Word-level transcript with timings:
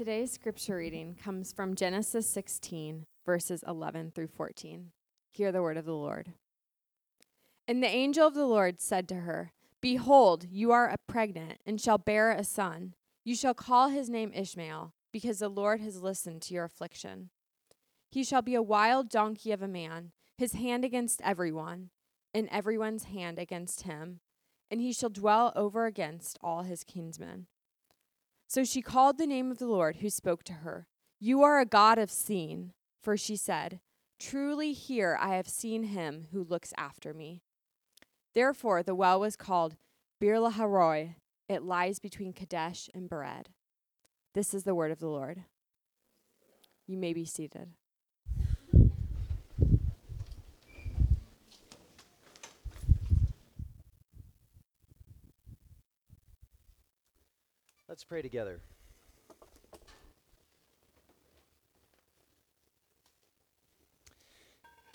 Today's 0.00 0.32
scripture 0.32 0.76
reading 0.76 1.14
comes 1.22 1.52
from 1.52 1.74
Genesis 1.74 2.26
16, 2.30 3.04
verses 3.26 3.62
11 3.68 4.12
through 4.14 4.28
14. 4.28 4.92
Hear 5.30 5.52
the 5.52 5.60
word 5.60 5.76
of 5.76 5.84
the 5.84 5.92
Lord. 5.92 6.32
And 7.68 7.82
the 7.82 7.86
angel 7.88 8.26
of 8.26 8.32
the 8.32 8.46
Lord 8.46 8.80
said 8.80 9.06
to 9.08 9.16
her, 9.16 9.52
Behold, 9.82 10.46
you 10.50 10.72
are 10.72 10.96
pregnant 11.06 11.60
and 11.66 11.78
shall 11.78 11.98
bear 11.98 12.30
a 12.30 12.44
son. 12.44 12.94
You 13.26 13.34
shall 13.34 13.52
call 13.52 13.90
his 13.90 14.08
name 14.08 14.32
Ishmael, 14.34 14.94
because 15.12 15.40
the 15.40 15.50
Lord 15.50 15.82
has 15.82 16.00
listened 16.00 16.40
to 16.44 16.54
your 16.54 16.64
affliction. 16.64 17.28
He 18.10 18.24
shall 18.24 18.40
be 18.40 18.54
a 18.54 18.62
wild 18.62 19.10
donkey 19.10 19.52
of 19.52 19.60
a 19.60 19.68
man, 19.68 20.12
his 20.38 20.54
hand 20.54 20.82
against 20.82 21.20
everyone, 21.20 21.90
and 22.32 22.48
everyone's 22.50 23.04
hand 23.04 23.38
against 23.38 23.82
him, 23.82 24.20
and 24.70 24.80
he 24.80 24.94
shall 24.94 25.10
dwell 25.10 25.52
over 25.54 25.84
against 25.84 26.38
all 26.42 26.62
his 26.62 26.84
kinsmen. 26.84 27.48
So 28.50 28.64
she 28.64 28.82
called 28.82 29.16
the 29.16 29.28
name 29.28 29.52
of 29.52 29.58
the 29.58 29.68
Lord 29.68 29.98
who 29.98 30.10
spoke 30.10 30.42
to 30.42 30.54
her. 30.54 30.88
You 31.20 31.40
are 31.44 31.60
a 31.60 31.64
God 31.64 31.98
of 31.98 32.10
seeing. 32.10 32.72
For 33.00 33.16
she 33.16 33.36
said, 33.36 33.78
Truly 34.18 34.72
here 34.72 35.16
I 35.20 35.36
have 35.36 35.46
seen 35.46 35.84
him 35.84 36.26
who 36.32 36.42
looks 36.42 36.72
after 36.76 37.14
me. 37.14 37.42
Therefore 38.34 38.82
the 38.82 38.96
well 38.96 39.20
was 39.20 39.36
called 39.36 39.76
Beer 40.20 40.34
Lahai 40.34 40.68
Roi. 40.68 41.14
It 41.48 41.62
lies 41.62 42.00
between 42.00 42.32
Kadesh 42.32 42.90
and 42.92 43.08
Bered. 43.08 43.46
This 44.34 44.52
is 44.52 44.64
the 44.64 44.74
word 44.74 44.90
of 44.90 44.98
the 44.98 45.06
Lord. 45.06 45.44
You 46.88 46.98
may 46.98 47.12
be 47.12 47.24
seated. 47.24 47.68
Let's 58.00 58.08
pray 58.08 58.22
together. 58.22 58.60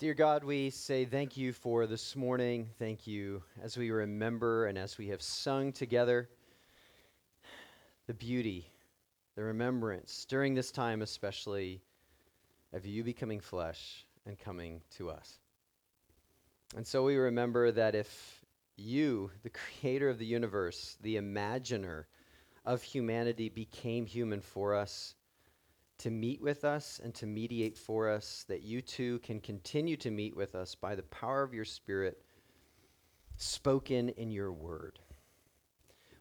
Dear 0.00 0.12
God, 0.14 0.42
we 0.42 0.70
say 0.70 1.04
thank 1.04 1.36
you 1.36 1.52
for 1.52 1.86
this 1.86 2.16
morning. 2.16 2.68
Thank 2.80 3.06
you 3.06 3.44
as 3.62 3.76
we 3.76 3.92
remember 3.92 4.66
and 4.66 4.76
as 4.76 4.98
we 4.98 5.06
have 5.06 5.22
sung 5.22 5.70
together 5.70 6.28
the 8.08 8.14
beauty, 8.14 8.72
the 9.36 9.44
remembrance 9.44 10.26
during 10.28 10.54
this 10.56 10.72
time, 10.72 11.00
especially 11.00 11.80
of 12.72 12.84
you 12.86 13.04
becoming 13.04 13.38
flesh 13.38 14.04
and 14.26 14.36
coming 14.36 14.80
to 14.96 15.10
us. 15.10 15.38
And 16.74 16.84
so 16.84 17.04
we 17.04 17.14
remember 17.14 17.70
that 17.70 17.94
if 17.94 18.44
you, 18.76 19.30
the 19.44 19.50
creator 19.80 20.08
of 20.08 20.18
the 20.18 20.26
universe, 20.26 20.98
the 21.02 21.18
imaginer, 21.18 22.08
of 22.66 22.82
humanity 22.82 23.48
became 23.48 24.04
human 24.04 24.40
for 24.40 24.74
us 24.74 25.14
to 25.98 26.10
meet 26.10 26.42
with 26.42 26.64
us 26.64 27.00
and 27.02 27.14
to 27.14 27.26
mediate 27.26 27.78
for 27.78 28.10
us, 28.10 28.44
that 28.48 28.62
you 28.62 28.82
too 28.82 29.18
can 29.20 29.40
continue 29.40 29.96
to 29.96 30.10
meet 30.10 30.36
with 30.36 30.54
us 30.54 30.74
by 30.74 30.94
the 30.94 31.02
power 31.04 31.42
of 31.42 31.54
your 31.54 31.64
Spirit 31.64 32.20
spoken 33.38 34.10
in 34.10 34.30
your 34.30 34.52
word. 34.52 34.98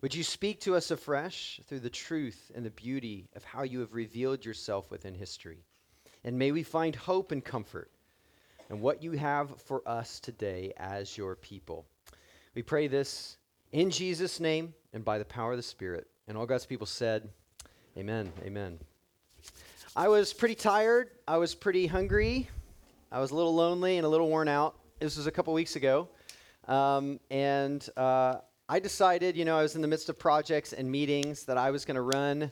Would 0.01 0.15
you 0.15 0.23
speak 0.23 0.61
to 0.61 0.75
us 0.75 0.91
afresh 0.91 1.59
through 1.65 1.79
the 1.79 1.89
truth 1.89 2.51
and 2.53 2.65
the 2.65 2.69
beauty 2.69 3.27
of 3.35 3.43
how 3.43 3.63
you 3.63 3.79
have 3.79 3.93
revealed 3.93 4.45
yourself 4.45 4.91
within 4.91 5.15
history? 5.15 5.65
And 6.23 6.37
may 6.37 6.51
we 6.51 6.63
find 6.63 6.95
hope 6.95 7.31
and 7.31 7.43
comfort 7.43 7.91
in 8.69 8.81
what 8.81 9.03
you 9.03 9.11
have 9.13 9.61
for 9.61 9.87
us 9.87 10.19
today 10.19 10.73
as 10.77 11.17
your 11.17 11.35
people. 11.35 11.85
We 12.53 12.61
pray 12.61 12.87
this 12.87 13.37
in 13.71 13.89
Jesus' 13.89 14.39
name 14.39 14.73
and 14.93 15.03
by 15.03 15.17
the 15.17 15.25
power 15.25 15.51
of 15.51 15.57
the 15.57 15.63
Spirit. 15.63 16.07
And 16.27 16.37
all 16.37 16.45
God's 16.45 16.65
people 16.65 16.87
said, 16.87 17.29
Amen. 17.97 18.31
Amen. 18.43 18.79
I 19.95 20.07
was 20.07 20.33
pretty 20.33 20.55
tired. 20.55 21.11
I 21.27 21.37
was 21.37 21.55
pretty 21.55 21.87
hungry. 21.87 22.49
I 23.11 23.19
was 23.19 23.31
a 23.31 23.35
little 23.35 23.55
lonely 23.55 23.97
and 23.97 24.05
a 24.05 24.09
little 24.09 24.27
worn 24.27 24.47
out. 24.47 24.75
This 24.99 25.15
was 25.15 25.27
a 25.27 25.31
couple 25.31 25.53
weeks 25.53 25.75
ago. 25.75 26.09
Um, 26.67 27.19
and 27.29 27.87
uh, 27.95 28.39
I 28.67 28.79
decided, 28.79 29.37
you 29.37 29.45
know, 29.45 29.57
I 29.57 29.61
was 29.61 29.75
in 29.75 29.81
the 29.81 29.87
midst 29.87 30.09
of 30.09 30.17
projects 30.17 30.73
and 30.73 30.91
meetings 30.91 31.43
that 31.45 31.57
I 31.57 31.71
was 31.71 31.85
going 31.85 31.95
to 31.95 32.01
run. 32.01 32.51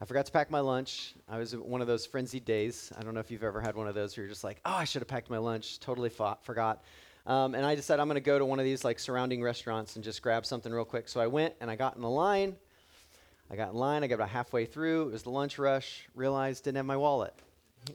I 0.00 0.04
forgot 0.04 0.26
to 0.26 0.32
pack 0.32 0.50
my 0.50 0.60
lunch. 0.60 1.14
I 1.28 1.38
was 1.38 1.56
one 1.56 1.80
of 1.80 1.86
those 1.86 2.04
frenzied 2.04 2.44
days. 2.44 2.92
I 2.98 3.02
don't 3.02 3.14
know 3.14 3.20
if 3.20 3.30
you've 3.30 3.42
ever 3.42 3.60
had 3.60 3.74
one 3.74 3.88
of 3.88 3.94
those 3.94 4.16
where 4.16 4.24
you're 4.24 4.30
just 4.30 4.44
like, 4.44 4.60
oh, 4.66 4.74
I 4.74 4.84
should 4.84 5.00
have 5.00 5.08
packed 5.08 5.30
my 5.30 5.38
lunch. 5.38 5.80
Totally 5.80 6.10
fought, 6.10 6.44
forgot. 6.44 6.84
Um, 7.26 7.54
and 7.54 7.64
I 7.64 7.74
decided 7.74 8.02
I'm 8.02 8.08
going 8.08 8.16
to 8.16 8.20
go 8.20 8.38
to 8.38 8.44
one 8.44 8.58
of 8.58 8.66
these 8.66 8.84
like 8.84 8.98
surrounding 8.98 9.42
restaurants 9.42 9.96
and 9.96 10.04
just 10.04 10.20
grab 10.20 10.44
something 10.44 10.70
real 10.70 10.84
quick. 10.84 11.08
So 11.08 11.20
I 11.20 11.26
went 11.26 11.54
and 11.60 11.70
I 11.70 11.76
got 11.76 11.96
in 11.96 12.02
the 12.02 12.10
line 12.10 12.54
I 13.54 13.56
got 13.56 13.70
in 13.70 13.76
line. 13.76 14.02
I 14.02 14.08
got 14.08 14.16
about 14.16 14.30
halfway 14.30 14.64
through. 14.64 15.02
It 15.02 15.12
was 15.12 15.22
the 15.22 15.30
lunch 15.30 15.60
rush. 15.60 16.08
Realized 16.16 16.64
didn't 16.64 16.78
have 16.78 16.86
my 16.86 16.96
wallet. 16.96 17.32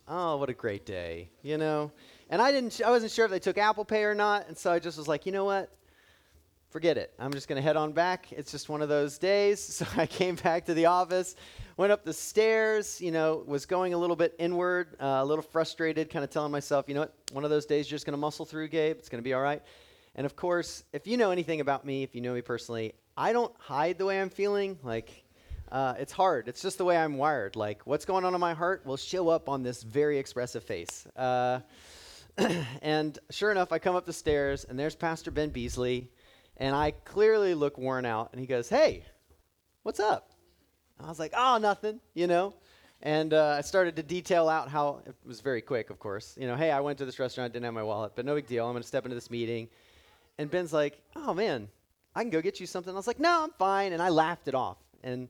Oh, 0.08 0.38
what 0.38 0.50
a 0.50 0.54
great 0.54 0.86
day, 0.86 1.32
you 1.42 1.58
know. 1.58 1.92
And 2.30 2.42
I 2.42 2.54
didn't. 2.54 2.80
I 2.82 2.90
wasn't 2.90 3.12
sure 3.12 3.26
if 3.26 3.32
they 3.32 3.40
took 3.40 3.58
Apple 3.58 3.84
Pay 3.84 4.06
or 4.06 4.16
not. 4.16 4.48
And 4.48 4.58
so 4.58 4.72
I 4.72 4.80
just 4.80 4.98
was 4.98 5.10
like, 5.10 5.26
you 5.26 5.34
know 5.34 5.44
what? 5.44 5.70
Forget 6.70 6.98
it. 6.98 7.14
I'm 7.20 7.34
just 7.34 7.50
going 7.50 7.58
to 7.58 7.62
head 7.62 7.76
on 7.76 7.92
back. 7.92 8.32
It's 8.32 8.54
just 8.54 8.70
one 8.70 8.82
of 8.82 8.88
those 8.88 9.18
days. 9.18 9.60
So 9.86 9.86
I 9.98 10.06
came 10.06 10.36
back 10.36 10.64
to 10.68 10.74
the 10.74 10.86
office, 10.86 11.36
went 11.76 11.92
up 11.92 12.06
the 12.06 12.14
stairs. 12.14 13.02
You 13.02 13.12
know, 13.12 13.44
was 13.46 13.66
going 13.66 13.94
a 13.94 13.98
little 13.98 14.16
bit 14.16 14.36
inward, 14.40 14.96
uh, 15.02 15.20
a 15.20 15.26
little 15.26 15.44
frustrated, 15.44 16.10
kind 16.10 16.24
of 16.24 16.30
telling 16.30 16.54
myself, 16.54 16.86
you 16.88 16.94
know 16.94 17.02
what? 17.02 17.14
One 17.34 17.44
of 17.44 17.50
those 17.50 17.66
days, 17.66 17.92
you're 17.92 17.98
just 17.98 18.06
going 18.06 18.14
to 18.14 18.18
muscle 18.18 18.46
through, 18.46 18.70
Gabe. 18.70 18.96
It's 18.98 19.10
going 19.10 19.22
to 19.22 19.28
be 19.28 19.34
all 19.34 19.42
right. 19.42 19.62
And 20.16 20.26
of 20.26 20.38
course, 20.38 20.86
if 20.94 21.06
you 21.06 21.18
know 21.18 21.32
anything 21.32 21.60
about 21.60 21.84
me, 21.84 22.04
if 22.04 22.16
you 22.16 22.22
know 22.22 22.34
me 22.34 22.42
personally, 22.42 22.94
I 23.18 23.34
don't 23.34 23.54
hide 23.58 23.98
the 23.98 24.06
way 24.06 24.22
I'm 24.22 24.30
feeling. 24.30 24.80
Like 24.82 25.26
uh, 25.72 25.94
it's 26.00 26.12
hard. 26.12 26.48
It's 26.48 26.62
just 26.62 26.78
the 26.78 26.86
way 26.86 26.98
I'm 26.98 27.18
wired. 27.18 27.56
Like, 27.56 27.86
what's 27.86 28.06
going 28.06 28.26
on 28.26 28.34
in 28.34 28.40
my 28.40 28.54
heart 28.54 28.86
will 28.86 28.98
show 28.98 29.30
up 29.30 29.50
on 29.50 29.64
this 29.64 29.84
very 29.84 30.18
expressive 30.18 30.64
face. 30.64 31.06
Uh, 31.16 31.60
and 32.82 33.20
sure 33.30 33.52
enough, 33.52 33.72
I 33.72 33.80
come 33.80 33.96
up 33.96 34.06
the 34.06 34.14
stairs, 34.14 34.66
and 34.66 34.80
there's 34.80 34.96
Pastor 34.96 35.32
Ben 35.32 35.50
Beasley, 35.50 36.10
and 36.58 36.76
I 36.76 36.92
clearly 36.92 37.54
look 37.54 37.78
worn 37.78 38.06
out. 38.06 38.30
And 38.32 38.40
he 38.40 38.48
goes, 38.48 38.70
Hey, 38.70 39.04
what's 39.84 40.00
up? 40.00 40.32
I 41.00 41.08
was 41.08 41.20
like, 41.20 41.34
Oh, 41.36 41.58
nothing, 41.58 42.00
you 42.14 42.28
know? 42.28 42.54
And 43.02 43.34
uh, 43.34 43.56
I 43.58 43.62
started 43.62 43.96
to 43.96 44.04
detail 44.04 44.50
out 44.50 44.70
how 44.70 45.02
it 45.06 45.16
was 45.26 45.40
very 45.40 45.62
quick, 45.62 45.90
of 45.90 46.00
course. 46.00 46.36
You 46.40 46.48
know, 46.48 46.56
hey, 46.58 46.70
I 46.70 46.82
went 46.82 46.98
to 46.98 47.06
this 47.06 47.18
restaurant, 47.18 47.54
didn't 47.54 47.66
have 47.66 47.74
my 47.74 47.84
wallet, 47.84 48.12
but 48.16 48.26
no 48.26 48.36
big 48.36 48.48
deal. 48.48 48.66
I'm 48.66 48.74
going 48.74 48.82
to 48.82 48.88
step 48.88 49.06
into 49.06 49.16
this 49.16 49.32
meeting. 49.32 49.70
And 50.38 50.50
Ben's 50.50 50.74
like, 50.74 51.00
Oh, 51.16 51.34
man, 51.34 51.68
I 52.16 52.22
can 52.22 52.30
go 52.30 52.42
get 52.42 52.60
you 52.60 52.66
something. 52.66 52.94
I 52.94 52.98
was 52.98 53.08
like, 53.08 53.20
No, 53.20 53.44
I'm 53.44 53.52
fine. 53.52 53.94
And 53.94 54.02
I 54.02 54.10
laughed 54.10 54.48
it 54.48 54.56
off. 54.56 54.78
And 55.04 55.30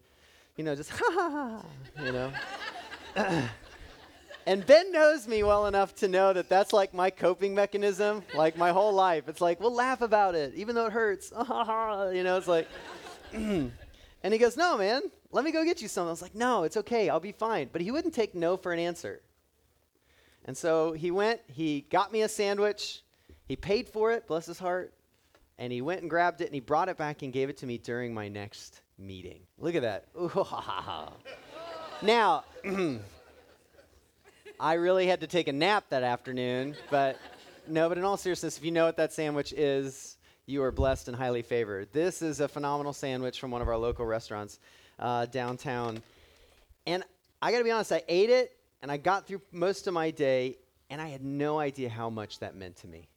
you 0.60 0.66
know, 0.66 0.76
just 0.76 0.90
ha 0.94 1.06
ha 1.10 1.30
ha, 1.30 2.04
you 2.04 2.12
know. 2.12 2.34
and 4.46 4.66
Ben 4.66 4.92
knows 4.92 5.26
me 5.26 5.42
well 5.42 5.68
enough 5.68 5.96
to 5.96 6.10
know 6.10 6.34
that 6.34 6.50
that's 6.50 6.74
like 6.74 6.94
my 6.94 7.10
coping 7.10 7.56
mechanism, 7.56 8.24
like 8.36 8.58
my 8.58 8.72
whole 8.72 8.92
life. 8.92 9.30
It's 9.30 9.40
like, 9.40 9.62
we'll 9.62 9.74
laugh 9.74 10.02
about 10.02 10.36
it, 10.36 10.54
even 10.56 10.76
though 10.76 10.88
it 10.88 10.92
hurts. 10.92 11.32
you 11.38 12.24
know, 12.26 12.36
it's 12.36 12.50
like, 12.50 12.68
and 13.34 13.72
he 14.22 14.38
goes, 14.38 14.58
no, 14.58 14.78
man, 14.78 15.04
let 15.32 15.46
me 15.46 15.54
go 15.54 15.64
get 15.64 15.82
you 15.82 15.88
something. 15.88 16.10
I 16.10 16.12
was 16.12 16.22
like, 16.22 16.36
no, 16.36 16.64
it's 16.64 16.76
okay, 16.76 17.08
I'll 17.08 17.22
be 17.22 17.32
fine. 17.32 17.70
But 17.72 17.80
he 17.80 17.90
wouldn't 17.90 18.14
take 18.14 18.36
no 18.36 18.58
for 18.58 18.74
an 18.74 18.80
answer. 18.80 19.22
And 20.44 20.58
so 20.58 20.92
he 20.92 21.10
went, 21.10 21.40
he 21.48 21.86
got 21.90 22.12
me 22.12 22.24
a 22.24 22.28
sandwich, 22.28 23.04
he 23.46 23.56
paid 23.56 23.88
for 23.88 24.12
it, 24.12 24.28
bless 24.28 24.46
his 24.46 24.60
heart, 24.60 24.94
and 25.58 25.72
he 25.72 25.80
went 25.80 26.02
and 26.02 26.10
grabbed 26.10 26.42
it 26.42 26.48
and 26.48 26.54
he 26.54 26.60
brought 26.60 26.90
it 26.90 26.98
back 26.98 27.22
and 27.22 27.32
gave 27.32 27.48
it 27.48 27.56
to 27.60 27.66
me 27.66 27.78
during 27.78 28.14
my 28.14 28.28
next 28.28 28.82
meeting. 29.00 29.40
Look 29.58 29.76
at 29.76 29.82
that. 29.82 30.08
now, 32.02 32.44
I 34.60 34.74
really 34.74 35.08
had 35.08 35.22
to 35.22 35.28
take 35.28 35.48
a 35.48 35.54
nap 35.54 35.86
that 35.90 36.04
afternoon, 36.04 36.76
but 36.92 37.18
no, 37.68 37.88
but 37.88 37.98
in 37.98 38.04
all 38.04 38.18
seriousness, 38.18 38.58
if 38.58 38.66
you 38.66 38.72
know 38.72 38.86
what 38.86 38.98
that 38.98 39.14
sandwich 39.14 39.54
is, 39.54 40.18
you 40.46 40.64
are 40.64 40.72
blessed 40.72 41.08
and 41.08 41.16
highly 41.16 41.42
favored. 41.42 41.88
This 41.94 42.22
is 42.22 42.40
a 42.40 42.48
phenomenal 42.48 42.92
sandwich 42.92 43.40
from 43.40 43.52
one 43.52 43.62
of 43.62 43.68
our 43.68 43.78
local 43.78 44.06
restaurants 44.06 44.60
uh, 44.98 45.28
downtown. 45.28 46.02
And 46.86 47.04
I 47.42 47.52
got 47.52 47.60
to 47.60 47.64
be 47.64 47.72
honest, 47.72 47.92
I 47.92 48.04
ate 48.08 48.30
it 48.30 48.52
and 48.82 48.92
I 48.92 48.98
got 48.98 49.28
through 49.28 49.42
most 49.52 49.88
of 49.88 49.94
my 49.94 50.12
day, 50.12 50.58
and 50.90 51.02
I 51.02 51.10
had 51.10 51.24
no 51.24 51.60
idea 51.60 51.90
how 51.90 52.10
much 52.10 52.40
that 52.40 52.56
meant 52.56 52.78
to 52.78 52.88
me. 52.88 53.08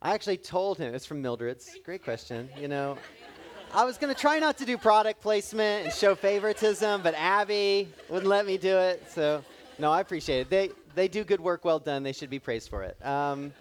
I 0.00 0.14
actually 0.14 0.38
told 0.38 0.78
him, 0.78 0.94
it's 0.94 1.04
from 1.04 1.20
Mildred's. 1.20 1.68
Great 1.84 2.02
question. 2.02 2.48
You 2.58 2.68
know, 2.68 2.96
I 3.72 3.84
was 3.84 3.98
going 3.98 4.12
to 4.12 4.20
try 4.20 4.40
not 4.40 4.58
to 4.58 4.64
do 4.64 4.76
product 4.76 5.20
placement 5.20 5.84
and 5.84 5.94
show 5.94 6.16
favoritism, 6.16 7.02
but 7.02 7.14
Abby 7.14 7.88
wouldn't 8.08 8.28
let 8.28 8.44
me 8.44 8.58
do 8.58 8.76
it. 8.76 9.08
So, 9.08 9.44
no, 9.78 9.92
I 9.92 10.00
appreciate 10.00 10.40
it. 10.40 10.50
They, 10.50 10.70
they 10.96 11.06
do 11.06 11.22
good 11.22 11.40
work 11.40 11.64
well 11.64 11.78
done. 11.78 12.02
They 12.02 12.12
should 12.12 12.30
be 12.30 12.40
praised 12.40 12.68
for 12.68 12.82
it. 12.82 12.96
Um, 13.06 13.52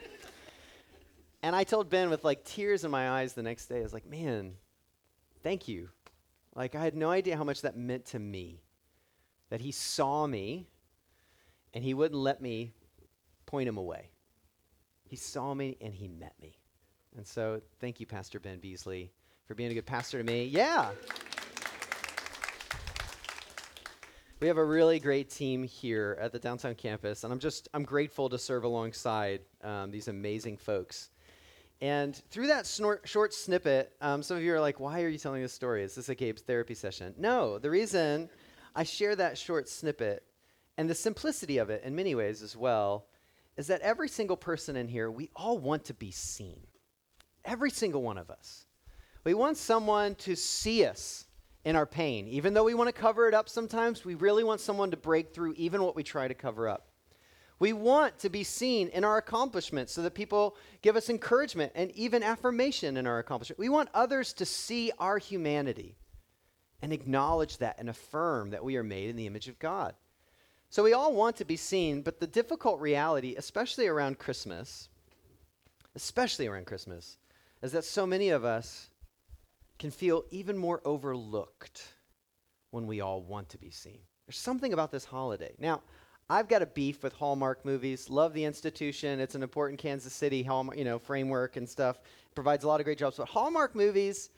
and 1.44 1.56
I 1.56 1.64
told 1.64 1.92
Ben 1.92 2.10
with 2.10 2.24
like 2.24 2.44
tears 2.44 2.84
in 2.84 2.90
my 2.90 3.12
eyes 3.12 3.34
the 3.34 3.44
next 3.44 3.68
day, 3.68 3.78
I 3.78 3.82
was 3.84 3.94
like, 3.94 4.10
man, 4.10 4.54
thank 5.44 5.68
you. 5.68 5.90
Like, 6.56 6.74
I 6.74 6.84
had 6.84 6.96
no 6.96 7.12
idea 7.12 7.38
how 7.38 7.44
much 7.44 7.62
that 7.62 7.78
meant 7.78 8.06
to 8.08 8.20
me. 8.20 8.64
That 9.52 9.62
he 9.62 9.72
saw 9.72 10.26
me 10.26 10.66
and 11.72 11.84
he 11.84 11.94
wouldn't 11.94 12.20
let 12.20 12.42
me 12.42 12.74
point 13.46 13.70
him 13.70 13.78
away. 13.78 14.10
He 15.04 15.16
saw 15.16 15.54
me 15.54 15.78
and 15.80 15.94
he 15.94 16.08
met 16.08 16.34
me. 16.42 16.58
And 17.16 17.28
so, 17.28 17.62
thank 17.80 18.00
you, 18.00 18.08
Pastor 18.08 18.40
Ben 18.40 18.58
Beasley 18.58 19.12
for 19.50 19.56
being 19.56 19.72
a 19.72 19.74
good 19.74 19.88
pastor 19.88 20.20
to 20.20 20.24
me. 20.24 20.46
Yeah. 20.46 20.92
We 24.40 24.48
have 24.48 24.58
a 24.58 24.64
really 24.64 25.00
great 25.00 25.32
team 25.32 25.64
here 25.64 26.20
at 26.22 26.32
the 26.32 26.38
downtown 26.38 26.76
campus, 26.76 27.24
and 27.24 27.34
I'm 27.34 27.40
just 27.40 27.68
I'm 27.74 27.84
grateful 27.84 28.30
to 28.30 28.38
serve 28.38 28.64
alongside 28.64 29.42
um, 29.64 29.90
these 29.90 30.08
amazing 30.08 30.58
folks. 30.58 31.10
And 31.82 32.16
through 32.30 32.46
that 32.48 32.68
snort, 32.68 33.02
short 33.06 33.34
snippet, 33.34 33.92
um, 34.02 34.22
some 34.22 34.38
of 34.38 34.44
you 34.44 34.54
are 34.54 34.62
like, 34.62 34.80
"Why 34.80 35.02
are 35.02 35.10
you 35.10 35.18
telling 35.18 35.42
this 35.42 35.52
story? 35.52 35.82
Is 35.82 35.96
this 35.96 36.10
a 36.10 36.16
Gabe's 36.16 36.44
therapy 36.44 36.76
session?" 36.76 37.16
No, 37.18 37.58
the 37.58 37.72
reason 37.72 38.30
I 38.76 38.84
share 38.84 39.16
that 39.16 39.36
short 39.36 39.68
snippet 39.68 40.26
and 40.78 40.88
the 40.88 40.94
simplicity 40.94 41.58
of 41.58 41.72
it, 41.72 41.82
in 41.84 41.96
many 41.96 42.14
ways 42.14 42.44
as 42.44 42.56
well, 42.56 43.08
is 43.58 43.66
that 43.66 43.82
every 43.82 44.10
single 44.10 44.38
person 44.38 44.76
in 44.76 44.88
here, 44.88 45.10
we 45.10 45.32
all 45.36 45.58
want 45.58 45.86
to 45.86 45.96
be 45.96 46.12
seen. 46.12 46.68
Every 47.44 47.72
single 47.72 48.04
one 48.04 48.20
of 48.20 48.30
us. 48.30 48.68
We 49.24 49.34
want 49.34 49.58
someone 49.58 50.16
to 50.16 50.36
see 50.36 50.86
us 50.86 51.26
in 51.66 51.76
our 51.76 51.86
pain. 51.86 52.28
Even 52.28 52.54
though 52.54 52.64
we 52.64 52.74
want 52.74 52.88
to 52.88 53.02
cover 53.02 53.28
it 53.28 53.34
up 53.34 53.50
sometimes, 53.50 54.06
we 54.06 54.16
really 54.16 54.44
want 54.44 54.62
someone 54.62 54.92
to 54.92 54.98
break 54.98 55.34
through 55.34 55.54
even 55.58 55.84
what 55.84 55.96
we 55.96 56.04
try 56.04 56.28
to 56.28 56.34
cover 56.34 56.68
up. 56.68 56.88
We 57.60 57.74
want 57.74 58.18
to 58.20 58.30
be 58.30 58.46
seen 58.46 58.88
in 58.88 59.04
our 59.04 59.18
accomplishments 59.18 59.92
so 59.92 60.02
that 60.04 60.14
people 60.14 60.56
give 60.82 60.96
us 60.96 61.10
encouragement 61.10 61.74
and 61.76 61.92
even 61.92 62.24
affirmation 62.24 62.96
in 62.96 63.06
our 63.06 63.20
accomplishment. 63.20 63.60
We 63.60 63.68
want 63.68 63.90
others 63.94 64.32
to 64.34 64.46
see 64.46 64.92
our 64.98 65.18
humanity 65.18 65.98
and 66.82 66.94
acknowledge 66.94 67.58
that 67.58 67.76
and 67.78 67.90
affirm 67.90 68.52
that 68.52 68.64
we 68.64 68.78
are 68.78 68.84
made 68.84 69.10
in 69.10 69.18
the 69.18 69.28
image 69.28 69.50
of 69.50 69.60
God. 69.60 69.94
So 70.70 70.84
we 70.84 70.94
all 70.94 71.14
want 71.14 71.36
to 71.38 71.46
be 71.46 71.58
seen, 71.58 72.02
but 72.02 72.22
the 72.22 72.28
difficult 72.28 72.80
reality, 72.80 73.36
especially 73.36 73.88
around 73.88 74.20
Christmas, 74.20 74.88
especially 75.96 76.48
around 76.48 76.68
Christmas, 76.68 77.18
is 77.62 77.74
that 77.74 77.84
so 77.84 78.06
many 78.06 78.30
of 78.30 78.46
us 78.46 78.90
can 79.80 79.90
feel 79.90 80.26
even 80.30 80.58
more 80.58 80.82
overlooked 80.86 81.84
when 82.72 82.86
we 82.86 83.02
all 83.02 83.22
want 83.22 83.50
to 83.50 83.58
be 83.58 83.72
seen. 83.72 84.00
There's 84.28 84.38
something 84.38 84.74
about 84.74 84.92
this 84.92 85.06
holiday. 85.06 85.54
Now, 85.58 85.82
I've 86.30 86.48
got 86.48 86.62
a 86.62 86.68
beef 86.68 87.02
with 87.02 87.14
Hallmark 87.14 87.66
movies. 87.66 88.10
Love 88.10 88.34
the 88.34 88.44
institution. 88.44 89.20
It's 89.20 89.34
an 89.34 89.42
important 89.42 89.80
Kansas 89.80 90.14
City 90.14 90.44
Hallmark, 90.44 90.78
you 90.78 90.84
know, 90.84 91.00
framework 91.00 91.56
and 91.56 91.68
stuff. 91.68 92.00
Provides 92.36 92.64
a 92.64 92.68
lot 92.68 92.80
of 92.80 92.84
great 92.84 93.00
jobs. 93.00 93.18
But 93.18 93.28
Hallmark 93.30 93.74
movies, 93.74 94.30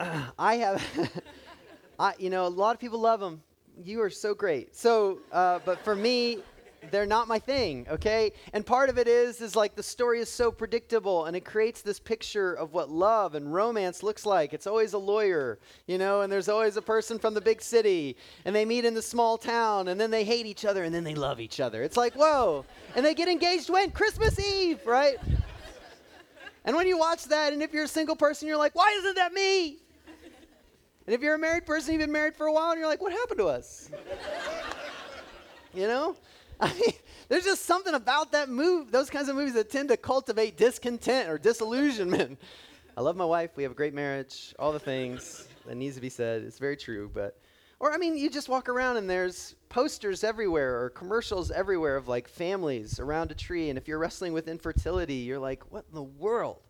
uh, 0.00 0.30
I 0.38 0.56
have, 0.56 0.82
I, 1.98 2.14
you 2.18 2.30
know, 2.30 2.46
a 2.46 2.48
lot 2.48 2.74
of 2.74 2.80
people 2.80 3.00
love 3.00 3.20
them. 3.20 3.42
You 3.84 4.00
are 4.00 4.10
so 4.10 4.32
great. 4.32 4.74
So, 4.74 5.18
uh, 5.32 5.58
but 5.66 5.80
for 5.80 5.94
me, 5.94 6.38
they're 6.90 7.06
not 7.06 7.28
my 7.28 7.38
thing, 7.38 7.86
okay? 7.90 8.32
And 8.52 8.64
part 8.64 8.88
of 8.88 8.98
it 8.98 9.08
is 9.08 9.40
is 9.40 9.56
like 9.56 9.74
the 9.74 9.82
story 9.82 10.20
is 10.20 10.30
so 10.30 10.50
predictable 10.50 11.26
and 11.26 11.36
it 11.36 11.44
creates 11.44 11.82
this 11.82 11.98
picture 11.98 12.54
of 12.54 12.72
what 12.72 12.90
love 12.90 13.34
and 13.34 13.52
romance 13.52 14.02
looks 14.02 14.24
like. 14.26 14.52
It's 14.52 14.66
always 14.66 14.92
a 14.92 14.98
lawyer, 14.98 15.58
you 15.86 15.98
know, 15.98 16.22
and 16.22 16.32
there's 16.32 16.48
always 16.48 16.76
a 16.76 16.82
person 16.82 17.18
from 17.18 17.34
the 17.34 17.40
big 17.40 17.62
city 17.62 18.16
and 18.44 18.54
they 18.54 18.64
meet 18.64 18.84
in 18.84 18.94
the 18.94 19.02
small 19.02 19.38
town 19.38 19.88
and 19.88 20.00
then 20.00 20.10
they 20.10 20.24
hate 20.24 20.46
each 20.46 20.64
other 20.64 20.84
and 20.84 20.94
then 20.94 21.04
they 21.04 21.14
love 21.14 21.40
each 21.40 21.60
other. 21.60 21.82
It's 21.82 21.96
like, 21.96 22.14
"Whoa." 22.14 22.64
And 22.94 23.04
they 23.04 23.14
get 23.14 23.28
engaged 23.28 23.70
when 23.70 23.90
Christmas 23.90 24.38
Eve, 24.38 24.86
right? 24.86 25.16
And 26.64 26.74
when 26.76 26.86
you 26.86 26.98
watch 26.98 27.24
that 27.24 27.52
and 27.52 27.62
if 27.62 27.72
you're 27.72 27.84
a 27.84 27.88
single 27.88 28.16
person, 28.16 28.48
you're 28.48 28.56
like, 28.56 28.74
"Why 28.74 28.94
isn't 28.98 29.16
that 29.16 29.32
me?" 29.32 29.78
And 31.06 31.14
if 31.14 31.20
you're 31.20 31.34
a 31.34 31.38
married 31.38 31.66
person, 31.66 31.92
you've 31.92 32.00
been 32.00 32.12
married 32.12 32.34
for 32.34 32.46
a 32.46 32.52
while 32.52 32.70
and 32.70 32.78
you're 32.78 32.88
like, 32.88 33.02
"What 33.02 33.12
happened 33.12 33.38
to 33.38 33.48
us?" 33.48 33.90
you 35.74 35.86
know? 35.86 36.16
I 36.60 36.72
mean, 36.74 36.92
there's 37.28 37.44
just 37.44 37.64
something 37.64 37.94
about 37.94 38.32
that 38.32 38.48
move, 38.48 38.92
those 38.92 39.10
kinds 39.10 39.28
of 39.28 39.36
movies 39.36 39.54
that 39.54 39.70
tend 39.70 39.88
to 39.88 39.96
cultivate 39.96 40.56
discontent 40.56 41.28
or 41.28 41.38
disillusionment. 41.38 42.38
I 42.96 43.00
love 43.00 43.16
my 43.16 43.24
wife. 43.24 43.50
We 43.56 43.64
have 43.64 43.72
a 43.72 43.74
great 43.74 43.94
marriage. 43.94 44.54
All 44.58 44.72
the 44.72 44.78
things 44.78 45.48
that 45.66 45.74
needs 45.74 45.96
to 45.96 46.00
be 46.00 46.08
said. 46.08 46.42
It's 46.42 46.58
very 46.58 46.76
true, 46.76 47.10
but 47.12 47.38
or 47.80 47.92
I 47.92 47.98
mean, 47.98 48.16
you 48.16 48.30
just 48.30 48.48
walk 48.48 48.68
around 48.68 48.96
and 48.98 49.10
there's 49.10 49.56
posters 49.68 50.22
everywhere 50.22 50.82
or 50.82 50.90
commercials 50.90 51.50
everywhere 51.50 51.96
of 51.96 52.06
like 52.06 52.28
families 52.28 53.00
around 53.00 53.30
a 53.32 53.34
tree, 53.34 53.68
and 53.68 53.76
if 53.76 53.88
you're 53.88 53.98
wrestling 53.98 54.32
with 54.32 54.48
infertility, 54.48 55.16
you're 55.16 55.40
like, 55.40 55.70
what 55.72 55.84
in 55.88 55.94
the 55.94 56.02
world? 56.02 56.62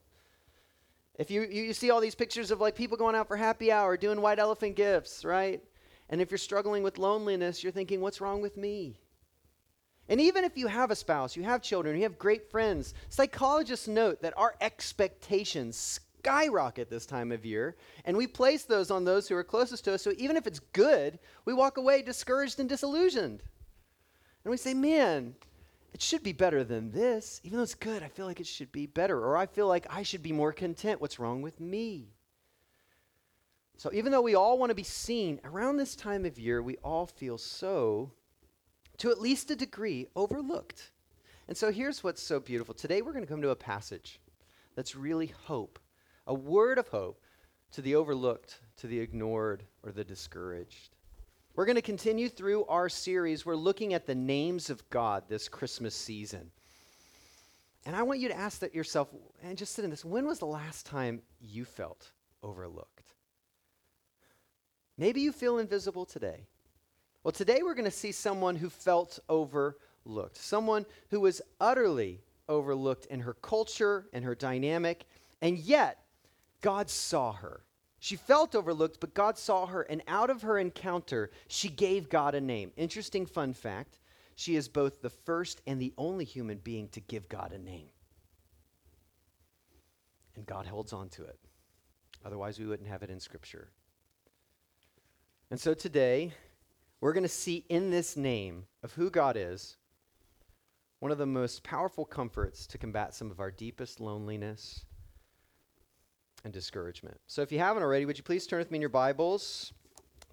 If 1.17 1.31
you, 1.31 1.43
you, 1.43 1.63
you 1.63 1.75
see 1.75 1.91
all 1.91 2.01
these 2.01 2.15
pictures 2.15 2.51
of 2.51 2.61
like 2.61 2.75
people 2.75 2.97
going 2.97 3.15
out 3.15 3.29
for 3.29 3.37
happy 3.37 3.71
hour, 3.71 3.97
doing 3.97 4.21
white 4.21 4.39
elephant 4.39 4.77
gifts, 4.77 5.25
right? 5.25 5.63
And 6.09 6.21
if 6.21 6.31
you're 6.31 6.39
struggling 6.39 6.83
with 6.83 6.99
loneliness, 6.99 7.63
you're 7.63 7.73
thinking, 7.73 8.01
what's 8.01 8.21
wrong 8.21 8.41
with 8.41 8.57
me? 8.57 8.99
And 10.09 10.21
even 10.21 10.45
if 10.45 10.57
you 10.57 10.67
have 10.67 10.91
a 10.91 10.97
spouse, 10.97 11.37
you 11.37 11.43
have 11.45 11.63
children, 11.63 11.97
you 11.97 12.03
have 12.03 12.19
great 12.19 12.51
friends, 12.51 12.93
psychologists 13.09 13.89
note 13.89 14.21
that 14.23 14.37
our 14.37 14.55
expectations 14.61 16.01
skyrocket 16.25 16.91
this 16.91 17.07
time 17.07 17.33
of 17.33 17.45
year, 17.45 17.77
and 18.05 18.17
we 18.17 18.27
place 18.27 18.65
those 18.65 18.91
on 18.91 19.05
those 19.05 19.29
who 19.29 19.37
are 19.37 19.45
closest 19.45 19.85
to 19.85 19.95
us. 19.95 20.03
So 20.03 20.13
even 20.19 20.37
if 20.37 20.47
it's 20.47 20.61
good, 20.73 21.19
we 21.45 21.55
walk 21.55 21.77
away 21.79 22.03
discouraged 22.03 22.61
and 22.61 22.69
disillusioned. 22.69 23.43
And 24.45 24.51
we 24.51 24.57
say, 24.59 24.75
man, 24.75 25.35
it 25.95 26.03
should 26.03 26.23
be 26.23 26.33
better 26.33 26.65
than 26.65 26.91
this. 26.91 27.41
Even 27.45 27.59
though 27.59 27.63
it's 27.63 27.75
good, 27.75 28.03
I 28.03 28.09
feel 28.09 28.27
like 28.27 28.41
it 28.41 28.47
should 28.47 28.73
be 28.73 28.87
better, 28.87 29.19
or 29.19 29.37
I 29.37 29.47
feel 29.47 29.69
like 29.69 29.87
I 29.89 30.03
should 30.03 30.23
be 30.23 30.33
more 30.33 30.53
content. 30.53 31.01
What's 31.01 31.19
wrong 31.19 31.41
with 31.41 31.61
me? 31.61 32.09
So 33.77 33.91
even 33.93 34.13
though 34.13 34.23
we 34.23 34.35
all 34.35 34.59
want 34.59 34.71
to 34.71 34.75
be 34.75 34.83
seen, 34.83 35.41
around 35.45 35.77
this 35.77 35.97
time 35.97 36.25
of 36.25 36.39
year, 36.39 36.63
we 36.63 36.77
all 36.79 37.07
feel 37.07 37.39
so 37.39 38.13
to 38.99 39.11
at 39.11 39.21
least 39.21 39.51
a 39.51 39.57
degree, 39.57 40.09
overlooked. 40.15 40.91
And 41.49 41.57
so 41.57 41.71
here's 41.71 42.03
what's 42.03 42.23
so 42.23 42.41
beautiful. 42.41 42.75
Today 42.75 43.03
we're 43.03 43.13
going 43.13 43.25
to 43.25 43.31
come 43.31 43.43
to 43.43 43.51
a 43.51 43.57
passage 43.57 44.21
that's 44.75 44.97
really 44.97 45.33
hope, 45.45 45.79
a 46.27 46.35
word 46.35 46.79
of 46.79 46.89
hope 46.89 47.23
to 47.73 47.83
the 47.83 47.95
overlooked, 47.95 48.61
to 48.79 48.87
the 48.87 48.99
ignored, 48.99 49.65
or 49.83 49.93
the 49.93 50.05
discouraged. 50.05 50.97
We're 51.55 51.67
going 51.67 51.77
to 51.77 51.83
continue 51.83 52.29
through 52.29 52.65
our 52.67 52.89
series. 52.89 53.47
We're 53.47 53.57
looking 53.57 53.95
at 53.95 54.07
the 54.07 54.15
names 54.15 54.71
of 54.71 54.89
God 54.91 55.25
this 55.29 55.49
Christmas 55.49 55.95
season. 55.95 56.51
And 57.87 57.95
I 57.95 58.03
want 58.03 58.21
you 58.21 58.29
to 58.29 58.37
ask 58.37 58.61
that 58.61 58.75
yourself 58.75 59.09
and 59.43 59.59
just 59.59 59.75
sit 59.75 59.85
in 59.85 59.91
this. 59.91 60.05
When 60.05 60.27
was 60.27 60.39
the 60.39 60.47
last 60.47 60.87
time 60.87 61.21
you 61.41 61.65
felt 61.65 62.11
overlooked? 62.43 63.15
Maybe 64.97 65.21
you 65.21 65.33
feel 65.33 65.59
invisible 65.59 66.07
today. 66.07 66.47
Well, 67.25 67.33
today 67.33 67.61
we're 67.63 67.75
going 67.75 67.87
to 67.87 67.91
see 67.91 68.13
someone 68.13 68.55
who 68.55 68.69
felt 68.69 69.19
overlooked, 69.31 70.37
someone 70.37 70.85
who 71.11 71.21
was 71.21 71.41
utterly 71.59 72.21
overlooked 72.51 73.07
in 73.07 73.21
her 73.21 73.33
culture 73.33 74.07
and 74.13 74.23
her 74.27 74.35
dynamic, 74.35 75.07
and 75.41 75.57
yet 75.57 76.05
God 76.61 76.91
saw 76.91 77.33
her. 77.33 77.63
She 77.99 78.17
felt 78.17 78.55
overlooked, 78.55 79.01
but 79.01 79.15
God 79.15 79.39
saw 79.39 79.65
her, 79.65 79.81
and 79.83 80.03
out 80.07 80.29
of 80.29 80.43
her 80.43 80.59
encounter, 80.59 81.31
she 81.49 81.71
gave 81.71 82.11
God 82.11 82.35
a 82.35 82.43
name. 82.43 82.73
Interesting 82.77 83.25
fun 83.25 83.55
fact 83.55 84.01
she 84.37 84.57
is 84.57 84.69
both 84.69 85.01
the 85.01 85.09
first 85.09 85.63
and 85.67 85.81
the 85.81 85.95
only 85.97 86.27
human 86.27 86.59
being 86.59 86.89
to 86.89 87.01
give 87.01 87.27
God 87.31 87.53
a 87.53 87.59
name. 87.59 87.87
And 90.37 90.45
God 90.45 90.67
holds 90.67 90.93
on 90.93 91.09
to 91.11 91.25
it. 91.25 91.39
Otherwise, 92.23 92.59
we 92.59 92.67
wouldn't 92.67 92.89
have 92.89 93.03
it 93.03 93.09
in 93.09 93.21
Scripture. 93.21 93.71
And 95.51 95.59
so 95.59 95.73
today, 95.73 96.35
we're 97.05 97.13
going 97.13 97.23
to 97.23 97.29
see 97.29 97.67
in 97.69 97.91
this 97.91 98.17
name 98.17 98.65
of 98.83 98.91
who 98.95 99.11
God 99.11 99.37
is 99.37 99.77
one 101.01 101.13
of 101.13 101.19
the 101.19 101.27
most 101.27 101.63
powerful 101.63 102.07
comforts 102.07 102.67
to 102.69 102.79
combat 102.79 103.15
some 103.15 103.31
of 103.31 103.41
our 103.41 103.51
deepest 103.51 104.01
loneliness 104.01 104.87
and 106.45 106.53
discouragement. 106.55 107.21
So 107.27 107.43
if 107.43 107.53
you 107.53 107.59
haven't 107.59 107.83
already, 107.83 108.07
would 108.07 108.17
you 108.17 108.25
please 108.25 108.47
turn 108.47 108.59
with 108.59 108.71
me 108.71 108.79
in 108.79 108.81
your 108.81 108.89
Bibles 108.89 109.75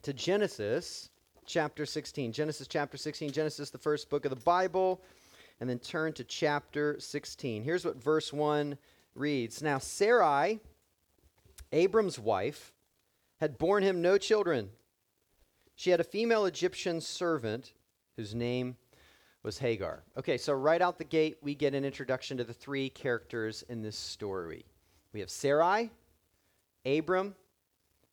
to 0.04 0.14
Genesis 0.14 1.10
chapter 1.46 1.86
16. 1.86 2.32
Genesis 2.32 2.68
chapter 2.68 2.96
16. 2.96 3.34
Genesis, 3.34 3.70
the 3.70 3.78
first 3.78 4.10
book 4.10 4.24
of 4.24 4.30
the 4.30 4.38
Bible. 4.38 5.02
And 5.60 5.70
then 5.70 5.78
turn 5.78 6.14
to 6.14 6.24
chapter 6.24 6.98
16. 7.02 7.66
Here's 7.66 7.84
what 7.84 8.02
verse 8.02 8.32
1 8.32 8.78
reads 9.14 9.62
Now 9.62 9.78
Sarai, 9.78 10.62
Abram's 11.74 12.18
wife, 12.18 12.72
had 13.42 13.58
borne 13.58 13.84
him 13.84 14.02
no 14.02 14.18
children. 14.18 14.70
She 15.82 15.90
had 15.90 16.00
a 16.00 16.04
female 16.04 16.46
Egyptian 16.46 17.02
servant 17.02 17.74
whose 18.16 18.36
name 18.36 18.78
was 19.42 19.58
Hagar. 19.58 20.04
Okay, 20.16 20.38
so 20.38 20.54
right 20.54 20.80
out 20.80 21.00
the 21.00 21.04
gate, 21.04 21.38
we 21.42 21.56
get 21.56 21.74
an 21.74 21.84
introduction 21.84 22.38
to 22.38 22.44
the 22.44 22.54
three 22.54 22.88
characters 22.88 23.64
in 23.68 23.82
this 23.82 23.98
story. 23.98 24.64
We 25.12 25.22
have 25.22 25.32
Sarai, 25.32 25.90
Abram, 26.86 27.34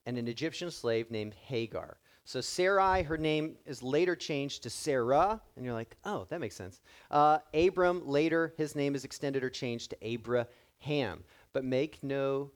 and 0.06 0.16
an 0.16 0.28
Egyptian 0.28 0.70
slave 0.70 1.10
named 1.10 1.34
Hagar. 1.34 1.98
So 2.25 2.40
Sarai, 2.40 3.02
her 3.02 3.18
name 3.18 3.56
is 3.66 3.82
later 3.82 4.16
changed 4.16 4.62
to 4.62 4.70
Sarah, 4.70 5.38
and 5.54 5.62
you're 5.62 5.75
like, 5.75 5.94
oh, 6.06 6.26
that 6.30 6.40
makes 6.40 6.56
sense. 6.56 6.80
Uh, 7.10 7.37
Abram, 7.52 8.00
later, 8.08 8.54
his 8.56 8.76
name 8.76 8.94
is 8.94 9.04
extended 9.04 9.44
or 9.44 9.50
changed 9.50 9.90
to 9.90 9.96
Abraham. 10.00 11.22
But 11.52 11.64
make 11.64 12.02
no 12.02 12.50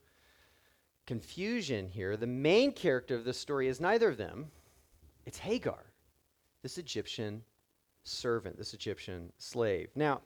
confusion 1.05 1.89
here. 1.91 2.17
The 2.17 2.27
main 2.27 2.73
character 2.73 3.15
of 3.15 3.25
the 3.27 3.35
story 3.35 3.69
is 3.69 3.79
neither 3.79 4.09
of 4.09 4.17
them. 4.17 4.51
It's 5.27 5.39
Hagar, 5.39 5.85
this 6.63 6.79
Egyptian 6.79 7.43
servant, 8.05 8.59
this 8.59 8.75
Egyptian 8.75 9.33
slave. 9.39 9.89
Now, 9.95 10.21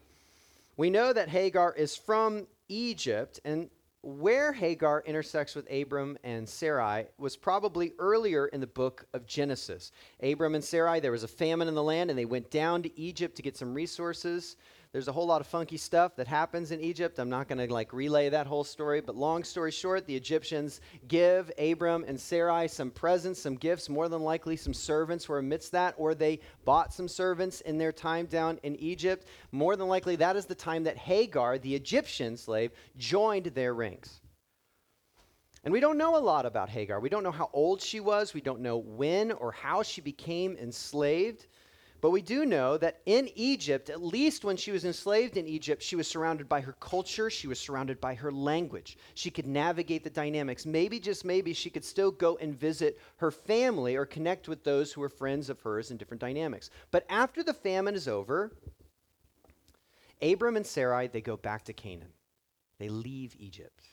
we 0.76 0.90
know 0.90 1.12
that 1.12 1.28
Hagar 1.28 1.72
is 1.74 1.96
from 1.96 2.46
Egypt, 2.68 3.40
and 3.44 3.70
where 4.02 4.52
Hagar 4.52 5.02
intersects 5.06 5.54
with 5.54 5.70
Abram 5.70 6.16
and 6.22 6.48
Sarai 6.48 7.06
was 7.18 7.36
probably 7.36 7.92
earlier 7.98 8.46
in 8.46 8.60
the 8.60 8.66
book 8.66 9.06
of 9.14 9.26
Genesis. 9.26 9.90
Abram 10.22 10.54
and 10.54 10.62
Sarai, 10.62 11.00
there 11.00 11.12
was 11.12 11.24
a 11.24 11.28
famine 11.28 11.66
in 11.68 11.74
the 11.74 11.82
land, 11.82 12.10
and 12.10 12.18
they 12.18 12.24
went 12.24 12.50
down 12.50 12.82
to 12.82 13.00
Egypt 13.00 13.36
to 13.36 13.42
get 13.42 13.56
some 13.56 13.74
resources. 13.74 14.56
There's 14.96 15.08
a 15.08 15.12
whole 15.12 15.26
lot 15.26 15.42
of 15.42 15.46
funky 15.46 15.76
stuff 15.76 16.16
that 16.16 16.26
happens 16.26 16.70
in 16.70 16.80
Egypt. 16.80 17.18
I'm 17.18 17.28
not 17.28 17.48
going 17.48 17.58
to 17.58 17.70
like 17.70 17.92
relay 17.92 18.30
that 18.30 18.46
whole 18.46 18.64
story, 18.64 19.02
but 19.02 19.14
long 19.14 19.44
story 19.44 19.70
short, 19.70 20.06
the 20.06 20.16
Egyptians 20.16 20.80
give 21.06 21.52
Abram 21.58 22.02
and 22.08 22.18
Sarai 22.18 22.66
some 22.66 22.90
presents, 22.90 23.38
some 23.38 23.56
gifts, 23.56 23.90
more 23.90 24.08
than 24.08 24.22
likely 24.22 24.56
some 24.56 24.72
servants 24.72 25.28
were 25.28 25.36
amidst 25.36 25.72
that, 25.72 25.92
or 25.98 26.14
they 26.14 26.40
bought 26.64 26.94
some 26.94 27.08
servants 27.08 27.60
in 27.60 27.76
their 27.76 27.92
time 27.92 28.24
down 28.24 28.58
in 28.62 28.74
Egypt. 28.76 29.28
More 29.52 29.76
than 29.76 29.86
likely, 29.86 30.16
that 30.16 30.34
is 30.34 30.46
the 30.46 30.54
time 30.54 30.84
that 30.84 30.96
Hagar, 30.96 31.58
the 31.58 31.74
Egyptian 31.74 32.34
slave, 32.34 32.70
joined 32.96 33.44
their 33.48 33.74
ranks. 33.74 34.22
And 35.62 35.74
we 35.74 35.80
don't 35.80 35.98
know 35.98 36.16
a 36.16 36.24
lot 36.24 36.46
about 36.46 36.70
Hagar. 36.70 37.00
We 37.00 37.10
don't 37.10 37.22
know 37.22 37.30
how 37.30 37.50
old 37.52 37.82
she 37.82 38.00
was. 38.00 38.32
We 38.32 38.40
don't 38.40 38.60
know 38.60 38.78
when 38.78 39.32
or 39.32 39.52
how 39.52 39.82
she 39.82 40.00
became 40.00 40.56
enslaved. 40.56 41.48
But 42.00 42.10
we 42.10 42.20
do 42.20 42.44
know 42.44 42.76
that 42.78 43.00
in 43.06 43.30
Egypt, 43.34 43.88
at 43.88 44.02
least 44.02 44.44
when 44.44 44.56
she 44.56 44.70
was 44.70 44.84
enslaved 44.84 45.36
in 45.36 45.46
Egypt, 45.46 45.82
she 45.82 45.96
was 45.96 46.06
surrounded 46.06 46.48
by 46.48 46.60
her 46.60 46.74
culture, 46.78 47.30
she 47.30 47.48
was 47.48 47.58
surrounded 47.58 48.00
by 48.00 48.14
her 48.14 48.30
language. 48.30 48.98
She 49.14 49.30
could 49.30 49.46
navigate 49.46 50.04
the 50.04 50.10
dynamics. 50.10 50.66
Maybe, 50.66 51.00
just 51.00 51.24
maybe, 51.24 51.52
she 51.52 51.70
could 51.70 51.84
still 51.84 52.10
go 52.10 52.36
and 52.36 52.54
visit 52.54 53.00
her 53.16 53.30
family 53.30 53.96
or 53.96 54.04
connect 54.04 54.46
with 54.46 54.62
those 54.62 54.92
who 54.92 55.00
were 55.00 55.08
friends 55.08 55.48
of 55.48 55.60
hers 55.60 55.90
in 55.90 55.96
different 55.96 56.20
dynamics. 56.20 56.70
But 56.90 57.06
after 57.08 57.42
the 57.42 57.54
famine 57.54 57.94
is 57.94 58.08
over, 58.08 58.52
Abram 60.20 60.56
and 60.56 60.66
Sarai, 60.66 61.08
they 61.08 61.20
go 61.20 61.36
back 61.36 61.64
to 61.64 61.72
Canaan. 61.72 62.12
They 62.78 62.88
leave 62.88 63.34
Egypt. 63.38 63.88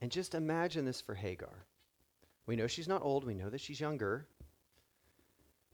And 0.00 0.10
just 0.10 0.34
imagine 0.34 0.84
this 0.84 1.00
for 1.00 1.14
Hagar. 1.14 1.64
We 2.46 2.56
know 2.56 2.66
she's 2.66 2.88
not 2.88 3.02
old, 3.02 3.24
we 3.24 3.34
know 3.34 3.50
that 3.50 3.60
she's 3.60 3.80
younger. 3.80 4.26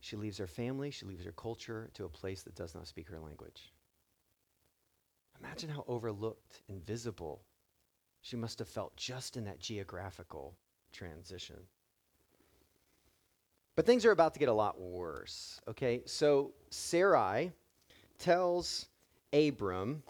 She 0.03 0.17
leaves 0.17 0.37
her 0.39 0.49
family, 0.49 0.91
she 0.91 1.07
leaves 1.07 1.25
her 1.25 1.33
culture 1.33 1.89
to 1.95 2.05
a 2.05 2.09
place 2.09 2.43
that 2.43 2.57
does 2.57 2.75
not 2.75 2.89
speak 2.89 3.09
her 3.09 3.21
language. 3.21 3.73
Imagine 5.41 5.71
how 5.71 5.85
overlooked, 5.87 6.61
invisible 6.69 7.45
she 8.21 8.37
must 8.37 8.59
have 8.59 8.69
felt 8.69 8.97
just 8.97 9.37
in 9.37 9.45
that 9.45 9.61
geographical 9.61 10.57
transition. 10.93 11.57
But 13.77 13.87
things 13.87 14.05
are 14.05 14.11
about 14.11 14.35
to 14.35 14.41
get 14.41 14.49
a 14.49 14.53
lot 14.53 14.81
worse. 14.81 15.61
Okay, 15.69 16.03
so 16.05 16.53
Sarai 16.71 17.53
tells 18.19 18.87
Abram 19.33 20.03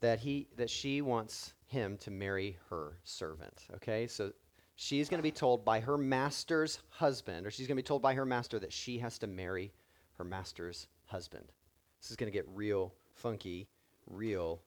that 0.00 0.20
he 0.20 0.46
that 0.56 0.70
she 0.70 1.02
wants 1.02 1.52
him 1.66 1.96
to 1.98 2.12
marry 2.12 2.58
her 2.70 2.98
servant. 3.02 3.66
Okay, 3.74 4.06
so 4.06 4.32
she's 4.76 5.08
going 5.08 5.18
to 5.18 5.22
be 5.22 5.30
told 5.30 5.64
by 5.64 5.80
her 5.80 5.96
master's 5.96 6.80
husband, 6.90 7.46
or 7.46 7.50
she's 7.50 7.66
going 7.66 7.76
to 7.76 7.82
be 7.82 7.86
told 7.86 8.02
by 8.02 8.14
her 8.14 8.24
master 8.24 8.58
that 8.58 8.72
she 8.72 8.98
has 8.98 9.18
to 9.18 9.26
marry 9.26 9.72
her 10.18 10.24
master's 10.24 10.88
husband. 11.06 11.52
This 12.00 12.10
is 12.10 12.16
going 12.16 12.30
to 12.30 12.36
get 12.36 12.46
real 12.54 12.92
funky, 13.14 13.68
real 14.06 14.60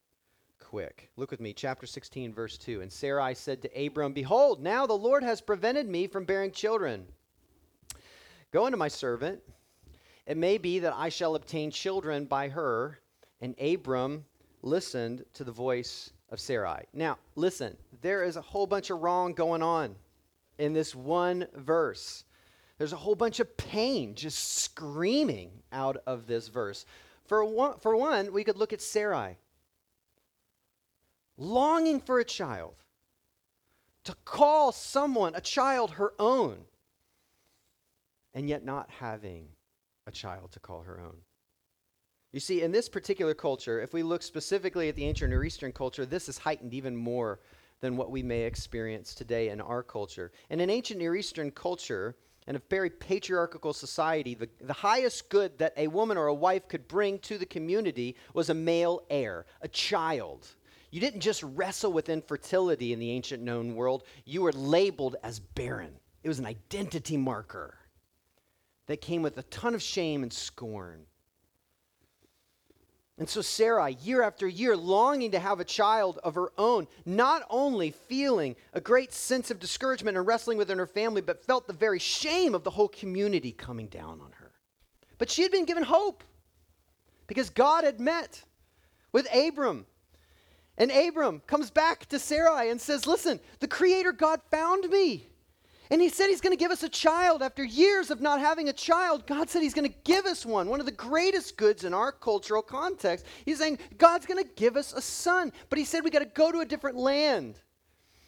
quick. 0.58 1.10
Look 1.16 1.30
with 1.30 1.40
me, 1.40 1.52
chapter 1.52 1.86
16, 1.86 2.32
verse 2.32 2.58
2. 2.58 2.80
And 2.80 2.92
Sarai 2.92 3.34
said 3.34 3.62
to 3.62 3.86
Abram, 3.86 4.12
Behold, 4.12 4.62
now 4.62 4.86
the 4.86 4.94
Lord 4.94 5.22
has 5.22 5.40
prevented 5.40 5.88
me 5.88 6.06
from 6.06 6.24
bearing 6.24 6.50
children. 6.50 7.06
Go 8.52 8.66
unto 8.66 8.78
my 8.78 8.88
servant. 8.88 9.40
It 10.26 10.36
may 10.36 10.58
be 10.58 10.78
that 10.80 10.94
I 10.94 11.08
shall 11.08 11.34
obtain 11.34 11.70
children 11.70 12.24
by 12.24 12.48
her. 12.48 12.98
And 13.40 13.54
Abram 13.60 14.24
listened 14.62 15.24
to 15.34 15.44
the 15.44 15.52
voice 15.52 16.10
of 16.30 16.40
Sarai. 16.40 16.84
Now, 16.92 17.18
listen, 17.36 17.76
there 18.00 18.24
is 18.24 18.36
a 18.36 18.40
whole 18.40 18.66
bunch 18.66 18.90
of 18.90 19.00
wrong 19.00 19.32
going 19.32 19.62
on 19.62 19.96
in 20.58 20.72
this 20.72 20.94
one 20.94 21.46
verse. 21.54 22.24
There's 22.78 22.92
a 22.92 22.96
whole 22.96 23.14
bunch 23.14 23.40
of 23.40 23.56
pain 23.56 24.14
just 24.14 24.58
screaming 24.58 25.50
out 25.72 25.96
of 26.06 26.26
this 26.26 26.48
verse. 26.48 26.86
For 27.26 27.44
one, 27.44 27.78
for 27.80 27.96
one, 27.96 28.32
we 28.32 28.44
could 28.44 28.56
look 28.56 28.72
at 28.72 28.80
Sarai, 28.80 29.36
longing 31.36 32.00
for 32.00 32.20
a 32.20 32.24
child, 32.24 32.74
to 34.04 34.14
call 34.24 34.72
someone, 34.72 35.34
a 35.34 35.40
child, 35.40 35.92
her 35.92 36.12
own, 36.18 36.58
and 38.32 38.48
yet 38.48 38.64
not 38.64 38.88
having 38.90 39.48
a 40.06 40.10
child 40.10 40.52
to 40.52 40.60
call 40.60 40.82
her 40.82 41.00
own. 41.00 41.16
You 42.32 42.40
see, 42.40 42.62
in 42.62 42.72
this 42.72 42.88
particular 42.88 43.34
culture, 43.34 43.80
if 43.80 43.92
we 43.92 44.02
look 44.02 44.22
specifically 44.22 44.88
at 44.88 44.94
the 44.94 45.04
ancient 45.04 45.30
Near 45.30 45.44
Eastern 45.44 45.72
culture, 45.72 46.06
this 46.06 46.28
is 46.28 46.38
heightened 46.38 46.74
even 46.74 46.96
more 46.96 47.40
than 47.80 47.96
what 47.96 48.10
we 48.10 48.22
may 48.22 48.42
experience 48.42 49.14
today 49.14 49.50
in 49.50 49.60
our 49.60 49.82
culture. 49.82 50.32
And 50.50 50.60
in 50.60 50.70
ancient 50.70 50.98
Near 50.98 51.14
Eastern 51.16 51.50
culture, 51.50 52.16
in 52.46 52.56
a 52.56 52.62
very 52.70 52.90
patriarchal 52.90 53.72
society, 53.72 54.34
the, 54.34 54.48
the 54.62 54.72
highest 54.72 55.28
good 55.28 55.58
that 55.58 55.74
a 55.76 55.86
woman 55.86 56.16
or 56.16 56.28
a 56.28 56.34
wife 56.34 56.66
could 56.66 56.88
bring 56.88 57.18
to 57.20 57.36
the 57.36 57.46
community 57.46 58.16
was 58.32 58.48
a 58.48 58.54
male 58.54 59.02
heir, 59.10 59.44
a 59.60 59.68
child. 59.68 60.48
You 60.90 61.00
didn't 61.00 61.20
just 61.20 61.42
wrestle 61.42 61.92
with 61.92 62.08
infertility 62.08 62.92
in 62.92 62.98
the 62.98 63.10
ancient 63.10 63.42
known 63.42 63.74
world, 63.74 64.04
you 64.24 64.42
were 64.42 64.52
labeled 64.52 65.16
as 65.22 65.38
barren. 65.38 65.92
It 66.22 66.28
was 66.28 66.38
an 66.38 66.46
identity 66.46 67.16
marker 67.16 67.76
that 68.86 69.02
came 69.02 69.22
with 69.22 69.36
a 69.36 69.42
ton 69.44 69.74
of 69.74 69.82
shame 69.82 70.22
and 70.22 70.32
scorn. 70.32 71.04
And 73.18 73.28
so 73.28 73.42
Sarah, 73.42 73.90
year 73.90 74.22
after 74.22 74.46
year, 74.46 74.76
longing 74.76 75.32
to 75.32 75.40
have 75.40 75.58
a 75.58 75.64
child 75.64 76.20
of 76.22 76.36
her 76.36 76.52
own, 76.56 76.86
not 77.04 77.42
only 77.50 77.90
feeling 77.90 78.54
a 78.72 78.80
great 78.80 79.12
sense 79.12 79.50
of 79.50 79.58
discouragement 79.58 80.16
and 80.16 80.24
wrestling 80.24 80.56
within 80.56 80.78
her 80.78 80.86
family, 80.86 81.20
but 81.20 81.44
felt 81.44 81.66
the 81.66 81.72
very 81.72 81.98
shame 81.98 82.54
of 82.54 82.62
the 82.62 82.70
whole 82.70 82.88
community 82.88 83.50
coming 83.50 83.88
down 83.88 84.20
on 84.20 84.30
her. 84.38 84.52
But 85.18 85.30
she 85.30 85.42
had 85.42 85.50
been 85.50 85.64
given 85.64 85.82
hope 85.82 86.22
because 87.26 87.50
God 87.50 87.82
had 87.82 87.98
met 87.98 88.44
with 89.10 89.26
Abram. 89.34 89.86
And 90.76 90.92
Abram 90.92 91.40
comes 91.48 91.70
back 91.72 92.06
to 92.06 92.20
Sarai 92.20 92.70
and 92.70 92.80
says, 92.80 93.04
Listen, 93.04 93.40
the 93.58 93.66
Creator 93.66 94.12
God 94.12 94.40
found 94.48 94.88
me. 94.88 95.26
And 95.90 96.02
he 96.02 96.08
said 96.08 96.28
he's 96.28 96.40
going 96.40 96.52
to 96.52 96.58
give 96.58 96.70
us 96.70 96.82
a 96.82 96.88
child. 96.88 97.42
After 97.42 97.64
years 97.64 98.10
of 98.10 98.20
not 98.20 98.40
having 98.40 98.68
a 98.68 98.72
child, 98.72 99.26
God 99.26 99.48
said 99.48 99.62
he's 99.62 99.74
going 99.74 99.90
to 99.90 99.96
give 100.04 100.26
us 100.26 100.44
one. 100.44 100.68
One 100.68 100.80
of 100.80 100.86
the 100.86 100.92
greatest 100.92 101.56
goods 101.56 101.84
in 101.84 101.94
our 101.94 102.12
cultural 102.12 102.62
context. 102.62 103.24
He's 103.44 103.58
saying 103.58 103.78
God's 103.96 104.26
going 104.26 104.42
to 104.42 104.50
give 104.56 104.76
us 104.76 104.92
a 104.92 105.00
son. 105.00 105.52
But 105.70 105.78
he 105.78 105.84
said 105.84 106.04
we 106.04 106.10
got 106.10 106.18
to 106.18 106.26
go 106.26 106.52
to 106.52 106.60
a 106.60 106.66
different 106.66 106.96
land. 106.96 107.58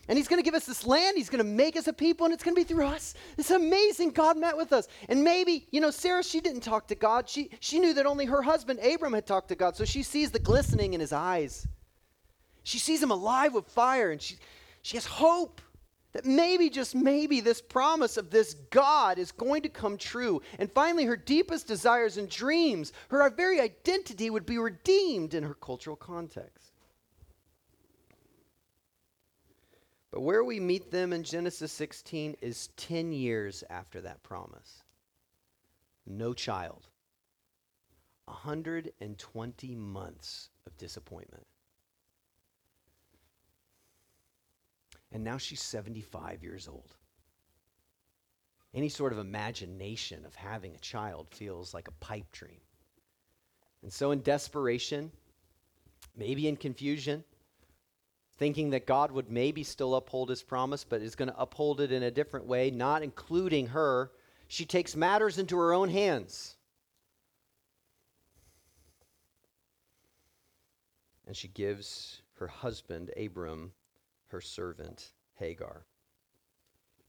And 0.09 0.17
he's 0.17 0.27
going 0.27 0.41
to 0.41 0.45
give 0.45 0.55
us 0.55 0.67
this 0.67 0.87
land. 0.87 1.17
He's 1.17 1.31
going 1.31 1.45
to 1.45 1.49
make 1.49 1.77
us 1.77 1.87
a 1.87 1.93
people, 1.93 2.25
and 2.25 2.35
it's 2.35 2.43
going 2.43 2.57
to 2.57 2.61
be 2.61 2.65
through 2.65 2.87
us. 2.87 3.15
It's 3.39 3.53
amazing. 3.53 4.11
God 4.11 4.37
met 4.37 4.57
with 4.57 4.73
us. 4.73 4.89
And 5.09 5.23
maybe, 5.23 5.69
you 5.71 5.81
know, 5.81 5.93
Sarah, 5.93 6.25
she 6.25 6.41
didn't 6.41 6.63
talk 6.63 6.89
to 6.89 6.97
God. 6.97 7.29
She, 7.29 7.51
she 7.61 7.79
knew 7.79 7.95
that 7.95 8.07
only 8.07 8.25
her 8.25 8.43
husband, 8.43 8.81
Abram, 8.81 9.13
had 9.13 9.25
talked 9.25 9.49
to 9.51 9.55
God. 9.55 9.77
So 9.77 9.85
she 9.85 10.03
sees 10.03 10.33
the 10.33 10.41
glistening 10.41 10.95
in 10.95 11.01
his 11.01 11.13
eyes. 11.13 11.69
She 12.65 12.79
sees 12.79 13.01
him 13.01 13.13
alive 13.13 13.55
with 13.55 13.67
fire, 13.67 14.11
and 14.11 14.21
she, 14.21 14.37
she 14.83 14.97
has 14.97 15.07
hope. 15.07 15.61
That 16.13 16.25
maybe, 16.25 16.71
just 16.71 16.95
maybe, 16.95 17.41
this 17.41 17.63
promise 17.63 18.17
of 18.17 18.31
this 18.31 18.55
God 18.71 19.19
is 19.19 19.31
going 19.31 19.63
to 19.63 19.69
come 19.69 19.97
true. 19.97 20.43
And 20.59 20.71
finally, 20.73 21.05
her 21.05 21.17
deepest 21.17 21.69
desires 21.69 22.17
and 22.17 22.29
dreams, 22.29 22.93
her 23.11 23.29
very 23.31 23.61
identity 23.61 24.29
would 24.29 24.47
be 24.47 24.59
redeemed 24.59 25.35
in 25.35 25.45
her 25.45 25.55
cultural 25.55 25.97
context. 25.97 26.73
But 30.11 30.23
where 30.23 30.43
we 30.43 30.59
meet 30.59 30.91
them 30.91 31.13
in 31.13 31.23
Genesis 31.23 31.71
16 31.73 32.37
is 32.41 32.71
10 32.77 33.13
years 33.13 33.63
after 33.71 34.01
that 34.01 34.23
promise. 34.25 34.83
No 36.07 36.35
child. 36.35 36.89
120 38.25 39.75
months 39.77 40.51
of 40.67 40.77
disappointment. 40.77 41.47
And 45.13 45.25
now 45.25 45.39
she's 45.39 45.63
75 45.63 46.43
years 46.43 46.69
old. 46.69 46.95
Any 48.73 48.89
sort 48.89 49.13
of 49.13 49.19
imagination 49.19 50.25
of 50.25 50.35
having 50.37 50.75
a 50.75 50.79
child 50.79 51.27
feels 51.31 51.75
like 51.75 51.89
a 51.89 51.93
pipe 51.93 52.31
dream. 52.31 52.61
And 53.83 53.93
so, 53.93 54.13
in 54.13 54.23
desperation, 54.23 55.11
maybe 56.17 56.47
in 56.47 56.57
confusion, 56.57 57.25
thinking 58.37 58.71
that 58.71 58.87
God 58.87 59.11
would 59.11 59.31
maybe 59.31 59.65
still 59.65 59.97
uphold 59.97 60.29
his 60.29 60.43
promise, 60.43 60.85
but 60.85 61.03
is 61.03 61.17
going 61.17 61.31
to 61.31 61.41
uphold 61.41 61.81
it 61.81 61.91
in 61.91 62.03
a 62.03 62.11
different 62.11 62.47
way, 62.47 62.71
not 62.71 63.03
including 63.03 63.69
her, 63.69 64.13
she 64.49 64.65
takes 64.65 64.95
matters 64.95 65.39
into 65.39 65.57
her 65.59 65.73
own 65.73 65.89
hands. 65.89 66.57
And 71.27 71.37
she 71.37 71.49
gives 71.49 72.23
her 72.39 72.49
husband, 72.49 73.11
Abram, 73.17 73.73
her 74.31 74.41
servant 74.41 75.13
Hagar. 75.35 75.87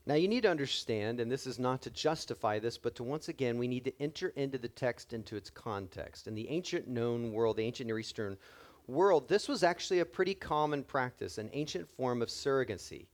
Now, 0.05 0.15
you 0.15 0.27
need 0.27 0.43
to 0.43 0.49
understand, 0.49 1.19
and 1.19 1.31
this 1.31 1.45
is 1.45 1.59
not 1.59 1.83
to 1.83 1.91
justify 1.91 2.57
this, 2.57 2.77
but 2.77 2.95
to 2.95 3.03
once 3.03 3.29
again, 3.29 3.59
we 3.59 3.67
need 3.67 3.85
to 3.85 4.01
enter 4.01 4.29
into 4.29 4.57
the 4.57 4.67
text 4.67 5.13
into 5.13 5.35
its 5.35 5.51
context. 5.51 6.27
In 6.27 6.33
the 6.33 6.49
ancient 6.49 6.87
known 6.87 7.33
world, 7.33 7.57
the 7.57 7.63
ancient 7.63 7.85
Near 7.85 7.99
Eastern 7.99 8.37
world, 8.87 9.29
this 9.29 9.47
was 9.47 9.61
actually 9.61 9.99
a 9.99 10.05
pretty 10.05 10.33
common 10.33 10.83
practice, 10.83 11.37
an 11.37 11.51
ancient 11.53 11.87
form 11.87 12.23
of 12.23 12.29
surrogacy. 12.29 13.05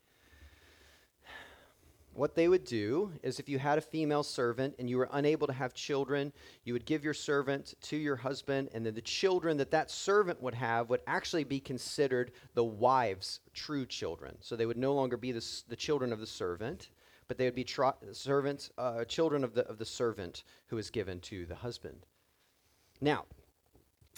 What 2.18 2.34
they 2.34 2.48
would 2.48 2.66
do 2.66 3.12
is 3.22 3.40
if 3.40 3.48
you 3.48 3.60
had 3.60 3.78
a 3.78 3.82
female 3.82 4.24
servant 4.24 4.74
and 4.80 4.90
you 4.90 4.98
were 4.98 5.08
unable 5.12 5.46
to 5.46 5.54
have 5.54 5.76
children, 5.76 6.34
you 6.64 6.74
would 6.74 6.88
give 6.88 7.04
your 7.04 7.14
servant 7.14 7.76
to 7.84 7.96
your 7.96 8.16
husband, 8.16 8.70
and 8.74 8.84
then 8.84 8.96
the 8.96 9.02
children 9.02 9.56
that 9.58 9.70
that 9.70 9.92
servant 9.92 10.42
would 10.42 10.56
have 10.56 10.90
would 10.90 11.02
actually 11.06 11.44
be 11.44 11.60
considered 11.60 12.32
the 12.56 12.64
wife's 12.64 13.42
true 13.54 13.86
children. 13.86 14.36
So 14.42 14.56
they 14.56 14.66
would 14.66 14.78
no 14.78 14.96
longer 14.96 15.16
be 15.16 15.32
the, 15.32 15.46
the 15.68 15.76
children 15.76 16.12
of 16.12 16.20
the 16.20 16.26
servant, 16.26 16.90
but 17.28 17.38
they 17.38 17.46
would 17.46 17.54
be 17.54 17.68
servants, 18.14 18.72
uh, 18.80 19.06
children 19.06 19.44
of 19.44 19.54
the, 19.54 19.68
of 19.68 19.78
the 19.78 19.86
servant 19.86 20.44
who 20.66 20.80
is 20.80 20.90
given 20.90 21.20
to 21.20 21.46
the 21.46 21.54
husband. 21.54 22.08
Now, 23.00 23.26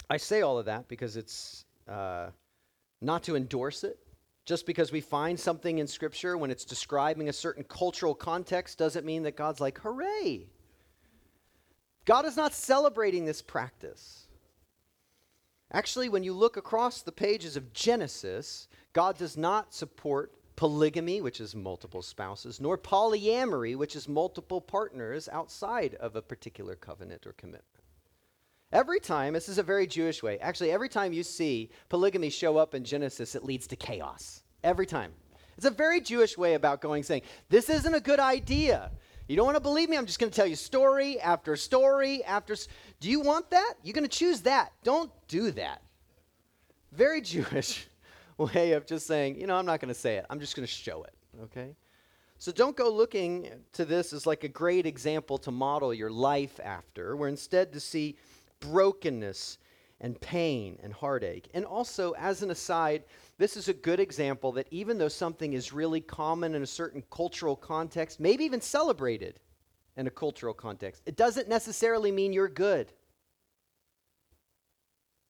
I 0.08 0.16
say 0.16 0.40
all 0.40 0.56
of 0.56 0.64
that 0.64 0.88
because 0.88 1.18
it's 1.18 1.66
uh, 1.86 2.30
not 3.02 3.24
to 3.24 3.36
endorse 3.36 3.84
it, 3.84 3.98
just 4.44 4.66
because 4.66 4.90
we 4.90 5.00
find 5.00 5.38
something 5.38 5.78
in 5.78 5.86
Scripture 5.86 6.36
when 6.36 6.50
it's 6.50 6.64
describing 6.64 7.28
a 7.28 7.32
certain 7.32 7.64
cultural 7.64 8.14
context 8.14 8.78
doesn't 8.78 9.06
mean 9.06 9.22
that 9.22 9.36
God's 9.36 9.60
like, 9.60 9.78
hooray. 9.78 10.46
God 12.04 12.24
is 12.24 12.36
not 12.36 12.52
celebrating 12.52 13.24
this 13.24 13.42
practice. 13.42 14.26
Actually, 15.72 16.08
when 16.08 16.24
you 16.24 16.32
look 16.32 16.56
across 16.56 17.02
the 17.02 17.12
pages 17.12 17.56
of 17.56 17.72
Genesis, 17.72 18.66
God 18.92 19.16
does 19.16 19.36
not 19.36 19.72
support 19.72 20.32
polygamy, 20.56 21.20
which 21.20 21.40
is 21.40 21.54
multiple 21.54 22.02
spouses, 22.02 22.60
nor 22.60 22.76
polyamory, 22.76 23.76
which 23.76 23.94
is 23.94 24.08
multiple 24.08 24.60
partners 24.60 25.28
outside 25.28 25.94
of 25.94 26.16
a 26.16 26.22
particular 26.22 26.74
covenant 26.74 27.26
or 27.26 27.32
commitment. 27.34 27.79
Every 28.72 29.00
time, 29.00 29.32
this 29.32 29.48
is 29.48 29.58
a 29.58 29.62
very 29.62 29.86
Jewish 29.86 30.22
way. 30.22 30.38
Actually, 30.38 30.70
every 30.70 30.88
time 30.88 31.12
you 31.12 31.24
see 31.24 31.70
polygamy 31.88 32.30
show 32.30 32.56
up 32.56 32.74
in 32.74 32.84
Genesis, 32.84 33.34
it 33.34 33.44
leads 33.44 33.66
to 33.68 33.76
chaos. 33.76 34.42
Every 34.62 34.86
time. 34.86 35.12
It's 35.56 35.66
a 35.66 35.70
very 35.70 36.00
Jewish 36.00 36.38
way 36.38 36.54
about 36.54 36.80
going, 36.80 37.02
saying, 37.02 37.22
This 37.48 37.68
isn't 37.68 37.94
a 37.94 38.00
good 38.00 38.20
idea. 38.20 38.92
You 39.26 39.36
don't 39.36 39.46
want 39.46 39.56
to 39.56 39.60
believe 39.60 39.88
me? 39.88 39.96
I'm 39.96 40.06
just 40.06 40.18
going 40.18 40.30
to 40.30 40.34
tell 40.34 40.46
you 40.46 40.56
story 40.56 41.20
after 41.20 41.54
story 41.56 42.24
after. 42.24 42.56
do 43.00 43.10
you 43.10 43.20
want 43.20 43.50
that? 43.50 43.74
You're 43.82 43.92
going 43.92 44.08
to 44.08 44.08
choose 44.08 44.40
that. 44.42 44.72
Don't 44.82 45.10
do 45.28 45.50
that. 45.52 45.82
Very 46.92 47.20
Jewish 47.22 47.88
way 48.38 48.72
of 48.72 48.86
just 48.86 49.06
saying, 49.06 49.40
you 49.40 49.46
know, 49.46 49.56
I'm 49.56 49.66
not 49.66 49.80
going 49.80 49.92
to 49.92 50.00
say 50.00 50.16
it. 50.16 50.26
I'm 50.30 50.40
just 50.40 50.56
going 50.56 50.66
to 50.66 50.72
show 50.72 51.02
it. 51.02 51.14
Okay? 51.42 51.74
So 52.38 52.50
don't 52.50 52.74
go 52.74 52.90
looking 52.90 53.50
to 53.74 53.84
this 53.84 54.12
as 54.12 54.26
like 54.26 54.44
a 54.44 54.48
great 54.48 54.86
example 54.86 55.36
to 55.38 55.50
model 55.50 55.92
your 55.92 56.10
life 56.10 56.58
after. 56.64 57.14
We're 57.14 57.28
instead 57.28 57.72
to 57.74 57.80
see 57.80 58.16
brokenness 58.60 59.58
and 60.00 60.20
pain 60.20 60.78
and 60.82 60.92
heartache. 60.92 61.48
And 61.52 61.64
also, 61.64 62.12
as 62.12 62.42
an 62.42 62.50
aside, 62.50 63.04
this 63.38 63.56
is 63.56 63.68
a 63.68 63.74
good 63.74 64.00
example 64.00 64.52
that 64.52 64.68
even 64.70 64.98
though 64.98 65.08
something 65.08 65.52
is 65.52 65.72
really 65.72 66.00
common 66.00 66.54
in 66.54 66.62
a 66.62 66.66
certain 66.66 67.02
cultural 67.10 67.56
context, 67.56 68.20
maybe 68.20 68.44
even 68.44 68.60
celebrated 68.60 69.40
in 69.96 70.06
a 70.06 70.10
cultural 70.10 70.54
context, 70.54 71.02
it 71.04 71.16
doesn't 71.16 71.48
necessarily 71.48 72.10
mean 72.10 72.32
you're 72.32 72.48
good. 72.48 72.92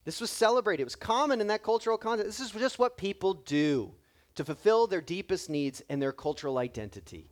This 0.05 0.21
was 0.21 0.31
celebrated. 0.31 0.83
It 0.83 0.87
was 0.87 0.97
common 0.97 1.41
in 1.41 1.49
that 1.49 1.63
cultural 1.63 1.99
context. 1.99 2.39
This 2.39 2.47
is 2.47 2.53
just 2.53 2.79
what 2.79 2.97
people 2.97 3.35
do 3.35 3.93
to 4.37 4.45
fulfill 4.45 4.87
their 4.87 5.01
deepest 5.01 5.51
needs 5.51 5.83
and 5.89 6.01
their 6.01 6.13
cultural 6.13 6.59
identity. 6.59 7.31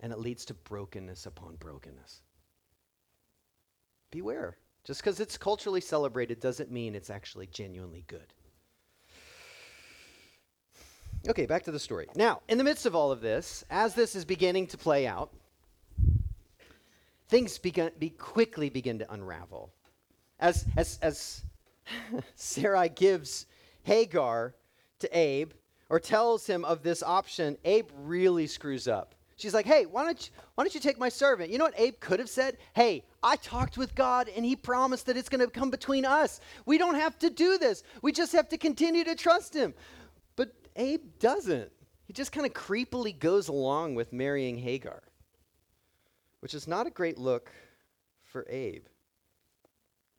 And 0.00 0.12
it 0.12 0.18
leads 0.18 0.44
to 0.46 0.54
brokenness 0.54 1.26
upon 1.26 1.56
brokenness 1.56 2.22
beware. 4.12 4.56
Just 4.84 5.00
because 5.02 5.18
it's 5.18 5.36
culturally 5.36 5.80
celebrated 5.80 6.38
doesn't 6.38 6.70
mean 6.70 6.94
it's 6.94 7.10
actually 7.10 7.48
genuinely 7.48 8.04
good. 8.06 8.32
Okay, 11.28 11.46
back 11.46 11.64
to 11.64 11.72
the 11.72 11.78
story. 11.78 12.08
Now, 12.14 12.42
in 12.48 12.58
the 12.58 12.64
midst 12.64 12.86
of 12.86 12.94
all 12.94 13.10
of 13.10 13.20
this, 13.20 13.64
as 13.70 13.94
this 13.94 14.14
is 14.14 14.24
beginning 14.24 14.68
to 14.68 14.78
play 14.78 15.06
out, 15.06 15.32
things 17.28 17.58
begin, 17.58 17.90
be 17.98 18.10
quickly 18.10 18.70
begin 18.70 18.98
to 18.98 19.12
unravel. 19.12 19.72
As, 20.40 20.64
as, 20.76 20.98
as 21.00 21.42
Sarai 22.34 22.88
gives 22.88 23.46
Hagar 23.84 24.54
to 24.98 25.16
Abe, 25.16 25.52
or 25.88 26.00
tells 26.00 26.46
him 26.46 26.64
of 26.64 26.82
this 26.82 27.02
option, 27.02 27.56
Abe 27.64 27.88
really 27.94 28.46
screws 28.46 28.88
up. 28.88 29.14
She's 29.42 29.54
like, 29.54 29.66
hey, 29.66 29.86
why 29.86 30.04
don't, 30.04 30.24
you, 30.24 30.32
why 30.54 30.62
don't 30.62 30.72
you 30.72 30.78
take 30.78 31.00
my 31.00 31.08
servant? 31.08 31.50
You 31.50 31.58
know 31.58 31.64
what 31.64 31.74
Abe 31.76 31.98
could 31.98 32.20
have 32.20 32.28
said? 32.28 32.58
Hey, 32.74 33.02
I 33.24 33.34
talked 33.34 33.76
with 33.76 33.92
God 33.96 34.28
and 34.28 34.44
he 34.44 34.54
promised 34.54 35.06
that 35.06 35.16
it's 35.16 35.28
going 35.28 35.44
to 35.44 35.50
come 35.50 35.68
between 35.68 36.04
us. 36.04 36.38
We 36.64 36.78
don't 36.78 36.94
have 36.94 37.18
to 37.18 37.28
do 37.28 37.58
this. 37.58 37.82
We 38.02 38.12
just 38.12 38.30
have 38.34 38.48
to 38.50 38.56
continue 38.56 39.02
to 39.02 39.16
trust 39.16 39.52
him. 39.52 39.74
But 40.36 40.52
Abe 40.76 41.02
doesn't. 41.18 41.72
He 42.04 42.12
just 42.12 42.30
kind 42.30 42.46
of 42.46 42.52
creepily 42.52 43.18
goes 43.18 43.48
along 43.48 43.96
with 43.96 44.12
marrying 44.12 44.58
Hagar, 44.58 45.02
which 46.38 46.54
is 46.54 46.68
not 46.68 46.86
a 46.86 46.90
great 46.90 47.18
look 47.18 47.50
for 48.22 48.46
Abe. 48.48 48.86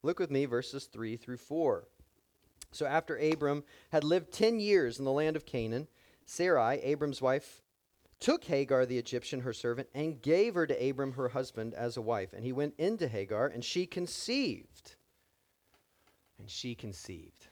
Look 0.02 0.20
with 0.20 0.32
me, 0.32 0.44
verses 0.44 0.88
3 0.88 1.16
through 1.16 1.38
4. 1.38 1.88
So 2.74 2.86
after 2.86 3.16
Abram 3.16 3.64
had 3.90 4.04
lived 4.04 4.34
10 4.34 4.60
years 4.60 5.00
in 5.00 5.06
the 5.06 5.14
land 5.14 5.38
of 5.38 5.46
Canaan, 5.46 5.88
Sarai, 6.26 6.80
Abram's 6.80 7.22
wife, 7.22 7.63
took 8.20 8.46
Hagar 8.46 8.86
the 8.86 8.98
Egyptian, 8.98 9.42
her 9.42 9.54
servant, 9.54 9.90
and 9.94 10.22
gave 10.22 10.56
her 10.56 10.66
to 10.66 10.90
Abram, 10.90 11.14
her 11.14 11.30
husband, 11.30 11.74
as 11.74 11.98
a 11.98 12.02
wife. 12.02 12.34
And 12.34 12.44
he 12.44 12.52
went 12.52 12.76
into 12.78 13.08
Hagar, 13.08 13.48
and 13.48 13.64
she 13.64 13.86
conceived. 13.86 14.96
And 16.40 16.50
she 16.50 16.76
conceived. 16.76 17.48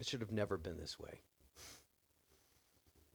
It 0.00 0.06
should 0.06 0.20
have 0.20 0.32
never 0.32 0.56
been 0.56 0.78
this 0.78 0.98
way. 0.98 1.20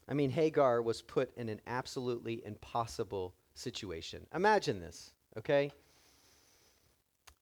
I 0.07 0.15
mean, 0.15 0.31
Hagar 0.31 0.81
was 0.81 1.03
put 1.03 1.31
in 1.37 1.49
an 1.49 1.61
absolutely 1.67 2.41
impossible 2.43 3.35
situation. 3.53 4.25
Imagine 4.33 4.79
this, 4.79 5.11
okay? 5.37 5.71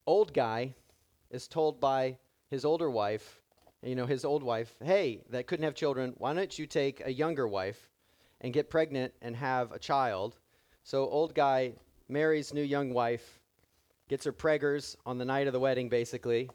Old 0.06 0.34
guy 0.34 0.74
is 1.32 1.48
told 1.48 1.80
by 1.80 2.18
his 2.50 2.66
older 2.66 2.90
wife, 2.90 3.40
you 3.84 3.96
know, 3.96 4.06
his 4.06 4.26
old 4.26 4.44
wife, 4.44 4.74
hey, 4.84 5.22
that 5.30 5.48
couldn't 5.48 5.64
have 5.64 5.76
children, 5.76 6.14
why 6.18 6.34
don't 6.34 6.58
you 6.58 6.66
take 6.66 7.06
a 7.06 7.12
younger 7.12 7.48
wife 7.48 7.90
and 8.42 8.54
get 8.54 8.70
pregnant 8.70 9.14
and 9.22 9.36
have 9.36 9.72
a 9.72 9.80
child? 9.80 10.38
So 10.84 11.08
old 11.08 11.36
guy 11.36 11.74
marries 12.10 12.54
new 12.54 12.64
young 12.64 12.94
wife, 12.94 13.40
gets 14.08 14.26
her 14.26 14.34
preggers 14.34 14.96
on 15.06 15.18
the 15.18 15.26
night 15.26 15.48
of 15.48 15.54
the 15.54 15.60
wedding, 15.60 15.90
basically, 15.90 16.50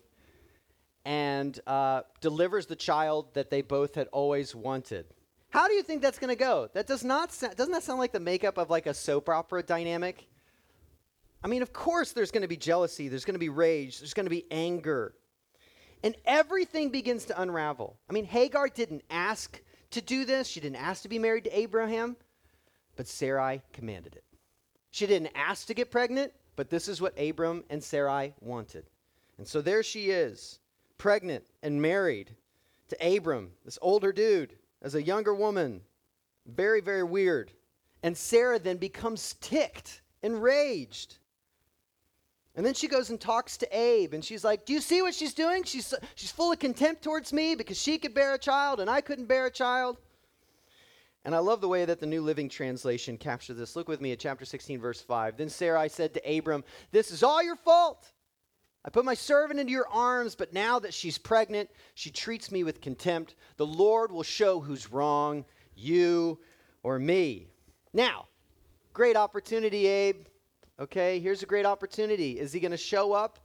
and 1.04 1.58
uh, 1.66 2.02
delivers 2.20 2.66
the 2.66 2.76
child 2.76 3.34
that 3.34 3.50
they 3.50 3.62
both 3.62 3.94
had 3.94 4.08
always 4.08 4.54
wanted. 4.54 5.06
How 5.50 5.68
do 5.68 5.74
you 5.74 5.82
think 5.82 6.00
that's 6.00 6.18
going 6.18 6.30
to 6.30 6.36
go? 6.36 6.70
That 6.72 6.86
does 6.86 7.04
not 7.04 7.30
sa- 7.32 7.48
doesn't 7.48 7.72
that 7.72 7.82
sound 7.82 7.98
like 7.98 8.12
the 8.12 8.20
makeup 8.20 8.56
of 8.56 8.70
like 8.70 8.86
a 8.86 8.94
soap 8.94 9.28
opera 9.28 9.62
dynamic? 9.62 10.26
I 11.44 11.48
mean, 11.48 11.60
of 11.60 11.72
course 11.72 12.12
there's 12.12 12.30
going 12.30 12.42
to 12.42 12.48
be 12.48 12.56
jealousy, 12.56 13.08
there's 13.08 13.24
going 13.24 13.34
to 13.34 13.40
be 13.40 13.50
rage, 13.50 13.98
there's 13.98 14.14
going 14.14 14.26
to 14.26 14.30
be 14.30 14.46
anger. 14.50 15.14
And 16.02 16.16
everything 16.24 16.90
begins 16.90 17.24
to 17.26 17.40
unravel. 17.40 17.96
I 18.10 18.12
mean, 18.12 18.24
Hagar 18.24 18.68
didn't 18.68 19.04
ask 19.10 19.60
to 19.92 20.00
do 20.00 20.24
this, 20.24 20.48
she 20.48 20.60
didn't 20.60 20.76
ask 20.76 21.02
to 21.02 21.08
be 21.08 21.18
married 21.18 21.44
to 21.44 21.58
Abraham, 21.58 22.16
but 22.96 23.06
Sarai 23.06 23.62
commanded 23.72 24.16
it. 24.16 24.24
She 24.90 25.06
didn't 25.06 25.32
ask 25.34 25.66
to 25.66 25.74
get 25.74 25.90
pregnant, 25.90 26.32
but 26.56 26.70
this 26.70 26.88
is 26.88 27.00
what 27.00 27.18
Abram 27.18 27.64
and 27.70 27.82
Sarai 27.82 28.34
wanted. 28.40 28.84
And 29.38 29.46
so 29.46 29.60
there 29.60 29.82
she 29.82 30.10
is, 30.10 30.60
pregnant 30.98 31.44
and 31.62 31.80
married 31.80 32.34
to 32.88 33.16
Abram, 33.16 33.50
this 33.64 33.78
older 33.82 34.12
dude, 34.12 34.56
as 34.82 34.94
a 34.94 35.02
younger 35.02 35.34
woman. 35.34 35.82
Very, 36.46 36.80
very 36.80 37.04
weird. 37.04 37.52
And 38.02 38.16
Sarah 38.16 38.58
then 38.58 38.76
becomes 38.76 39.34
ticked, 39.40 40.02
enraged. 40.22 41.18
And 42.54 42.66
then 42.66 42.74
she 42.74 42.86
goes 42.86 43.08
and 43.08 43.18
talks 43.18 43.56
to 43.58 43.76
Abe, 43.76 44.12
and 44.12 44.22
she's 44.22 44.44
like, 44.44 44.66
Do 44.66 44.74
you 44.74 44.80
see 44.80 45.00
what 45.00 45.14
she's 45.14 45.32
doing? 45.32 45.64
She's, 45.64 45.94
she's 46.14 46.30
full 46.30 46.52
of 46.52 46.58
contempt 46.58 47.02
towards 47.02 47.32
me 47.32 47.54
because 47.54 47.80
she 47.80 47.96
could 47.98 48.14
bear 48.14 48.34
a 48.34 48.38
child 48.38 48.80
and 48.80 48.90
I 48.90 49.00
couldn't 49.00 49.26
bear 49.26 49.46
a 49.46 49.50
child. 49.50 49.96
And 51.24 51.34
I 51.34 51.38
love 51.38 51.60
the 51.60 51.68
way 51.68 51.84
that 51.84 52.00
the 52.00 52.06
New 52.06 52.20
Living 52.20 52.48
Translation 52.48 53.16
captures 53.16 53.56
this. 53.56 53.76
Look 53.76 53.88
with 53.88 54.00
me 54.00 54.12
at 54.12 54.18
chapter 54.18 54.44
16, 54.44 54.80
verse 54.80 55.00
5. 55.00 55.36
Then 55.36 55.48
Sarai 55.48 55.88
said 55.88 56.12
to 56.14 56.38
Abram, 56.38 56.64
This 56.90 57.10
is 57.12 57.22
all 57.22 57.42
your 57.42 57.56
fault. 57.56 58.10
I 58.84 58.90
put 58.90 59.04
my 59.04 59.14
servant 59.14 59.60
into 59.60 59.72
your 59.72 59.88
arms, 59.88 60.34
but 60.34 60.52
now 60.52 60.80
that 60.80 60.92
she's 60.92 61.16
pregnant, 61.16 61.70
she 61.94 62.10
treats 62.10 62.50
me 62.50 62.64
with 62.64 62.80
contempt. 62.80 63.36
The 63.56 63.66
Lord 63.66 64.10
will 64.10 64.24
show 64.24 64.58
who's 64.58 64.90
wrong, 64.90 65.44
you 65.76 66.40
or 66.82 66.98
me. 66.98 67.46
Now, 67.92 68.26
great 68.92 69.16
opportunity, 69.16 69.86
Abe. 69.86 70.26
Okay, 70.82 71.20
here's 71.20 71.44
a 71.44 71.46
great 71.46 71.64
opportunity. 71.64 72.40
Is 72.40 72.52
he 72.52 72.58
going 72.58 72.72
to 72.72 72.76
show 72.76 73.12
up 73.12 73.38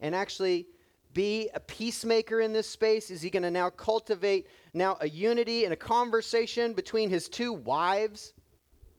and 0.00 0.12
actually 0.12 0.66
be 1.14 1.48
a 1.54 1.60
peacemaker 1.60 2.40
in 2.40 2.52
this 2.52 2.68
space? 2.68 3.12
Is 3.12 3.22
he 3.22 3.30
going 3.30 3.44
to 3.44 3.50
now 3.50 3.70
cultivate 3.70 4.48
now 4.74 4.98
a 5.00 5.08
unity 5.08 5.62
and 5.62 5.72
a 5.72 5.76
conversation 5.76 6.72
between 6.72 7.08
his 7.08 7.28
two 7.28 7.52
wives? 7.52 8.32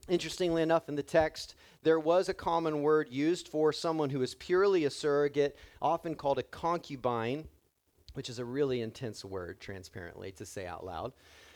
Interestingly 0.07 0.61
enough, 0.61 0.87
in 0.87 0.95
the 0.95 1.03
text, 1.03 1.55
there 1.83 1.99
was 1.99 2.29
a 2.29 2.33
common 2.33 2.81
word 2.81 3.09
used 3.09 3.49
for 3.49 3.73
someone 3.73 4.09
who 4.09 4.21
is 4.21 4.35
purely 4.35 4.85
a 4.85 4.89
surrogate, 4.89 5.57
often 5.81 6.15
called 6.15 6.39
a 6.39 6.43
concubine, 6.43 7.45
which 8.13 8.29
is 8.29 8.39
a 8.39 8.45
really 8.45 8.79
intense 8.79 9.25
word, 9.25 9.59
transparently, 9.59 10.31
to 10.31 10.45
say 10.45 10.65
out 10.65 10.85
loud. 10.85 11.11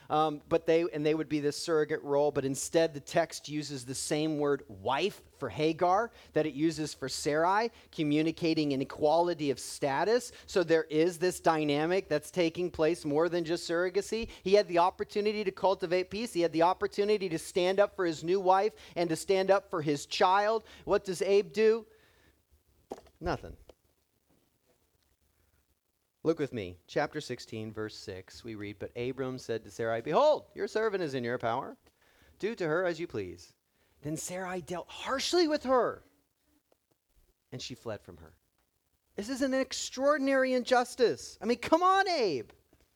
Um, 0.10 0.42
but 0.50 0.66
they 0.66 0.86
and 0.94 1.06
they 1.06 1.16
would 1.16 1.30
be 1.30 1.40
this 1.40 1.58
surrogate 1.58 2.04
role 2.04 2.32
but 2.32 2.46
instead 2.46 2.94
the 2.94 3.00
text 3.00 3.50
uses 3.50 3.86
the 3.86 3.96
same 3.96 4.38
word 4.38 4.64
wife 4.68 5.22
for 5.40 5.50
hagar 5.50 6.12
that 6.34 6.46
it 6.46 6.54
uses 6.54 6.94
for 6.94 7.10
sarai 7.10 7.72
communicating 7.92 8.74
an 8.74 8.82
equality 8.82 9.52
of 9.52 9.60
status. 9.60 10.32
So 10.46 10.64
there 10.64 10.86
is 10.90 11.18
this 11.18 11.40
dynamic 11.40 12.08
that's 12.10 12.32
taking 12.32 12.70
place 12.70 13.06
more 13.06 13.30
than 13.30 13.44
just 13.44 13.70
surrogacy. 13.70 14.30
He 14.44 14.54
had 14.54 14.68
the 14.68 14.80
opportunity 14.80 15.44
to 15.44 15.52
cultivate 15.52 16.10
peace. 16.10 16.34
He 16.34 16.42
had 16.42 16.54
the 16.54 16.62
opportunity 16.62 17.30
to 17.30 17.40
stand 17.40 17.80
up 17.80 17.96
for 17.96 18.06
his 18.06 18.24
new 18.24 18.40
wife 18.40 18.74
and 18.96 19.10
to 19.10 19.16
stand 19.16 19.52
up 19.52 19.70
for 19.70 19.82
his 19.82 20.06
child. 20.06 20.64
What 20.86 21.04
does 21.04 21.22
abe 21.22 21.52
do? 21.54 21.86
Nothing 23.20 23.56
Look 26.26 26.40
with 26.40 26.54
me, 26.54 26.80
chapter 26.88 27.22
16, 27.22 27.72
verse 27.72 27.96
6. 27.96 28.44
We 28.44 28.56
read, 28.56 28.78
But 28.80 28.90
Abram 28.98 29.38
said 29.38 29.64
to 29.64 29.70
Sarai, 29.70 30.02
Behold, 30.02 30.46
your 30.56 30.68
servant 30.68 31.04
is 31.04 31.14
in 31.14 31.24
your 31.24 31.38
power. 31.38 31.78
Do 32.40 32.56
to 32.56 32.68
her 32.68 32.84
as 32.84 33.00
you 33.00 33.06
please. 33.06 33.54
Then 34.02 34.18
Sarai 34.18 34.62
dealt 34.62 34.90
harshly 34.90 35.48
with 35.48 35.66
her, 35.66 36.02
and 37.52 37.62
she 37.62 37.76
fled 37.76 38.02
from 38.02 38.18
her. 38.18 38.34
This 39.16 39.30
is 39.30 39.44
an 39.44 39.54
extraordinary 39.54 40.54
injustice. 40.54 41.38
I 41.44 41.46
mean, 41.46 41.60
come 41.60 41.84
on, 41.84 42.10
Abe. 42.10 42.50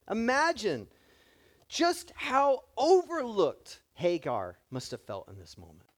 Imagine 0.09 0.87
just 1.67 2.11
how 2.15 2.63
overlooked 2.77 3.81
Hagar 3.93 4.57
must 4.71 4.89
have 4.89 5.01
felt 5.01 5.29
in 5.29 5.37
this 5.37 5.55
moment. 5.55 5.88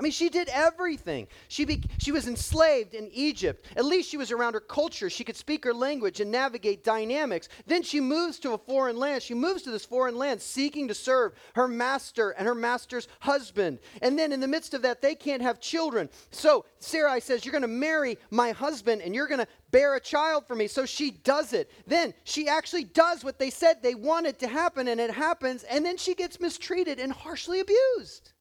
I 0.00 0.02
mean, 0.02 0.12
she 0.12 0.30
did 0.30 0.48
everything. 0.48 1.28
She, 1.48 1.66
be, 1.66 1.82
she 1.98 2.10
was 2.10 2.26
enslaved 2.26 2.94
in 2.94 3.10
Egypt. 3.12 3.66
At 3.76 3.84
least 3.84 4.08
she 4.08 4.16
was 4.16 4.32
around 4.32 4.54
her 4.54 4.60
culture. 4.60 5.10
She 5.10 5.24
could 5.24 5.36
speak 5.36 5.62
her 5.62 5.74
language 5.74 6.20
and 6.20 6.30
navigate 6.30 6.82
dynamics. 6.82 7.50
Then 7.66 7.82
she 7.82 8.00
moves 8.00 8.38
to 8.38 8.52
a 8.52 8.58
foreign 8.58 8.96
land. 8.96 9.22
She 9.22 9.34
moves 9.34 9.60
to 9.64 9.70
this 9.70 9.84
foreign 9.84 10.16
land 10.16 10.40
seeking 10.40 10.88
to 10.88 10.94
serve 10.94 11.34
her 11.54 11.68
master 11.68 12.30
and 12.30 12.48
her 12.48 12.54
master's 12.54 13.08
husband. 13.20 13.78
And 14.00 14.18
then 14.18 14.32
in 14.32 14.40
the 14.40 14.48
midst 14.48 14.72
of 14.72 14.80
that, 14.82 15.02
they 15.02 15.14
can't 15.14 15.42
have 15.42 15.60
children. 15.60 16.08
So 16.30 16.64
Sarai 16.78 17.20
says, 17.20 17.44
You're 17.44 17.52
going 17.52 17.60
to 17.60 17.68
marry 17.68 18.16
my 18.30 18.52
husband 18.52 19.02
and 19.02 19.14
you're 19.14 19.28
going 19.28 19.40
to 19.40 19.48
bear 19.70 19.96
a 19.96 20.00
child 20.00 20.46
for 20.46 20.54
me. 20.54 20.66
So 20.66 20.86
she 20.86 21.10
does 21.10 21.52
it. 21.52 21.70
Then 21.86 22.14
she 22.24 22.48
actually 22.48 22.84
does 22.84 23.22
what 23.22 23.38
they 23.38 23.50
said 23.50 23.82
they 23.82 23.94
wanted 23.94 24.38
to 24.38 24.48
happen, 24.48 24.88
and 24.88 24.98
it 24.98 25.10
happens. 25.10 25.62
And 25.64 25.84
then 25.84 25.98
she 25.98 26.14
gets 26.14 26.40
mistreated 26.40 26.98
and 26.98 27.12
harshly 27.12 27.60
abused. 27.60 28.32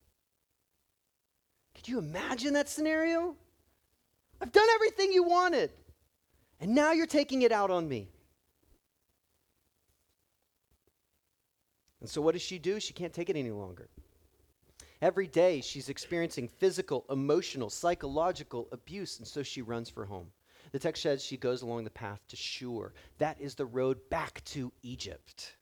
Could 1.90 1.96
you 1.96 2.08
imagine 2.08 2.54
that 2.54 2.70
scenario? 2.70 3.36
I've 4.40 4.52
done 4.52 4.68
everything 4.76 5.12
you 5.12 5.24
wanted, 5.24 5.72
and 6.60 6.76
now 6.76 6.92
you're 6.92 7.08
taking 7.08 7.42
it 7.42 7.52
out 7.52 7.72
on 7.72 7.90
me. 7.90 8.12
And 12.00 12.08
so, 12.08 12.22
what 12.22 12.34
does 12.34 12.44
she 12.44 12.60
do? 12.60 12.80
She 12.80 12.94
can't 12.94 13.12
take 13.12 13.32
it 13.32 13.36
any 13.36 13.50
longer. 13.50 13.90
Every 15.02 15.26
day, 15.26 15.62
she's 15.62 15.90
experiencing 15.90 16.48
physical, 16.48 17.06
emotional, 17.10 17.72
psychological 17.72 18.68
abuse, 18.72 19.18
and 19.18 19.28
so 19.28 19.42
she 19.42 19.64
runs 19.64 19.90
for 19.90 20.06
home. 20.06 20.28
The 20.72 20.78
text 20.78 21.02
says 21.02 21.24
she 21.26 21.38
goes 21.38 21.64
along 21.64 21.86
the 21.86 21.90
path 21.90 22.20
to 22.28 22.36
Shur. 22.36 22.94
That 23.18 23.42
is 23.42 23.56
the 23.56 23.66
road 23.66 23.98
back 24.12 24.44
to 24.46 24.72
Egypt. 24.84 25.56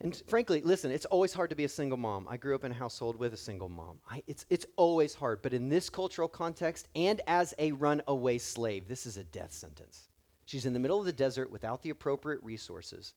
And 0.00 0.22
frankly, 0.26 0.60
listen, 0.60 0.90
it's 0.90 1.06
always 1.06 1.32
hard 1.32 1.50
to 1.50 1.56
be 1.56 1.64
a 1.64 1.68
single 1.68 1.96
mom. 1.96 2.26
I 2.28 2.36
grew 2.36 2.54
up 2.54 2.64
in 2.64 2.72
a 2.72 2.74
household 2.74 3.16
with 3.16 3.32
a 3.32 3.38
single 3.38 3.70
mom. 3.70 3.98
I, 4.10 4.22
it's, 4.26 4.44
it's 4.50 4.66
always 4.76 5.14
hard. 5.14 5.40
But 5.40 5.54
in 5.54 5.68
this 5.68 5.88
cultural 5.88 6.28
context 6.28 6.88
and 6.94 7.22
as 7.26 7.54
a 7.58 7.72
runaway 7.72 8.38
slave, 8.38 8.88
this 8.88 9.06
is 9.06 9.16
a 9.16 9.24
death 9.24 9.52
sentence. 9.52 10.08
She's 10.44 10.66
in 10.66 10.74
the 10.74 10.78
middle 10.78 11.00
of 11.00 11.06
the 11.06 11.12
desert 11.12 11.50
without 11.50 11.82
the 11.82 11.90
appropriate 11.90 12.42
resources 12.42 13.14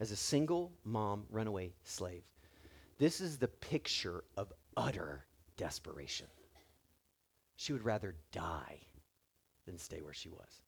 as 0.00 0.10
a 0.10 0.16
single 0.16 0.72
mom 0.84 1.24
runaway 1.30 1.72
slave. 1.84 2.22
This 2.98 3.20
is 3.20 3.36
the 3.36 3.48
picture 3.48 4.24
of 4.36 4.52
utter 4.76 5.26
desperation. 5.56 6.26
She 7.56 7.72
would 7.72 7.84
rather 7.84 8.14
die 8.32 8.80
than 9.66 9.78
stay 9.78 10.00
where 10.00 10.14
she 10.14 10.30
was. 10.30 10.62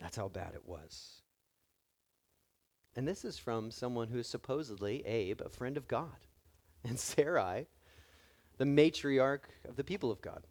That's 0.00 0.16
how 0.16 0.28
bad 0.28 0.54
it 0.54 0.64
was. 0.64 1.22
And 2.96 3.08
this 3.08 3.24
is 3.24 3.38
from 3.38 3.70
someone 3.70 4.08
who 4.08 4.18
is 4.18 4.28
supposedly, 4.28 5.04
Abe, 5.04 5.40
a 5.40 5.48
friend 5.48 5.76
of 5.76 5.88
God, 5.88 6.26
and 6.84 6.98
Sarai, 6.98 7.66
the 8.58 8.64
matriarch 8.64 9.46
of 9.68 9.76
the 9.76 9.84
people 9.84 10.10
of 10.10 10.20
God, 10.20 10.46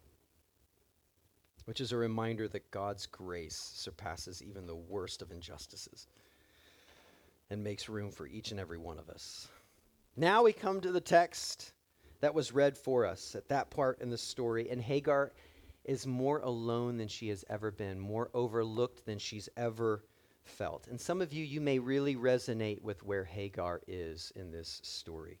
which 1.64 1.80
is 1.80 1.92
a 1.92 1.96
reminder 1.96 2.46
that 2.48 2.70
God's 2.70 3.06
grace 3.06 3.72
surpasses 3.74 4.42
even 4.42 4.66
the 4.66 4.74
worst 4.74 5.22
of 5.22 5.30
injustices 5.30 6.06
and 7.48 7.64
makes 7.64 7.88
room 7.88 8.10
for 8.10 8.26
each 8.26 8.50
and 8.50 8.60
every 8.60 8.78
one 8.78 8.98
of 8.98 9.08
us. 9.08 9.48
Now 10.16 10.42
we 10.42 10.52
come 10.52 10.80
to 10.82 10.92
the 10.92 11.00
text 11.00 11.72
that 12.20 12.34
was 12.34 12.52
read 12.52 12.76
for 12.76 13.06
us 13.06 13.34
at 13.34 13.48
that 13.48 13.70
part 13.70 14.00
in 14.00 14.10
the 14.10 14.18
story, 14.18 14.68
and 14.70 14.80
Hagar 14.80 15.32
is 15.84 16.06
more 16.06 16.38
alone 16.40 16.96
than 16.96 17.08
she 17.08 17.28
has 17.28 17.44
ever 17.48 17.70
been, 17.70 17.98
more 17.98 18.30
overlooked 18.34 19.04
than 19.06 19.18
she's 19.18 19.48
ever 19.56 20.04
felt. 20.44 20.86
And 20.88 21.00
some 21.00 21.20
of 21.20 21.32
you, 21.32 21.44
you 21.44 21.60
may 21.60 21.78
really 21.78 22.16
resonate 22.16 22.82
with 22.82 23.02
where 23.02 23.24
Hagar 23.24 23.80
is 23.86 24.32
in 24.36 24.50
this 24.50 24.80
story. 24.82 25.40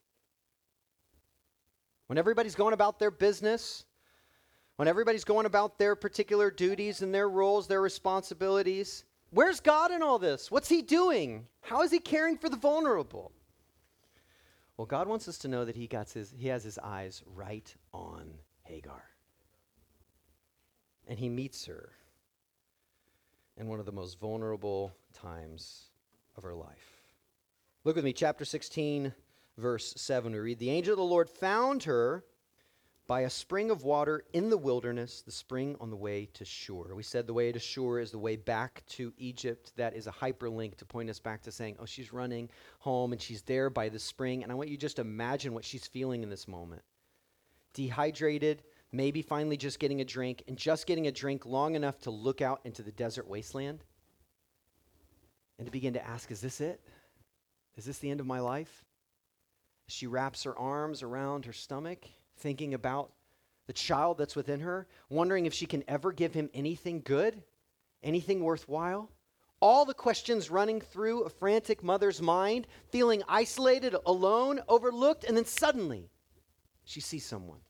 When 2.06 2.18
everybody's 2.18 2.54
going 2.54 2.74
about 2.74 2.98
their 2.98 3.10
business, 3.10 3.84
when 4.76 4.88
everybody's 4.88 5.24
going 5.24 5.46
about 5.46 5.78
their 5.78 5.94
particular 5.94 6.50
duties 6.50 7.02
and 7.02 7.14
their 7.14 7.28
roles, 7.28 7.66
their 7.66 7.80
responsibilities, 7.80 9.04
where's 9.30 9.60
God 9.60 9.90
in 9.90 10.02
all 10.02 10.18
this? 10.18 10.50
What's 10.50 10.68
He 10.68 10.82
doing? 10.82 11.46
How 11.60 11.82
is 11.82 11.90
He 11.90 12.00
caring 12.00 12.36
for 12.36 12.48
the 12.48 12.56
vulnerable? 12.56 13.32
Well, 14.76 14.86
God 14.86 15.06
wants 15.06 15.28
us 15.28 15.38
to 15.38 15.48
know 15.48 15.64
that 15.64 15.76
He, 15.76 15.86
got 15.86 16.10
his, 16.10 16.34
he 16.36 16.48
has 16.48 16.64
His 16.64 16.78
eyes 16.78 17.22
right 17.34 17.72
on 17.92 18.34
Hagar. 18.64 19.04
And 21.06 21.18
He 21.18 21.28
meets 21.28 21.66
her 21.66 21.92
in 23.56 23.68
one 23.68 23.80
of 23.80 23.86
the 23.86 23.92
most 23.92 24.18
vulnerable 24.20 24.94
times 25.12 25.90
of 26.36 26.42
her 26.42 26.54
life. 26.54 27.02
Look 27.84 27.96
with 27.96 28.04
me, 28.04 28.12
chapter 28.12 28.44
16, 28.44 29.12
verse 29.58 29.94
7. 29.96 30.32
We 30.32 30.38
read 30.38 30.58
The 30.58 30.70
angel 30.70 30.92
of 30.92 30.98
the 30.98 31.04
Lord 31.04 31.28
found 31.28 31.84
her 31.84 32.24
by 33.06 33.20
a 33.20 33.30
spring 33.30 33.70
of 33.70 33.82
water 33.82 34.24
in 34.32 34.48
the 34.48 34.56
wilderness, 34.56 35.20
the 35.20 35.30
spring 35.30 35.76
on 35.80 35.90
the 35.90 35.96
way 35.96 36.26
to 36.32 36.44
Shur. 36.44 36.94
We 36.94 37.02
said 37.02 37.26
the 37.26 37.34
way 37.34 37.52
to 37.52 37.58
Shur 37.58 38.00
is 38.00 38.10
the 38.10 38.18
way 38.18 38.36
back 38.36 38.82
to 38.90 39.12
Egypt. 39.18 39.72
That 39.76 39.94
is 39.94 40.06
a 40.06 40.12
hyperlink 40.12 40.76
to 40.76 40.86
point 40.86 41.10
us 41.10 41.18
back 41.18 41.42
to 41.42 41.52
saying, 41.52 41.76
oh, 41.78 41.84
she's 41.84 42.12
running 42.12 42.48
home 42.78 43.12
and 43.12 43.20
she's 43.20 43.42
there 43.42 43.68
by 43.68 43.90
the 43.90 43.98
spring. 43.98 44.42
And 44.42 44.50
I 44.50 44.54
want 44.54 44.70
you 44.70 44.78
just 44.78 44.96
to 44.96 45.02
imagine 45.02 45.52
what 45.52 45.64
she's 45.64 45.86
feeling 45.86 46.22
in 46.22 46.30
this 46.30 46.48
moment. 46.48 46.82
Dehydrated, 47.74 48.62
maybe 48.94 49.22
finally 49.22 49.56
just 49.56 49.80
getting 49.80 50.00
a 50.00 50.04
drink, 50.04 50.44
and 50.46 50.56
just 50.56 50.86
getting 50.86 51.06
a 51.06 51.12
drink 51.12 51.44
long 51.44 51.74
enough 51.74 51.98
to 52.02 52.10
look 52.10 52.40
out 52.40 52.60
into 52.64 52.82
the 52.82 52.92
desert 52.92 53.26
wasteland 53.28 53.82
and 55.58 55.66
to 55.66 55.72
begin 55.72 55.94
to 55.94 56.06
ask, 56.06 56.30
Is 56.30 56.40
this 56.40 56.60
it? 56.60 56.80
Is 57.76 57.84
this 57.84 57.98
the 57.98 58.10
end 58.10 58.20
of 58.20 58.26
my 58.26 58.40
life? 58.40 58.84
She 59.88 60.06
wraps 60.06 60.44
her 60.44 60.56
arms 60.56 61.02
around 61.02 61.44
her 61.44 61.52
stomach, 61.52 62.06
thinking 62.38 62.72
about 62.72 63.10
the 63.66 63.72
child 63.72 64.16
that's 64.16 64.36
within 64.36 64.60
her, 64.60 64.86
wondering 65.08 65.46
if 65.46 65.54
she 65.54 65.66
can 65.66 65.82
ever 65.88 66.12
give 66.12 66.32
him 66.32 66.48
anything 66.54 67.02
good, 67.04 67.42
anything 68.02 68.40
worthwhile. 68.40 69.10
All 69.60 69.84
the 69.84 69.94
questions 69.94 70.50
running 70.50 70.80
through 70.80 71.22
a 71.22 71.30
frantic 71.30 71.82
mother's 71.82 72.22
mind, 72.22 72.66
feeling 72.90 73.22
isolated, 73.28 73.96
alone, 74.06 74.60
overlooked, 74.68 75.24
and 75.24 75.36
then 75.36 75.46
suddenly 75.46 76.10
she 76.84 77.00
sees 77.00 77.24
someone 77.24 77.60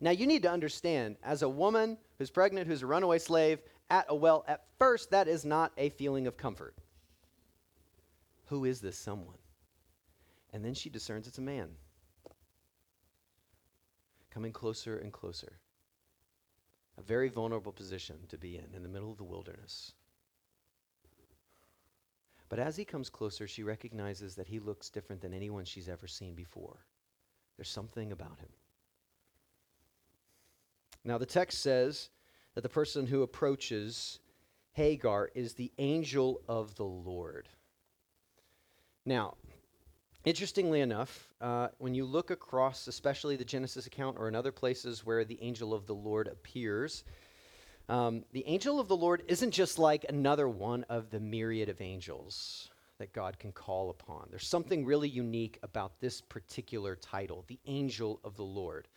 now, 0.00 0.10
you 0.10 0.26
need 0.26 0.42
to 0.42 0.50
understand, 0.50 1.16
as 1.22 1.42
a 1.42 1.48
woman 1.48 1.98
who's 2.18 2.30
pregnant, 2.30 2.66
who's 2.66 2.82
a 2.82 2.86
runaway 2.86 3.18
slave 3.18 3.60
at 3.90 4.06
a 4.08 4.14
well, 4.14 4.44
at 4.48 4.64
first, 4.78 5.10
that 5.10 5.28
is 5.28 5.44
not 5.44 5.72
a 5.76 5.90
feeling 5.90 6.26
of 6.26 6.38
comfort. 6.38 6.74
Who 8.46 8.64
is 8.64 8.80
this 8.80 8.96
someone? 8.96 9.36
And 10.52 10.64
then 10.64 10.74
she 10.74 10.88
discerns 10.88 11.28
it's 11.28 11.38
a 11.38 11.42
man. 11.42 11.68
Coming 14.30 14.52
closer 14.52 14.98
and 14.98 15.12
closer. 15.12 15.58
A 16.96 17.02
very 17.02 17.28
vulnerable 17.28 17.72
position 17.72 18.16
to 18.28 18.38
be 18.38 18.56
in, 18.56 18.74
in 18.74 18.82
the 18.82 18.88
middle 18.88 19.10
of 19.10 19.18
the 19.18 19.24
wilderness. 19.24 19.92
But 22.48 22.58
as 22.58 22.76
he 22.76 22.84
comes 22.84 23.10
closer, 23.10 23.46
she 23.46 23.62
recognizes 23.62 24.34
that 24.36 24.48
he 24.48 24.58
looks 24.58 24.88
different 24.90 25.20
than 25.20 25.34
anyone 25.34 25.64
she's 25.64 25.88
ever 25.88 26.06
seen 26.06 26.34
before. 26.34 26.78
There's 27.56 27.68
something 27.68 28.12
about 28.12 28.38
him. 28.40 28.48
Now, 31.04 31.18
the 31.18 31.26
text 31.26 31.60
says 31.60 32.10
that 32.54 32.60
the 32.62 32.68
person 32.68 33.06
who 33.06 33.22
approaches 33.22 34.18
Hagar 34.72 35.30
is 35.34 35.54
the 35.54 35.72
angel 35.78 36.42
of 36.48 36.74
the 36.76 36.84
Lord. 36.84 37.48
Now, 39.04 39.34
Interestingly 40.26 40.80
enough, 40.80 41.32
uh, 41.40 41.68
when 41.78 41.94
you 41.94 42.04
look 42.04 42.30
across, 42.30 42.88
especially 42.88 43.36
the 43.36 43.44
Genesis 43.44 43.86
account 43.86 44.18
or 44.18 44.28
in 44.28 44.34
other 44.34 44.52
places 44.52 45.04
where 45.06 45.24
the 45.24 45.38
angel 45.40 45.72
of 45.72 45.86
the 45.86 45.94
Lord 45.94 46.28
appears, 46.28 47.04
um, 47.88 48.24
the 48.32 48.46
angel 48.46 48.78
of 48.78 48.86
the 48.86 48.96
Lord 48.96 49.22
isn't 49.28 49.50
just 49.50 49.78
like 49.78 50.04
another 50.10 50.46
one 50.46 50.84
of 50.90 51.08
the 51.08 51.20
myriad 51.20 51.70
of 51.70 51.80
angels 51.80 52.68
that 52.98 53.14
God 53.14 53.38
can 53.38 53.50
call 53.50 53.88
upon. 53.88 54.26
There's 54.28 54.46
something 54.46 54.84
really 54.84 55.08
unique 55.08 55.58
about 55.62 55.98
this 56.00 56.20
particular 56.20 56.96
title, 56.96 57.46
the 57.48 57.58
angel 57.64 58.20
of 58.22 58.36
the 58.36 58.44
Lord. 58.44 58.88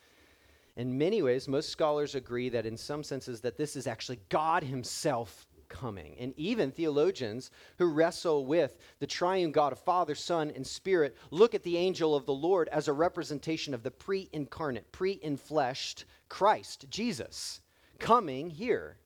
In 0.75 0.97
many 0.97 1.21
ways, 1.21 1.47
most 1.47 1.69
scholars 1.69 2.15
agree 2.15 2.49
that 2.49 2.65
in 2.65 2.77
some 2.77 3.03
senses 3.03 3.41
that 3.41 3.57
this 3.57 3.75
is 3.75 3.85
actually 3.85 4.19
God 4.29 4.63
himself 4.63 5.47
coming. 5.69 6.15
And 6.19 6.33
even 6.37 6.71
theologians 6.71 7.51
who 7.77 7.91
wrestle 7.91 8.45
with 8.45 8.77
the 8.99 9.07
triune 9.07 9.51
God 9.51 9.71
of 9.71 9.79
Father, 9.79 10.15
Son, 10.15 10.51
and 10.55 10.65
Spirit 10.65 11.17
look 11.31 11.53
at 11.55 11.63
the 11.63 11.77
angel 11.77 12.15
of 12.15 12.25
the 12.25 12.33
Lord 12.33 12.69
as 12.69 12.87
a 12.87 12.93
representation 12.93 13.73
of 13.73 13.83
the 13.83 13.91
pre 13.91 14.29
incarnate, 14.31 14.91
pre 14.91 15.19
infleshed 15.19 16.05
Christ, 16.29 16.85
Jesus, 16.89 17.61
coming 17.99 18.49
here. 18.49 18.97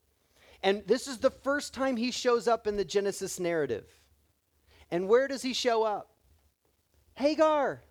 And 0.64 0.84
this 0.88 1.08
is 1.08 1.20
the 1.20 1.32
first 1.32 1.74
time 1.74 1.98
he 1.98 2.12
shows 2.12 2.48
up 2.48 2.68
in 2.68 2.78
the 2.78 2.86
Genesis 2.86 3.40
narrative. 3.40 3.86
And 4.90 5.08
where 5.08 5.28
does 5.28 5.42
he 5.42 5.54
show 5.54 5.84
up? 5.84 6.12
Hagar. 7.16 7.82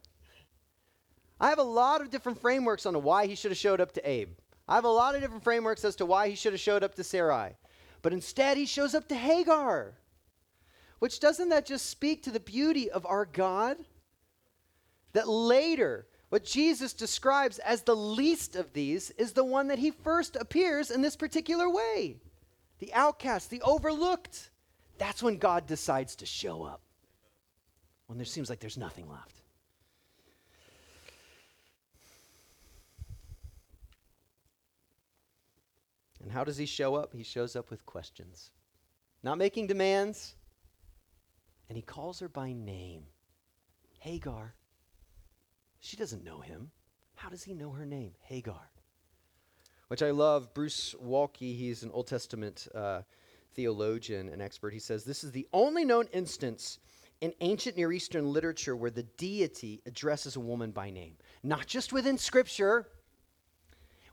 I 1.40 1.50
have 1.50 1.58
a 1.58 1.62
lot 1.62 2.00
of 2.00 2.10
different 2.10 2.40
frameworks 2.40 2.86
on 2.86 3.02
why 3.02 3.26
he 3.26 3.34
should 3.34 3.50
have 3.50 3.58
showed 3.58 3.80
up 3.80 3.92
to 3.92 4.08
Abe. 4.08 4.30
I 4.68 4.74
have 4.74 4.84
a 4.84 4.88
lot 4.88 5.14
of 5.14 5.20
different 5.20 5.44
frameworks 5.44 5.84
as 5.84 5.96
to 5.96 6.06
why 6.06 6.28
he 6.28 6.34
should 6.34 6.52
have 6.52 6.60
showed 6.60 6.82
up 6.82 6.94
to 6.94 7.04
Sarai. 7.04 7.56
But 8.02 8.12
instead, 8.12 8.56
he 8.56 8.66
shows 8.66 8.94
up 8.94 9.08
to 9.08 9.14
Hagar. 9.14 9.94
Which 10.98 11.20
doesn't 11.20 11.50
that 11.50 11.66
just 11.66 11.86
speak 11.86 12.22
to 12.22 12.30
the 12.30 12.40
beauty 12.40 12.90
of 12.90 13.04
our 13.06 13.26
God? 13.26 13.76
That 15.12 15.28
later, 15.28 16.06
what 16.30 16.44
Jesus 16.44 16.92
describes 16.92 17.58
as 17.58 17.82
the 17.82 17.96
least 17.96 18.56
of 18.56 18.72
these 18.72 19.10
is 19.12 19.32
the 19.32 19.44
one 19.44 19.68
that 19.68 19.78
he 19.78 19.90
first 19.90 20.36
appears 20.36 20.90
in 20.90 21.02
this 21.02 21.16
particular 21.16 21.68
way 21.68 22.16
the 22.78 22.92
outcast, 22.92 23.48
the 23.48 23.62
overlooked. 23.62 24.50
That's 24.98 25.22
when 25.22 25.38
God 25.38 25.66
decides 25.66 26.16
to 26.16 26.26
show 26.26 26.62
up, 26.62 26.82
when 28.06 28.18
there 28.18 28.26
seems 28.26 28.50
like 28.50 28.60
there's 28.60 28.76
nothing 28.76 29.08
left. 29.08 29.35
And 36.26 36.32
how 36.32 36.42
does 36.42 36.56
he 36.56 36.66
show 36.66 36.96
up? 36.96 37.12
He 37.14 37.22
shows 37.22 37.54
up 37.54 37.70
with 37.70 37.86
questions, 37.86 38.50
not 39.22 39.38
making 39.38 39.68
demands. 39.68 40.34
And 41.68 41.76
he 41.76 41.82
calls 41.82 42.18
her 42.18 42.28
by 42.28 42.52
name 42.52 43.04
Hagar. 44.00 44.56
She 45.78 45.96
doesn't 45.96 46.24
know 46.24 46.40
him. 46.40 46.72
How 47.14 47.28
does 47.28 47.44
he 47.44 47.54
know 47.54 47.70
her 47.70 47.86
name? 47.86 48.10
Hagar. 48.22 48.72
Which 49.86 50.02
I 50.02 50.10
love. 50.10 50.52
Bruce 50.52 50.96
Waltke, 51.00 51.56
he's 51.56 51.84
an 51.84 51.92
Old 51.92 52.08
Testament 52.08 52.66
uh, 52.74 53.02
theologian 53.54 54.28
and 54.28 54.42
expert. 54.42 54.72
He 54.72 54.80
says 54.80 55.04
this 55.04 55.22
is 55.22 55.30
the 55.30 55.46
only 55.52 55.84
known 55.84 56.08
instance 56.12 56.80
in 57.20 57.34
ancient 57.40 57.76
Near 57.76 57.92
Eastern 57.92 58.32
literature 58.32 58.74
where 58.74 58.90
the 58.90 59.04
deity 59.04 59.80
addresses 59.86 60.34
a 60.34 60.40
woman 60.40 60.72
by 60.72 60.90
name. 60.90 61.18
Not 61.44 61.68
just 61.68 61.92
within 61.92 62.18
Scripture, 62.18 62.88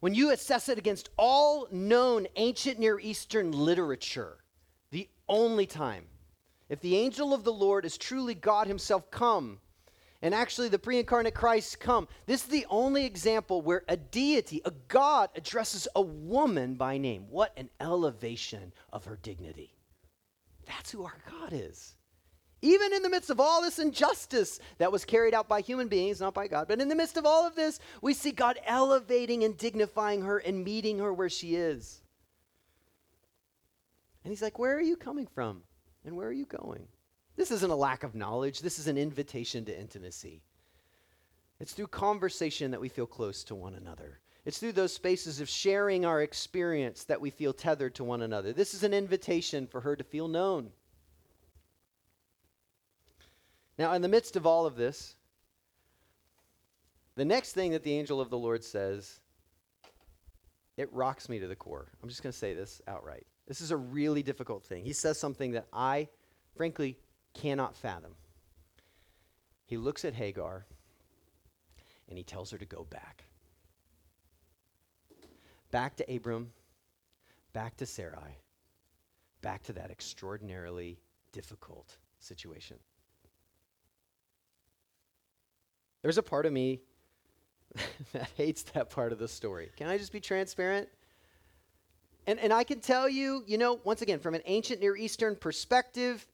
when 0.03 0.13
you 0.13 0.31
assess 0.31 0.67
it 0.67 0.77
against 0.77 1.11
all 1.15 1.65
known 1.71 2.27
ancient 2.35 2.77
Near 2.77 2.99
Eastern 2.99 3.53
literature, 3.53 4.35
the 4.91 5.07
only 5.29 5.65
time, 5.65 6.07
if 6.67 6.81
the 6.81 6.97
angel 6.97 7.33
of 7.33 7.45
the 7.45 7.53
Lord 7.53 7.85
is 7.85 7.97
truly 7.97 8.35
God 8.35 8.67
Himself 8.67 9.09
come, 9.11 9.59
and 10.21 10.35
actually 10.35 10.67
the 10.67 10.77
pre 10.77 10.99
incarnate 10.99 11.33
Christ 11.33 11.79
come, 11.79 12.09
this 12.25 12.43
is 12.43 12.49
the 12.49 12.65
only 12.69 13.05
example 13.05 13.61
where 13.61 13.85
a 13.87 13.95
deity, 13.95 14.61
a 14.65 14.71
God, 14.89 15.29
addresses 15.37 15.87
a 15.95 16.01
woman 16.01 16.73
by 16.73 16.97
name. 16.97 17.27
What 17.29 17.53
an 17.55 17.69
elevation 17.79 18.73
of 18.91 19.05
her 19.05 19.17
dignity. 19.23 19.73
That's 20.65 20.91
who 20.91 21.05
our 21.05 21.17
God 21.29 21.53
is. 21.53 21.95
Even 22.63 22.93
in 22.93 23.03
the 23.03 23.09
midst 23.09 23.29
of 23.29 23.41
all 23.41 23.61
this 23.61 23.77
injustice 23.77 24.57
that 24.77 24.89
was 24.89 25.03
carried 25.03 25.33
out 25.33 25.49
by 25.49 25.59
human 25.59 25.89
beings, 25.89 26.21
not 26.21 26.33
by 26.33 26.47
God, 26.47 26.69
but 26.69 26.79
in 26.79 26.87
the 26.87 26.95
midst 26.95 27.17
of 27.17 27.25
all 27.25 27.45
of 27.45 27.55
this, 27.55 27.77
we 28.01 28.13
see 28.13 28.31
God 28.31 28.57
elevating 28.65 29.43
and 29.43 29.57
dignifying 29.57 30.21
her 30.21 30.37
and 30.37 30.63
meeting 30.63 30.99
her 30.99 31.13
where 31.13 31.29
she 31.29 31.55
is. 31.55 32.01
And 34.23 34.31
he's 34.31 34.41
like, 34.41 34.57
Where 34.59 34.77
are 34.77 34.81
you 34.81 34.95
coming 34.95 35.27
from? 35.27 35.63
And 36.05 36.15
where 36.15 36.29
are 36.29 36.33
you 36.33 36.45
going? 36.45 36.87
This 37.35 37.51
isn't 37.51 37.69
a 37.69 37.75
lack 37.75 38.03
of 38.03 38.15
knowledge, 38.15 38.61
this 38.61 38.79
is 38.79 38.87
an 38.87 38.97
invitation 38.97 39.65
to 39.65 39.77
intimacy. 39.77 40.41
It's 41.59 41.73
through 41.73 41.87
conversation 41.87 42.71
that 42.71 42.79
we 42.79 42.87
feel 42.87 43.05
close 43.05 43.43
to 43.45 43.55
one 43.55 43.75
another. 43.75 44.21
It's 44.45 44.59
through 44.59 44.71
those 44.71 44.93
spaces 44.93 45.41
of 45.41 45.49
sharing 45.49 46.05
our 46.05 46.21
experience 46.21 47.03
that 47.05 47.19
we 47.19 47.29
feel 47.29 47.51
tethered 47.51 47.95
to 47.95 48.05
one 48.05 48.21
another. 48.21 48.53
This 48.53 48.73
is 48.73 48.83
an 48.83 48.93
invitation 48.93 49.67
for 49.67 49.81
her 49.81 49.97
to 49.97 50.03
feel 50.05 50.29
known. 50.29 50.71
Now, 53.77 53.93
in 53.93 54.01
the 54.01 54.07
midst 54.07 54.35
of 54.35 54.45
all 54.45 54.65
of 54.65 54.75
this, 54.75 55.15
the 57.15 57.25
next 57.25 57.53
thing 57.53 57.71
that 57.71 57.83
the 57.83 57.93
angel 57.93 58.21
of 58.21 58.29
the 58.29 58.37
Lord 58.37 58.63
says, 58.63 59.19
it 60.77 60.91
rocks 60.91 61.29
me 61.29 61.39
to 61.39 61.47
the 61.47 61.55
core. 61.55 61.91
I'm 62.01 62.09
just 62.09 62.23
going 62.23 62.31
to 62.31 62.37
say 62.37 62.53
this 62.53 62.81
outright. 62.87 63.25
This 63.47 63.61
is 63.61 63.71
a 63.71 63.77
really 63.77 64.23
difficult 64.23 64.63
thing. 64.63 64.83
He 64.83 64.93
says 64.93 65.19
something 65.19 65.51
that 65.51 65.67
I, 65.71 66.07
frankly, 66.55 66.97
cannot 67.33 67.75
fathom. 67.75 68.15
He 69.65 69.77
looks 69.77 70.05
at 70.05 70.13
Hagar 70.13 70.65
and 72.09 72.17
he 72.17 72.23
tells 72.23 72.51
her 72.51 72.57
to 72.57 72.65
go 72.65 72.85
back. 72.89 73.25
Back 75.71 75.95
to 75.97 76.15
Abram, 76.15 76.51
back 77.53 77.77
to 77.77 77.85
Sarai, 77.85 78.37
back 79.41 79.63
to 79.63 79.73
that 79.73 79.89
extraordinarily 79.89 80.99
difficult 81.31 81.97
situation. 82.19 82.77
There's 86.03 86.19
a 86.19 86.23
part 86.23 86.45
of 86.45 86.53
me 86.53 86.81
that 88.13 88.29
hates 88.37 88.61
that 88.73 88.91
part 88.91 89.11
of 89.11 89.17
the 89.17 89.27
story. 89.27 89.71
Can 89.75 89.87
I 89.87 89.97
just 89.97 90.11
be 90.11 90.19
transparent? 90.19 90.87
And, 92.27 92.39
and 92.39 92.53
I 92.53 92.63
can 92.63 92.79
tell 92.79 93.09
you, 93.09 93.43
you 93.47 93.57
know, 93.57 93.79
once 93.83 94.01
again, 94.01 94.19
from 94.19 94.35
an 94.35 94.41
ancient 94.45 94.79
Near 94.79 94.95
Eastern 94.95 95.35
perspective, 95.35 96.25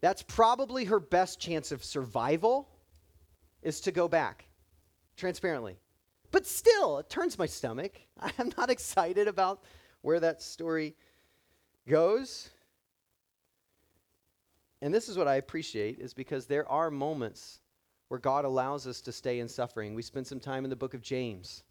that's 0.00 0.22
probably 0.22 0.84
her 0.84 1.00
best 1.00 1.40
chance 1.40 1.72
of 1.72 1.84
survival 1.84 2.68
is 3.62 3.80
to 3.82 3.92
go 3.92 4.08
back, 4.08 4.46
transparently. 5.16 5.76
But 6.30 6.46
still, 6.46 6.98
it 6.98 7.10
turns 7.10 7.38
my 7.38 7.46
stomach. 7.46 8.00
I'm 8.38 8.52
not 8.56 8.70
excited 8.70 9.26
about 9.26 9.64
where 10.02 10.20
that 10.20 10.42
story 10.42 10.94
goes. 11.88 12.50
And 14.80 14.94
this 14.94 15.08
is 15.08 15.18
what 15.18 15.26
I 15.26 15.36
appreciate 15.36 15.98
is 15.98 16.14
because 16.14 16.46
there 16.46 16.68
are 16.68 16.90
moments 16.90 17.60
where 18.08 18.20
God 18.20 18.44
allows 18.44 18.86
us 18.86 19.00
to 19.02 19.12
stay 19.12 19.40
in 19.40 19.48
suffering. 19.48 19.94
We 19.94 20.02
spend 20.02 20.26
some 20.26 20.40
time 20.40 20.64
in 20.64 20.70
the 20.70 20.76
book 20.76 20.94
of 20.94 21.02
James 21.02 21.62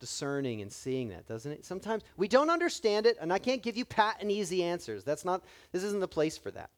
discerning 0.00 0.60
and 0.60 0.70
seeing 0.70 1.08
that, 1.08 1.26
doesn't 1.26 1.50
it? 1.50 1.64
Sometimes 1.64 2.02
we 2.16 2.28
don't 2.28 2.50
understand 2.50 3.06
it, 3.06 3.16
and 3.20 3.32
I 3.32 3.38
can't 3.38 3.62
give 3.62 3.76
you 3.76 3.84
pat 3.84 4.16
and 4.20 4.30
easy 4.30 4.62
answers. 4.62 5.04
That's 5.04 5.24
not, 5.24 5.44
this 5.72 5.82
isn't 5.84 6.00
the 6.00 6.08
place 6.08 6.36
for 6.36 6.50
that. 6.50 6.70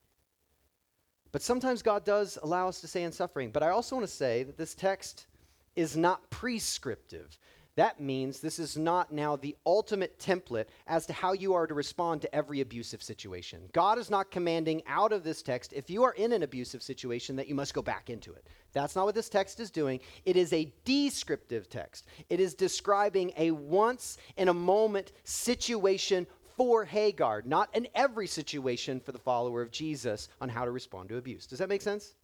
But 1.32 1.42
sometimes 1.42 1.82
God 1.82 2.04
does 2.04 2.38
allow 2.42 2.68
us 2.68 2.80
to 2.80 2.88
stay 2.88 3.02
in 3.02 3.12
suffering. 3.12 3.50
But 3.50 3.62
I 3.62 3.70
also 3.70 3.96
want 3.96 4.08
to 4.08 4.14
say 4.14 4.42
that 4.44 4.56
this 4.56 4.74
text 4.74 5.26
is 5.74 5.96
not 5.96 6.30
prescriptive. 6.30 7.38
That 7.76 8.00
means 8.00 8.40
this 8.40 8.58
is 8.58 8.78
not 8.78 9.12
now 9.12 9.36
the 9.36 9.54
ultimate 9.66 10.18
template 10.18 10.66
as 10.86 11.04
to 11.06 11.12
how 11.12 11.34
you 11.34 11.52
are 11.52 11.66
to 11.66 11.74
respond 11.74 12.22
to 12.22 12.34
every 12.34 12.62
abusive 12.62 13.02
situation. 13.02 13.68
God 13.72 13.98
is 13.98 14.10
not 14.10 14.30
commanding 14.30 14.82
out 14.86 15.12
of 15.12 15.22
this 15.22 15.42
text, 15.42 15.74
if 15.74 15.90
you 15.90 16.02
are 16.02 16.14
in 16.14 16.32
an 16.32 16.42
abusive 16.42 16.82
situation, 16.82 17.36
that 17.36 17.48
you 17.48 17.54
must 17.54 17.74
go 17.74 17.82
back 17.82 18.08
into 18.08 18.32
it. 18.32 18.46
That's 18.72 18.96
not 18.96 19.04
what 19.04 19.14
this 19.14 19.28
text 19.28 19.60
is 19.60 19.70
doing. 19.70 20.00
It 20.24 20.36
is 20.36 20.54
a 20.54 20.72
descriptive 20.84 21.68
text, 21.68 22.06
it 22.30 22.40
is 22.40 22.54
describing 22.54 23.32
a 23.36 23.50
once 23.50 24.16
in 24.38 24.48
a 24.48 24.54
moment 24.54 25.12
situation 25.24 26.26
for 26.56 26.86
Hagar, 26.86 27.42
not 27.44 27.68
in 27.74 27.86
every 27.94 28.26
situation 28.26 29.00
for 29.00 29.12
the 29.12 29.18
follower 29.18 29.60
of 29.60 29.70
Jesus 29.70 30.30
on 30.40 30.48
how 30.48 30.64
to 30.64 30.70
respond 30.70 31.10
to 31.10 31.18
abuse. 31.18 31.46
Does 31.46 31.58
that 31.58 31.68
make 31.68 31.82
sense? 31.82 32.14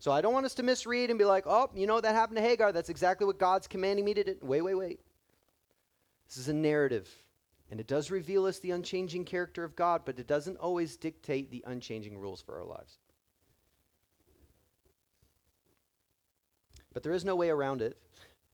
So 0.00 0.10
I 0.10 0.22
don't 0.22 0.32
want 0.32 0.46
us 0.46 0.54
to 0.54 0.62
misread 0.62 1.10
and 1.10 1.18
be 1.18 1.26
like, 1.26 1.44
oh, 1.46 1.70
you 1.74 1.86
know, 1.86 2.00
that 2.00 2.14
happened 2.14 2.38
to 2.38 2.42
Hagar. 2.42 2.72
That's 2.72 2.88
exactly 2.88 3.26
what 3.26 3.38
God's 3.38 3.68
commanding 3.68 4.04
me 4.04 4.14
to 4.14 4.24
do. 4.24 4.36
Wait, 4.40 4.62
wait, 4.62 4.74
wait. 4.74 5.00
This 6.26 6.38
is 6.38 6.48
a 6.48 6.54
narrative. 6.54 7.08
And 7.70 7.78
it 7.78 7.86
does 7.86 8.10
reveal 8.10 8.46
us 8.46 8.58
the 8.58 8.70
unchanging 8.70 9.26
character 9.26 9.62
of 9.62 9.76
God, 9.76 10.02
but 10.06 10.18
it 10.18 10.26
doesn't 10.26 10.56
always 10.56 10.96
dictate 10.96 11.50
the 11.50 11.62
unchanging 11.66 12.18
rules 12.18 12.40
for 12.40 12.58
our 12.58 12.64
lives. 12.64 12.96
But 16.94 17.02
there 17.02 17.12
is 17.12 17.24
no 17.24 17.36
way 17.36 17.50
around 17.50 17.82
it. 17.82 17.98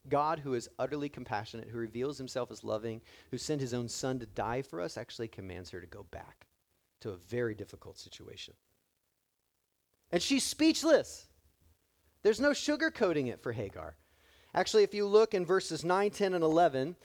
God, 0.08 0.40
who 0.40 0.54
is 0.54 0.68
utterly 0.80 1.08
compassionate, 1.08 1.68
who 1.68 1.78
reveals 1.78 2.18
himself 2.18 2.50
as 2.50 2.64
loving, 2.64 3.00
who 3.30 3.38
sent 3.38 3.60
his 3.60 3.72
own 3.72 3.88
son 3.88 4.18
to 4.18 4.26
die 4.26 4.62
for 4.62 4.80
us, 4.80 4.96
actually 4.96 5.28
commands 5.28 5.70
her 5.70 5.80
to 5.80 5.86
go 5.86 6.04
back 6.10 6.46
to 7.00 7.10
a 7.10 7.16
very 7.16 7.54
difficult 7.54 7.98
situation. 7.98 8.54
And 10.10 10.20
she's 10.20 10.44
speechless. 10.44 11.28
There's 12.26 12.40
no 12.40 12.50
sugarcoating 12.50 13.28
it 13.28 13.40
for 13.40 13.52
Hagar. 13.52 13.94
Actually, 14.52 14.82
if 14.82 14.92
you 14.92 15.06
look 15.06 15.32
in 15.32 15.46
verses 15.46 15.84
9, 15.84 16.10
10, 16.10 16.34
and 16.34 16.42
11, 16.42 16.96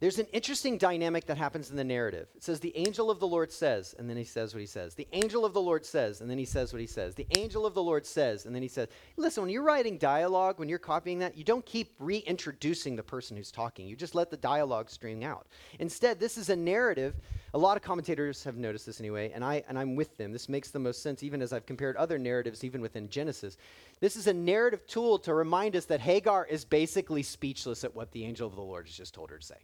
there's 0.00 0.18
an 0.18 0.26
interesting 0.32 0.78
dynamic 0.78 1.26
that 1.26 1.38
happens 1.38 1.70
in 1.70 1.76
the 1.76 1.84
narrative. 1.84 2.26
It 2.34 2.42
says, 2.42 2.58
The 2.58 2.76
angel 2.76 3.08
of 3.08 3.20
the 3.20 3.26
Lord 3.28 3.52
says, 3.52 3.94
and 3.96 4.10
then 4.10 4.16
he 4.16 4.24
says 4.24 4.52
what 4.52 4.58
he 4.58 4.66
says. 4.66 4.96
The 4.96 5.06
angel 5.12 5.44
of 5.44 5.54
the 5.54 5.62
Lord 5.62 5.86
says, 5.86 6.20
and 6.20 6.28
then 6.28 6.38
he 6.38 6.44
says 6.44 6.72
what 6.72 6.80
he 6.80 6.88
says. 6.88 7.14
The 7.14 7.28
angel 7.38 7.64
of 7.66 7.74
the 7.74 7.82
Lord 7.84 8.04
says, 8.04 8.46
and 8.46 8.52
then 8.52 8.62
he 8.62 8.68
says. 8.68 8.88
Listen, 9.16 9.44
when 9.44 9.52
you're 9.52 9.62
writing 9.62 9.96
dialogue, 9.96 10.58
when 10.58 10.68
you're 10.68 10.80
copying 10.80 11.20
that, 11.20 11.38
you 11.38 11.44
don't 11.44 11.64
keep 11.64 11.94
reintroducing 12.00 12.96
the 12.96 13.02
person 13.04 13.36
who's 13.36 13.52
talking. 13.52 13.86
You 13.86 13.94
just 13.94 14.16
let 14.16 14.28
the 14.28 14.36
dialogue 14.36 14.90
stream 14.90 15.22
out. 15.22 15.46
Instead, 15.78 16.18
this 16.18 16.36
is 16.36 16.48
a 16.48 16.56
narrative. 16.56 17.14
A 17.54 17.58
lot 17.58 17.76
of 17.76 17.84
commentators 17.84 18.42
have 18.42 18.56
noticed 18.56 18.84
this 18.84 18.98
anyway, 18.98 19.30
and, 19.32 19.44
I, 19.44 19.62
and 19.68 19.78
I'm 19.78 19.94
with 19.94 20.16
them. 20.16 20.32
This 20.32 20.48
makes 20.48 20.72
the 20.72 20.80
most 20.80 21.04
sense, 21.04 21.22
even 21.22 21.40
as 21.40 21.52
I've 21.52 21.66
compared 21.66 21.96
other 21.96 22.18
narratives, 22.18 22.64
even 22.64 22.80
within 22.80 23.08
Genesis. 23.08 23.56
This 24.00 24.16
is 24.16 24.26
a 24.26 24.32
narrative 24.32 24.84
tool 24.88 25.20
to 25.20 25.32
remind 25.32 25.76
us 25.76 25.84
that 25.84 26.00
Hagar 26.00 26.46
is 26.46 26.64
basically 26.64 27.22
speechless 27.22 27.84
at 27.84 27.94
what 27.94 28.10
the 28.10 28.24
angel 28.24 28.48
of 28.48 28.56
the 28.56 28.60
Lord 28.60 28.88
has 28.88 28.96
just 28.96 29.14
told 29.14 29.30
her 29.30 29.38
to 29.38 29.46
say. 29.46 29.54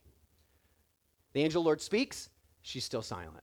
The 1.32 1.42
angel 1.42 1.64
Lord 1.64 1.80
speaks, 1.80 2.30
she's 2.62 2.84
still 2.84 3.02
silent. 3.02 3.42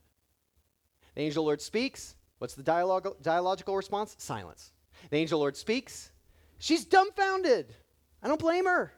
The 1.14 1.20
angel 1.20 1.44
Lord 1.44 1.60
speaks, 1.60 2.14
what's 2.38 2.54
the 2.54 2.62
dialogue, 2.62 3.20
dialogical 3.20 3.76
response? 3.76 4.16
Silence. 4.18 4.72
The 5.10 5.18
angel 5.18 5.40
Lord 5.40 5.58
speaks, 5.58 6.10
she's 6.58 6.86
dumbfounded. 6.86 7.74
I 8.22 8.28
don't 8.28 8.40
blame 8.40 8.64
her. 8.64 8.94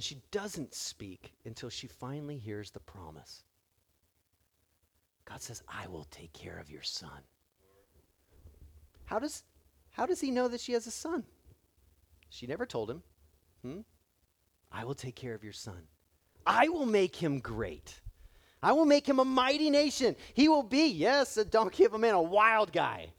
And 0.00 0.04
she 0.06 0.16
doesn't 0.30 0.72
speak 0.72 1.34
until 1.44 1.68
she 1.68 1.86
finally 1.86 2.38
hears 2.38 2.70
the 2.70 2.80
promise. 2.80 3.44
God 5.26 5.42
says, 5.42 5.62
I 5.68 5.88
will 5.88 6.06
take 6.10 6.32
care 6.32 6.58
of 6.58 6.70
your 6.70 6.82
son. 6.82 7.20
How 9.04 9.18
does, 9.18 9.42
how 9.90 10.06
does 10.06 10.18
he 10.18 10.30
know 10.30 10.48
that 10.48 10.62
she 10.62 10.72
has 10.72 10.86
a 10.86 10.90
son? 10.90 11.24
She 12.30 12.46
never 12.46 12.64
told 12.64 12.90
him. 12.90 13.02
Hmm? 13.60 13.80
I 14.72 14.86
will 14.86 14.94
take 14.94 15.16
care 15.16 15.34
of 15.34 15.44
your 15.44 15.52
son. 15.52 15.82
I 16.46 16.70
will 16.70 16.86
make 16.86 17.14
him 17.14 17.38
great. 17.38 18.00
I 18.62 18.72
will 18.72 18.86
make 18.86 19.06
him 19.06 19.18
a 19.18 19.24
mighty 19.26 19.68
nation. 19.68 20.16
He 20.32 20.48
will 20.48 20.62
be, 20.62 20.86
yes, 20.86 21.36
a 21.36 21.44
donkey 21.44 21.84
of 21.84 21.92
a 21.92 21.98
man, 21.98 22.14
a 22.14 22.22
wild 22.22 22.72
guy. 22.72 23.12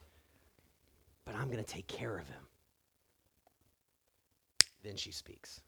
But 1.25 1.35
I'm 1.35 1.51
going 1.51 1.63
to 1.63 1.73
take 1.73 1.85
care 1.85 2.17
of 2.17 2.27
him. 2.27 2.47
Then 4.83 4.95
she 4.95 5.11
speaks. 5.11 5.61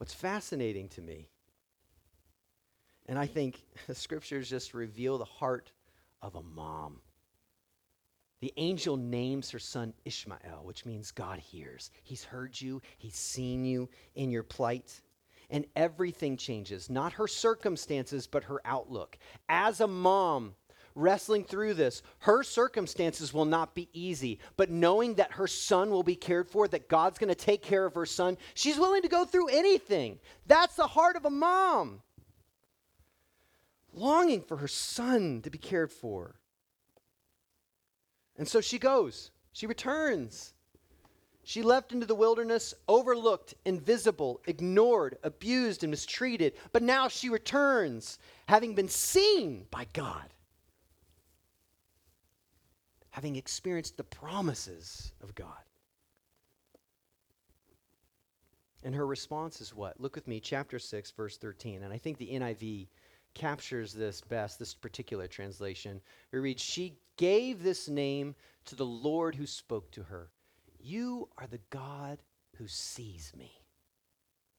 What's 0.00 0.14
fascinating 0.14 0.88
to 0.90 1.02
me, 1.02 1.28
and 3.04 3.18
I 3.18 3.26
think 3.26 3.60
the 3.86 3.94
scriptures 3.94 4.48
just 4.48 4.72
reveal 4.72 5.18
the 5.18 5.26
heart 5.26 5.72
of 6.22 6.36
a 6.36 6.42
mom. 6.42 7.02
The 8.40 8.54
angel 8.56 8.96
names 8.96 9.50
her 9.50 9.58
son 9.58 9.92
Ishmael, 10.06 10.62
which 10.62 10.86
means 10.86 11.10
God 11.10 11.38
hears. 11.38 11.90
He's 12.02 12.24
heard 12.24 12.58
you, 12.58 12.80
he's 12.96 13.14
seen 13.14 13.66
you 13.66 13.90
in 14.14 14.30
your 14.30 14.42
plight. 14.42 15.02
And 15.50 15.66
everything 15.76 16.38
changes, 16.38 16.88
not 16.88 17.12
her 17.12 17.28
circumstances, 17.28 18.26
but 18.26 18.44
her 18.44 18.62
outlook. 18.64 19.18
As 19.50 19.80
a 19.80 19.86
mom, 19.86 20.54
wrestling 20.94 21.44
through 21.44 21.74
this, 21.74 22.02
her 22.20 22.42
circumstances 22.42 23.32
will 23.32 23.44
not 23.44 23.74
be 23.74 23.88
easy. 23.92 24.38
But 24.56 24.70
knowing 24.70 25.14
that 25.14 25.32
her 25.32 25.46
son 25.46 25.90
will 25.90 26.02
be 26.02 26.16
cared 26.16 26.48
for, 26.48 26.68
that 26.68 26.88
God's 26.88 27.18
going 27.18 27.28
to 27.28 27.34
take 27.34 27.62
care 27.62 27.86
of 27.86 27.94
her 27.94 28.06
son, 28.06 28.36
she's 28.54 28.78
willing 28.78 29.02
to 29.02 29.08
go 29.08 29.24
through 29.24 29.48
anything. 29.48 30.18
That's 30.46 30.76
the 30.76 30.86
heart 30.86 31.16
of 31.16 31.24
a 31.24 31.30
mom. 31.30 32.02
Longing 33.92 34.42
for 34.42 34.56
her 34.56 34.68
son 34.68 35.42
to 35.42 35.50
be 35.50 35.58
cared 35.58 35.90
for. 35.90 36.36
And 38.36 38.46
so 38.48 38.60
she 38.60 38.78
goes, 38.78 39.30
she 39.52 39.66
returns. 39.66 40.54
She 41.42 41.62
left 41.62 41.92
into 41.92 42.06
the 42.06 42.14
wilderness, 42.14 42.74
overlooked, 42.86 43.54
invisible, 43.64 44.40
ignored, 44.46 45.18
abused, 45.24 45.82
and 45.82 45.90
mistreated. 45.90 46.52
But 46.72 46.82
now 46.82 47.08
she 47.08 47.28
returns, 47.28 48.18
having 48.46 48.74
been 48.74 48.88
seen 48.88 49.66
by 49.70 49.86
God, 49.92 50.32
having 53.10 53.36
experienced 53.36 53.96
the 53.96 54.04
promises 54.04 55.12
of 55.22 55.34
God. 55.34 55.64
And 58.82 58.94
her 58.94 59.06
response 59.06 59.60
is 59.60 59.74
what? 59.74 60.00
Look 60.00 60.14
with 60.14 60.26
me, 60.26 60.40
chapter 60.40 60.78
6, 60.78 61.10
verse 61.10 61.36
13. 61.36 61.82
And 61.82 61.92
I 61.92 61.98
think 61.98 62.16
the 62.16 62.30
NIV 62.30 62.88
captures 63.34 63.92
this 63.92 64.20
best, 64.20 64.58
this 64.58 64.74
particular 64.74 65.26
translation. 65.26 66.00
We 66.32 66.38
read, 66.38 66.58
She 66.58 66.96
gave 67.16 67.62
this 67.62 67.88
name 67.88 68.34
to 68.64 68.74
the 68.74 68.86
Lord 68.86 69.34
who 69.34 69.46
spoke 69.46 69.90
to 69.92 70.02
her 70.04 70.30
You 70.78 71.28
are 71.36 71.46
the 71.46 71.60
God 71.70 72.22
who 72.56 72.66
sees 72.66 73.32
me. 73.36 73.52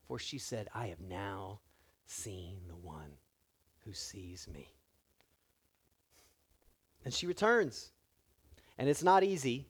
For 0.07 0.19
she 0.19 0.37
said, 0.37 0.67
I 0.73 0.87
have 0.87 0.99
now 0.99 1.61
seen 2.05 2.57
the 2.67 2.75
one 2.75 3.17
who 3.85 3.93
sees 3.93 4.47
me. 4.53 4.73
And 7.03 7.13
she 7.13 7.25
returns. 7.25 7.91
And 8.81 8.89
it's 8.89 9.03
not 9.03 9.23
easy. 9.23 9.67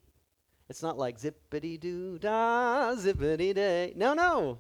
It's 0.70 0.82
not 0.82 0.98
like 0.98 1.20
zippity 1.20 1.78
doo 1.78 2.18
da, 2.18 2.96
zippity 2.96 3.54
day. 3.54 3.92
No, 3.98 4.14
no. 4.14 4.60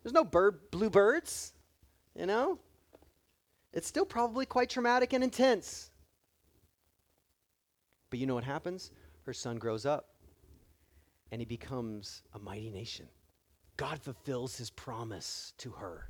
There's 0.00 0.12
no 0.12 0.22
bird, 0.22 0.70
blue 0.70 0.88
birds, 0.88 1.52
you 2.14 2.24
know? 2.24 2.60
It's 3.72 3.88
still 3.88 4.06
probably 4.06 4.46
quite 4.46 4.70
traumatic 4.70 5.14
and 5.14 5.24
intense. 5.24 5.90
But 8.08 8.20
you 8.20 8.26
know 8.28 8.36
what 8.36 8.44
happens? 8.44 8.92
Her 9.22 9.32
son 9.32 9.56
grows 9.56 9.84
up 9.84 10.10
and 11.32 11.40
he 11.40 11.44
becomes 11.44 12.22
a 12.34 12.38
mighty 12.38 12.70
nation. 12.70 13.08
God 13.76 14.00
fulfills 14.00 14.56
his 14.56 14.70
promise 14.70 15.54
to 15.58 15.72
her. 15.72 16.06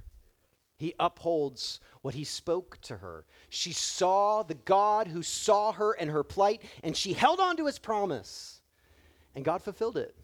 He 0.78 0.94
upholds 1.00 1.80
what 2.02 2.14
he 2.14 2.22
spoke 2.22 2.80
to 2.82 2.98
her. 2.98 3.24
She 3.48 3.72
saw 3.72 4.44
the 4.44 4.54
God 4.54 5.08
who 5.08 5.22
saw 5.24 5.72
her 5.72 5.92
and 5.92 6.08
her 6.08 6.22
plight, 6.22 6.62
and 6.84 6.96
she 6.96 7.12
held 7.12 7.40
on 7.40 7.56
to 7.56 7.66
his 7.66 7.80
promise. 7.80 8.60
And 9.34 9.44
God 9.44 9.60
fulfilled 9.60 9.96
it. 9.96 10.14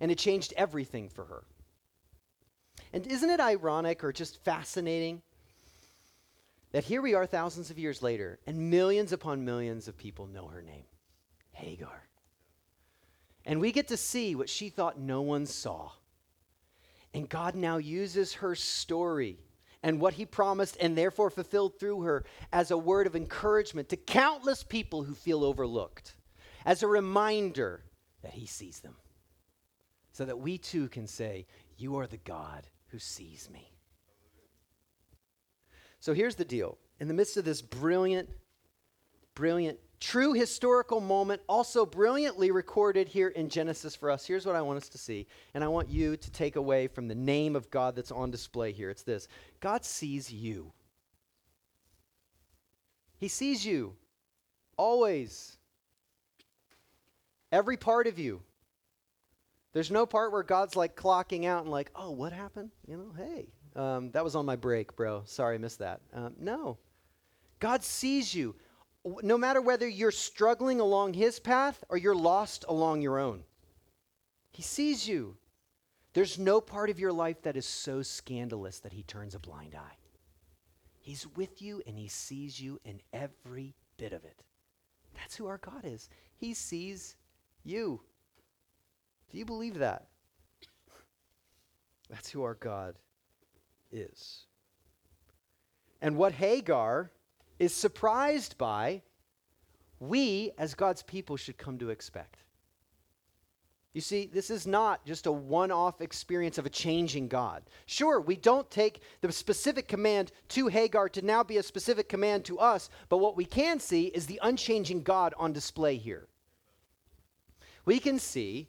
And 0.00 0.10
it 0.10 0.18
changed 0.18 0.54
everything 0.56 1.08
for 1.08 1.24
her. 1.24 1.42
And 2.92 3.06
isn't 3.06 3.28
it 3.28 3.40
ironic 3.40 4.04
or 4.04 4.12
just 4.12 4.42
fascinating 4.44 5.20
that 6.72 6.84
here 6.84 7.02
we 7.02 7.14
are 7.14 7.26
thousands 7.26 7.70
of 7.70 7.78
years 7.78 8.02
later, 8.02 8.38
and 8.46 8.70
millions 8.70 9.12
upon 9.12 9.44
millions 9.44 9.88
of 9.88 9.98
people 9.98 10.28
know 10.28 10.46
her 10.46 10.62
name 10.62 10.84
Hagar. 11.50 12.08
And 13.44 13.60
we 13.60 13.72
get 13.72 13.88
to 13.88 13.96
see 13.96 14.36
what 14.36 14.48
she 14.48 14.68
thought 14.68 14.98
no 14.98 15.22
one 15.22 15.46
saw. 15.46 15.90
And 17.12 17.28
God 17.28 17.54
now 17.54 17.78
uses 17.78 18.34
her 18.34 18.54
story 18.54 19.38
and 19.82 20.00
what 20.00 20.14
he 20.14 20.26
promised 20.26 20.76
and 20.80 20.96
therefore 20.96 21.30
fulfilled 21.30 21.78
through 21.78 22.02
her 22.02 22.24
as 22.52 22.70
a 22.70 22.78
word 22.78 23.06
of 23.06 23.16
encouragement 23.16 23.88
to 23.88 23.96
countless 23.96 24.62
people 24.62 25.02
who 25.02 25.14
feel 25.14 25.42
overlooked, 25.42 26.14
as 26.66 26.82
a 26.82 26.86
reminder 26.86 27.82
that 28.22 28.32
he 28.32 28.46
sees 28.46 28.80
them, 28.80 28.96
so 30.12 30.24
that 30.24 30.38
we 30.38 30.58
too 30.58 30.88
can 30.88 31.06
say, 31.06 31.46
You 31.78 31.96
are 31.96 32.06
the 32.06 32.18
God 32.18 32.66
who 32.88 32.98
sees 32.98 33.48
me. 33.50 33.72
So 35.98 36.12
here's 36.12 36.36
the 36.36 36.44
deal. 36.44 36.78
In 36.98 37.08
the 37.08 37.14
midst 37.14 37.36
of 37.36 37.44
this 37.44 37.62
brilliant, 37.62 38.28
brilliant, 39.34 39.78
true 40.00 40.32
historical 40.32 41.00
moment, 41.00 41.42
also 41.48 41.84
brilliantly 41.84 42.50
recorded 42.50 43.06
here 43.06 43.28
in 43.28 43.48
Genesis 43.48 43.94
for 43.94 44.10
us, 44.10 44.26
here's 44.26 44.46
what 44.46 44.56
I 44.56 44.62
want 44.62 44.78
us 44.78 44.88
to 44.88 44.98
see. 44.98 45.26
And 45.54 45.62
I 45.62 45.68
want 45.68 45.90
you 45.90 46.16
to 46.16 46.30
take 46.30 46.56
away 46.56 46.88
from 46.88 47.06
the 47.06 47.14
name 47.14 47.54
of 47.54 47.70
God 47.70 47.94
that's 47.94 48.10
on 48.10 48.30
display 48.30 48.72
here. 48.72 48.90
It's 48.90 49.02
this 49.02 49.28
God 49.60 49.84
sees 49.84 50.32
you. 50.32 50.72
He 53.18 53.28
sees 53.28 53.64
you 53.64 53.94
always. 54.76 55.58
Every 57.52 57.76
part 57.76 58.06
of 58.06 58.18
you. 58.18 58.42
There's 59.72 59.90
no 59.90 60.06
part 60.06 60.32
where 60.32 60.42
God's 60.42 60.74
like 60.74 60.96
clocking 60.96 61.44
out 61.44 61.62
and 61.62 61.70
like, 61.70 61.90
oh, 61.94 62.10
what 62.10 62.32
happened? 62.32 62.70
You 62.86 62.96
know, 62.96 63.12
hey, 63.16 63.48
um, 63.76 64.10
that 64.12 64.24
was 64.24 64.34
on 64.34 64.46
my 64.46 64.56
break, 64.56 64.96
bro. 64.96 65.22
Sorry, 65.26 65.56
I 65.56 65.58
missed 65.58 65.78
that. 65.80 66.00
Um, 66.14 66.34
no. 66.40 66.78
God 67.60 67.84
sees 67.84 68.34
you. 68.34 68.56
No 69.04 69.38
matter 69.38 69.60
whether 69.60 69.88
you're 69.88 70.10
struggling 70.10 70.80
along 70.80 71.14
his 71.14 71.40
path 71.40 71.82
or 71.88 71.96
you're 71.96 72.14
lost 72.14 72.64
along 72.68 73.00
your 73.00 73.18
own, 73.18 73.44
he 74.52 74.62
sees 74.62 75.08
you. 75.08 75.36
There's 76.12 76.38
no 76.38 76.60
part 76.60 76.90
of 76.90 76.98
your 76.98 77.12
life 77.12 77.40
that 77.42 77.56
is 77.56 77.66
so 77.66 78.02
scandalous 78.02 78.80
that 78.80 78.92
he 78.92 79.02
turns 79.04 79.34
a 79.34 79.38
blind 79.38 79.74
eye. 79.74 79.96
He's 80.98 81.26
with 81.36 81.62
you 81.62 81.82
and 81.86 81.96
he 81.96 82.08
sees 82.08 82.60
you 82.60 82.78
in 82.84 83.00
every 83.12 83.74
bit 83.96 84.12
of 84.12 84.24
it. 84.24 84.42
That's 85.14 85.36
who 85.36 85.46
our 85.46 85.58
God 85.58 85.84
is. 85.84 86.08
He 86.36 86.52
sees 86.52 87.16
you. 87.64 88.00
Do 89.30 89.38
you 89.38 89.44
believe 89.44 89.78
that? 89.78 90.08
That's 92.10 92.30
who 92.30 92.42
our 92.42 92.54
God 92.54 92.96
is. 93.92 94.46
And 96.02 96.16
what 96.16 96.32
Hagar 96.32 97.12
is 97.60 97.74
surprised 97.74 98.58
by 98.58 99.02
we, 100.00 100.50
as 100.56 100.74
God's 100.74 101.02
people, 101.02 101.36
should 101.36 101.58
come 101.58 101.78
to 101.78 101.90
expect. 101.90 102.38
You 103.92 104.00
see, 104.00 104.30
this 104.32 104.50
is 104.50 104.66
not 104.66 105.04
just 105.04 105.26
a 105.26 105.32
one 105.32 105.70
off 105.70 106.00
experience 106.00 106.56
of 106.56 106.64
a 106.64 106.70
changing 106.70 107.28
God. 107.28 107.62
Sure, 107.86 108.20
we 108.20 108.36
don't 108.36 108.70
take 108.70 109.02
the 109.20 109.30
specific 109.30 109.88
command 109.88 110.32
to 110.48 110.68
Hagar 110.68 111.08
to 111.10 111.22
now 111.22 111.42
be 111.42 111.58
a 111.58 111.62
specific 111.62 112.08
command 112.08 112.44
to 112.46 112.58
us, 112.58 112.88
but 113.08 113.18
what 113.18 113.36
we 113.36 113.44
can 113.44 113.78
see 113.78 114.06
is 114.06 114.26
the 114.26 114.40
unchanging 114.42 115.02
God 115.02 115.34
on 115.36 115.52
display 115.52 115.96
here. 115.96 116.28
We 117.84 117.98
can 117.98 118.18
see 118.18 118.68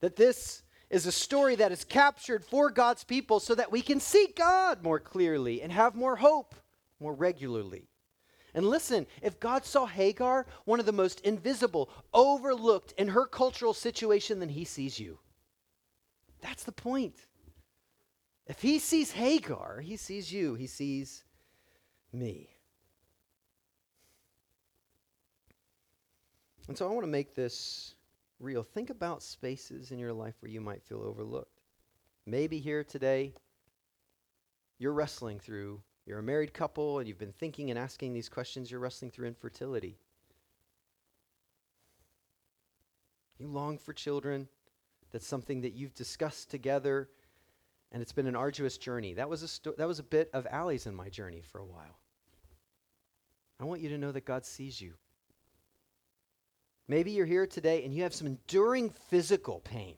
that 0.00 0.16
this 0.16 0.62
is 0.90 1.06
a 1.06 1.12
story 1.12 1.54
that 1.56 1.70
is 1.70 1.84
captured 1.84 2.44
for 2.44 2.70
God's 2.70 3.04
people 3.04 3.38
so 3.40 3.54
that 3.54 3.70
we 3.70 3.82
can 3.82 4.00
see 4.00 4.28
God 4.36 4.82
more 4.82 4.98
clearly 4.98 5.62
and 5.62 5.70
have 5.70 5.94
more 5.94 6.16
hope 6.16 6.54
more 6.98 7.14
regularly. 7.14 7.88
And 8.54 8.68
listen, 8.68 9.06
if 9.22 9.40
God 9.40 9.64
saw 9.64 9.86
Hagar, 9.86 10.46
one 10.64 10.78
of 10.78 10.86
the 10.86 10.92
most 10.92 11.20
invisible, 11.20 11.88
overlooked 12.12 12.92
in 12.98 13.08
her 13.08 13.26
cultural 13.26 13.72
situation, 13.72 14.40
then 14.40 14.50
he 14.50 14.64
sees 14.64 15.00
you. 15.00 15.18
That's 16.42 16.64
the 16.64 16.72
point. 16.72 17.16
If 18.46 18.60
he 18.60 18.78
sees 18.78 19.12
Hagar, 19.12 19.80
he 19.80 19.96
sees 19.96 20.32
you, 20.32 20.54
he 20.54 20.66
sees 20.66 21.24
me. 22.12 22.50
And 26.68 26.76
so 26.76 26.86
I 26.86 26.92
want 26.92 27.04
to 27.04 27.10
make 27.10 27.34
this 27.34 27.94
real. 28.38 28.62
Think 28.62 28.90
about 28.90 29.22
spaces 29.22 29.90
in 29.92 29.98
your 29.98 30.12
life 30.12 30.34
where 30.40 30.50
you 30.50 30.60
might 30.60 30.82
feel 30.82 31.02
overlooked. 31.02 31.60
Maybe 32.26 32.58
here 32.58 32.84
today, 32.84 33.34
you're 34.78 34.92
wrestling 34.92 35.38
through 35.38 35.80
you're 36.06 36.18
a 36.18 36.22
married 36.22 36.52
couple 36.52 36.98
and 36.98 37.06
you've 37.06 37.18
been 37.18 37.32
thinking 37.32 37.70
and 37.70 37.78
asking 37.78 38.12
these 38.12 38.28
questions, 38.28 38.70
you're 38.70 38.80
wrestling 38.80 39.10
through 39.10 39.28
infertility. 39.28 39.98
You 43.38 43.48
long 43.48 43.78
for 43.78 43.92
children. 43.92 44.48
That's 45.12 45.26
something 45.26 45.60
that 45.60 45.74
you've 45.74 45.94
discussed 45.94 46.50
together, 46.50 47.08
and 47.92 48.00
it's 48.00 48.12
been 48.12 48.26
an 48.26 48.36
arduous 48.36 48.78
journey. 48.78 49.12
That 49.12 49.28
was 49.28 49.42
a, 49.42 49.48
sto- 49.48 49.74
that 49.76 49.86
was 49.86 49.98
a 49.98 50.04
bit 50.04 50.30
of 50.32 50.46
Allie's 50.50 50.86
in 50.86 50.94
my 50.94 51.10
journey 51.10 51.42
for 51.42 51.58
a 51.58 51.66
while. 51.66 51.98
I 53.60 53.64
want 53.64 53.80
you 53.80 53.90
to 53.90 53.98
know 53.98 54.10
that 54.12 54.24
God 54.24 54.46
sees 54.46 54.80
you. 54.80 54.94
Maybe 56.88 57.12
you're 57.12 57.26
here 57.26 57.46
today 57.46 57.84
and 57.84 57.94
you 57.94 58.02
have 58.02 58.14
some 58.14 58.26
enduring 58.26 58.90
physical 58.90 59.60
pain. 59.60 59.94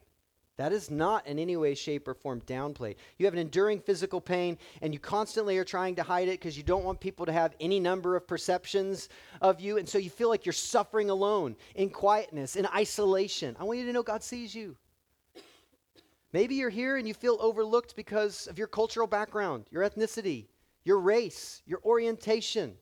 That 0.56 0.72
is 0.72 0.88
not 0.88 1.26
in 1.26 1.40
any 1.40 1.56
way, 1.56 1.74
shape, 1.74 2.06
or 2.06 2.14
form 2.14 2.40
downplayed. 2.42 2.94
You 3.18 3.26
have 3.26 3.32
an 3.34 3.40
enduring 3.40 3.80
physical 3.80 4.20
pain, 4.20 4.56
and 4.82 4.94
you 4.94 5.00
constantly 5.00 5.58
are 5.58 5.64
trying 5.64 5.96
to 5.96 6.04
hide 6.04 6.28
it 6.28 6.38
because 6.38 6.56
you 6.56 6.62
don't 6.62 6.84
want 6.84 7.00
people 7.00 7.26
to 7.26 7.32
have 7.32 7.56
any 7.58 7.80
number 7.80 8.14
of 8.14 8.28
perceptions 8.28 9.08
of 9.40 9.60
you. 9.60 9.78
And 9.78 9.88
so 9.88 9.98
you 9.98 10.10
feel 10.10 10.28
like 10.28 10.46
you're 10.46 10.52
suffering 10.52 11.10
alone, 11.10 11.56
in 11.74 11.90
quietness, 11.90 12.54
in 12.54 12.66
isolation. 12.66 13.56
I 13.58 13.64
want 13.64 13.80
you 13.80 13.86
to 13.86 13.92
know 13.92 14.04
God 14.04 14.22
sees 14.22 14.54
you. 14.54 14.76
Maybe 16.32 16.54
you're 16.54 16.70
here 16.70 16.96
and 16.96 17.06
you 17.06 17.14
feel 17.14 17.36
overlooked 17.40 17.96
because 17.96 18.46
of 18.46 18.56
your 18.56 18.66
cultural 18.68 19.06
background, 19.06 19.66
your 19.70 19.82
ethnicity, 19.82 20.46
your 20.84 21.00
race, 21.00 21.62
your 21.66 21.80
orientation. 21.84 22.76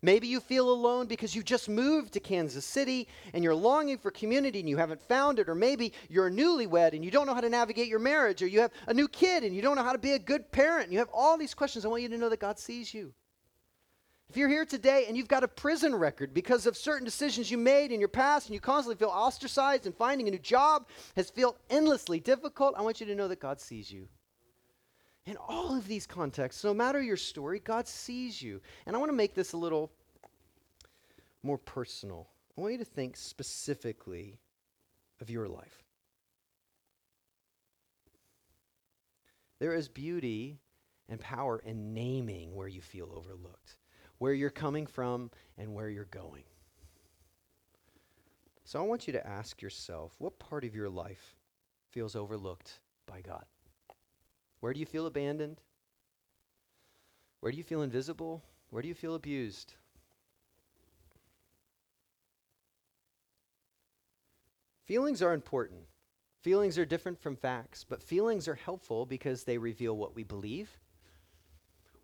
Maybe 0.00 0.28
you 0.28 0.38
feel 0.38 0.70
alone 0.70 1.06
because 1.06 1.34
you 1.34 1.42
just 1.42 1.68
moved 1.68 2.12
to 2.12 2.20
Kansas 2.20 2.64
City 2.64 3.08
and 3.32 3.42
you're 3.42 3.54
longing 3.54 3.98
for 3.98 4.12
community 4.12 4.60
and 4.60 4.68
you 4.68 4.76
haven't 4.76 5.02
found 5.02 5.40
it. 5.40 5.48
Or 5.48 5.56
maybe 5.56 5.92
you're 6.08 6.30
newlywed 6.30 6.92
and 6.92 7.04
you 7.04 7.10
don't 7.10 7.26
know 7.26 7.34
how 7.34 7.40
to 7.40 7.48
navigate 7.48 7.88
your 7.88 7.98
marriage. 7.98 8.40
Or 8.40 8.46
you 8.46 8.60
have 8.60 8.70
a 8.86 8.94
new 8.94 9.08
kid 9.08 9.42
and 9.42 9.56
you 9.56 9.60
don't 9.60 9.74
know 9.74 9.82
how 9.82 9.92
to 9.92 9.98
be 9.98 10.12
a 10.12 10.18
good 10.18 10.52
parent. 10.52 10.92
You 10.92 10.98
have 10.98 11.10
all 11.12 11.36
these 11.36 11.52
questions. 11.52 11.84
I 11.84 11.88
want 11.88 12.02
you 12.02 12.08
to 12.10 12.18
know 12.18 12.28
that 12.28 12.38
God 12.38 12.60
sees 12.60 12.94
you. 12.94 13.12
If 14.28 14.36
you're 14.36 14.48
here 14.48 14.66
today 14.66 15.06
and 15.08 15.16
you've 15.16 15.26
got 15.26 15.42
a 15.42 15.48
prison 15.48 15.94
record 15.94 16.32
because 16.32 16.66
of 16.66 16.76
certain 16.76 17.04
decisions 17.04 17.50
you 17.50 17.58
made 17.58 17.90
in 17.90 17.98
your 17.98 18.10
past 18.10 18.46
and 18.46 18.54
you 18.54 18.60
constantly 18.60 18.98
feel 18.98 19.08
ostracized 19.08 19.86
and 19.86 19.96
finding 19.96 20.28
a 20.28 20.30
new 20.30 20.38
job 20.38 20.86
has 21.16 21.30
felt 21.30 21.58
endlessly 21.70 22.20
difficult, 22.20 22.74
I 22.76 22.82
want 22.82 23.00
you 23.00 23.06
to 23.06 23.14
know 23.14 23.26
that 23.26 23.40
God 23.40 23.58
sees 23.58 23.90
you. 23.90 24.06
In 25.28 25.36
all 25.46 25.76
of 25.76 25.86
these 25.86 26.06
contexts, 26.06 26.64
no 26.64 26.72
matter 26.72 27.02
your 27.02 27.18
story, 27.18 27.58
God 27.58 27.86
sees 27.86 28.40
you. 28.40 28.62
And 28.86 28.96
I 28.96 28.98
want 28.98 29.10
to 29.10 29.16
make 29.16 29.34
this 29.34 29.52
a 29.52 29.58
little 29.58 29.92
more 31.42 31.58
personal. 31.58 32.30
I 32.56 32.62
want 32.62 32.72
you 32.72 32.78
to 32.78 32.84
think 32.86 33.14
specifically 33.14 34.38
of 35.20 35.28
your 35.28 35.46
life. 35.46 35.84
There 39.58 39.74
is 39.74 39.86
beauty 39.86 40.60
and 41.10 41.20
power 41.20 41.58
in 41.58 41.92
naming 41.92 42.54
where 42.54 42.68
you 42.68 42.80
feel 42.80 43.12
overlooked, 43.14 43.76
where 44.16 44.32
you're 44.32 44.48
coming 44.48 44.86
from, 44.86 45.30
and 45.58 45.74
where 45.74 45.90
you're 45.90 46.06
going. 46.06 46.44
So 48.64 48.78
I 48.78 48.86
want 48.86 49.06
you 49.06 49.12
to 49.12 49.26
ask 49.26 49.60
yourself 49.60 50.14
what 50.16 50.38
part 50.38 50.64
of 50.64 50.74
your 50.74 50.88
life 50.88 51.36
feels 51.90 52.16
overlooked 52.16 52.80
by 53.06 53.20
God? 53.20 53.44
Where 54.60 54.72
do 54.72 54.80
you 54.80 54.86
feel 54.86 55.06
abandoned? 55.06 55.60
Where 57.40 57.52
do 57.52 57.58
you 57.58 57.64
feel 57.64 57.82
invisible? 57.82 58.42
Where 58.70 58.82
do 58.82 58.88
you 58.88 58.94
feel 58.94 59.14
abused? 59.14 59.74
Feelings 64.84 65.22
are 65.22 65.34
important. 65.34 65.82
Feelings 66.40 66.78
are 66.78 66.86
different 66.86 67.20
from 67.20 67.36
facts, 67.36 67.84
but 67.84 68.02
feelings 68.02 68.48
are 68.48 68.54
helpful 68.54 69.04
because 69.04 69.44
they 69.44 69.58
reveal 69.58 69.96
what 69.96 70.14
we 70.14 70.22
believe 70.22 70.78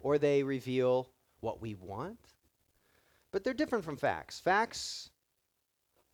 or 0.00 0.18
they 0.18 0.42
reveal 0.42 1.08
what 1.40 1.62
we 1.62 1.74
want. 1.74 2.18
But 3.32 3.42
they're 3.42 3.54
different 3.54 3.84
from 3.84 3.96
facts. 3.96 4.38
Facts 4.38 5.10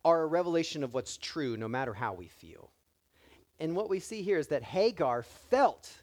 are 0.03 0.23
a 0.23 0.27
revelation 0.27 0.83
of 0.83 0.93
what's 0.93 1.17
true 1.17 1.57
no 1.57 1.67
matter 1.67 1.93
how 1.93 2.13
we 2.13 2.27
feel. 2.27 2.71
And 3.59 3.75
what 3.75 3.89
we 3.89 3.99
see 3.99 4.21
here 4.23 4.39
is 4.39 4.47
that 4.47 4.63
Hagar 4.63 5.21
felt 5.23 6.01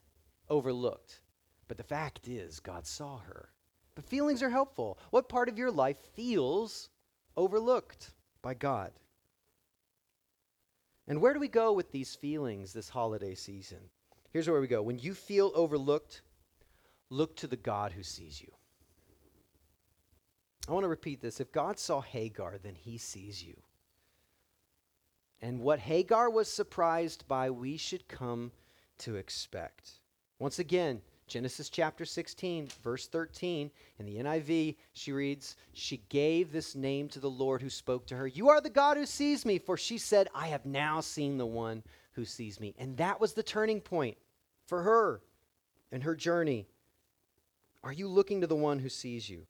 overlooked. 0.51 1.21
But 1.67 1.77
the 1.77 1.83
fact 1.83 2.29
is, 2.29 2.61
God 2.61 2.87
saw 2.87 3.19
her. 3.19 3.51
But 3.95 4.05
feelings 4.05 4.43
are 4.43 4.51
helpful. 4.51 4.99
What 5.11 5.29
part 5.29 5.49
of 5.49 5.59
your 5.59 5.71
life 5.71 5.99
feels 6.15 6.89
overlooked 7.37 8.13
by 8.43 8.55
God? 8.55 8.93
And 11.07 11.21
where 11.21 11.33
do 11.33 11.41
we 11.41 11.49
go 11.49 11.73
with 11.73 11.91
these 11.91 12.15
feelings 12.15 12.73
this 12.73 12.89
holiday 12.89 13.35
season? 13.35 13.79
Here's 14.31 14.49
where 14.49 14.61
we 14.61 14.67
go. 14.67 14.83
When 14.83 14.99
you 14.99 15.15
feel 15.15 15.53
overlooked, 15.55 16.23
look 17.11 17.35
to 17.37 17.47
the 17.47 17.57
God 17.57 17.93
who 17.93 18.03
sees 18.03 18.41
you. 18.41 18.53
I 20.69 20.73
want 20.73 20.85
to 20.85 20.89
repeat 20.89 21.23
this. 21.23 21.41
If 21.41 21.51
God 21.51 21.79
saw 21.79 22.03
Hagar, 22.03 22.59
then 22.63 22.75
he 22.75 22.99
sees 22.99 23.43
you. 23.43 23.57
And 25.41 25.61
what 25.61 25.79
Hagar 25.79 26.29
was 26.29 26.49
surprised 26.53 27.27
by, 27.27 27.51
we 27.51 27.77
should 27.77 28.07
come 28.07 28.53
to 28.99 29.17
expect. 29.17 29.93
Once 30.39 30.59
again, 30.59 31.01
Genesis 31.27 31.69
chapter 31.69 32.05
16, 32.05 32.69
verse 32.83 33.07
13, 33.07 33.71
in 33.99 34.07
the 34.07 34.17
NIV, 34.17 34.77
she 34.93 35.13
reads, 35.13 35.57
She 35.75 36.03
gave 36.09 36.51
this 36.51 36.75
name 36.75 37.09
to 37.11 37.21
the 37.21 37.31
Lord 37.31 37.61
who 37.61 37.69
spoke 37.69 38.07
to 38.07 38.17
her. 38.17 38.27
You 38.27 38.49
are 38.49 38.61
the 38.61 38.71
God 38.71 38.97
who 38.97 39.05
sees 39.05 39.45
me, 39.45 39.59
for 39.59 39.77
she 39.77 39.99
said, 39.99 40.29
I 40.35 40.49
have 40.49 40.65
now 40.65 41.01
seen 41.01 41.37
the 41.37 41.47
one 41.47 41.83
who 42.13 42.25
sees 42.25 42.59
me. 42.59 42.75
And 42.79 42.97
that 42.97 43.21
was 43.21 43.35
the 43.35 43.43
turning 43.43 43.81
point 43.81 44.17
for 44.67 44.83
her 44.83 45.21
and 45.93 46.03
her 46.03 46.17
journey. 46.17 46.67
Are 47.85 47.93
you 47.93 48.09
looking 48.09 48.41
to 48.41 48.47
the 48.47 48.57
one 48.57 48.79
who 48.79 48.89
sees 48.89 49.29
you? 49.29 49.47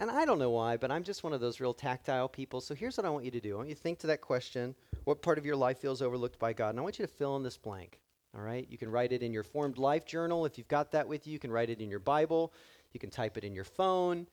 And 0.00 0.10
I 0.10 0.24
don't 0.24 0.38
know 0.38 0.50
why, 0.50 0.78
but 0.78 0.90
I'm 0.90 1.04
just 1.04 1.22
one 1.22 1.32
of 1.32 1.40
those 1.40 1.60
real 1.60 1.74
tactile 1.74 2.28
people. 2.28 2.60
So 2.60 2.74
here's 2.74 2.96
what 2.96 3.06
I 3.06 3.10
want 3.10 3.24
you 3.24 3.30
to 3.30 3.40
do 3.40 3.54
I 3.54 3.56
want 3.58 3.68
you 3.68 3.74
to 3.74 3.80
think 3.80 3.98
to 4.00 4.06
that 4.08 4.20
question 4.20 4.74
what 5.04 5.22
part 5.22 5.38
of 5.38 5.46
your 5.46 5.56
life 5.56 5.78
feels 5.78 6.02
overlooked 6.02 6.38
by 6.38 6.52
God? 6.52 6.70
And 6.70 6.78
I 6.78 6.82
want 6.82 6.98
you 6.98 7.06
to 7.06 7.12
fill 7.12 7.36
in 7.36 7.42
this 7.42 7.56
blank. 7.56 8.00
All 8.34 8.40
right? 8.40 8.66
You 8.70 8.78
can 8.78 8.90
write 8.90 9.12
it 9.12 9.22
in 9.22 9.32
your 9.32 9.42
formed 9.42 9.78
life 9.78 10.06
journal 10.06 10.46
if 10.46 10.56
you've 10.56 10.68
got 10.68 10.92
that 10.92 11.06
with 11.06 11.26
you. 11.26 11.32
You 11.32 11.38
can 11.38 11.52
write 11.52 11.70
it 11.70 11.80
in 11.80 11.90
your 11.90 12.00
Bible. 12.00 12.52
You 12.92 13.00
can 13.00 13.10
type 13.10 13.36
it 13.36 13.44
in 13.44 13.54
your 13.54 13.64
phone 13.64 14.26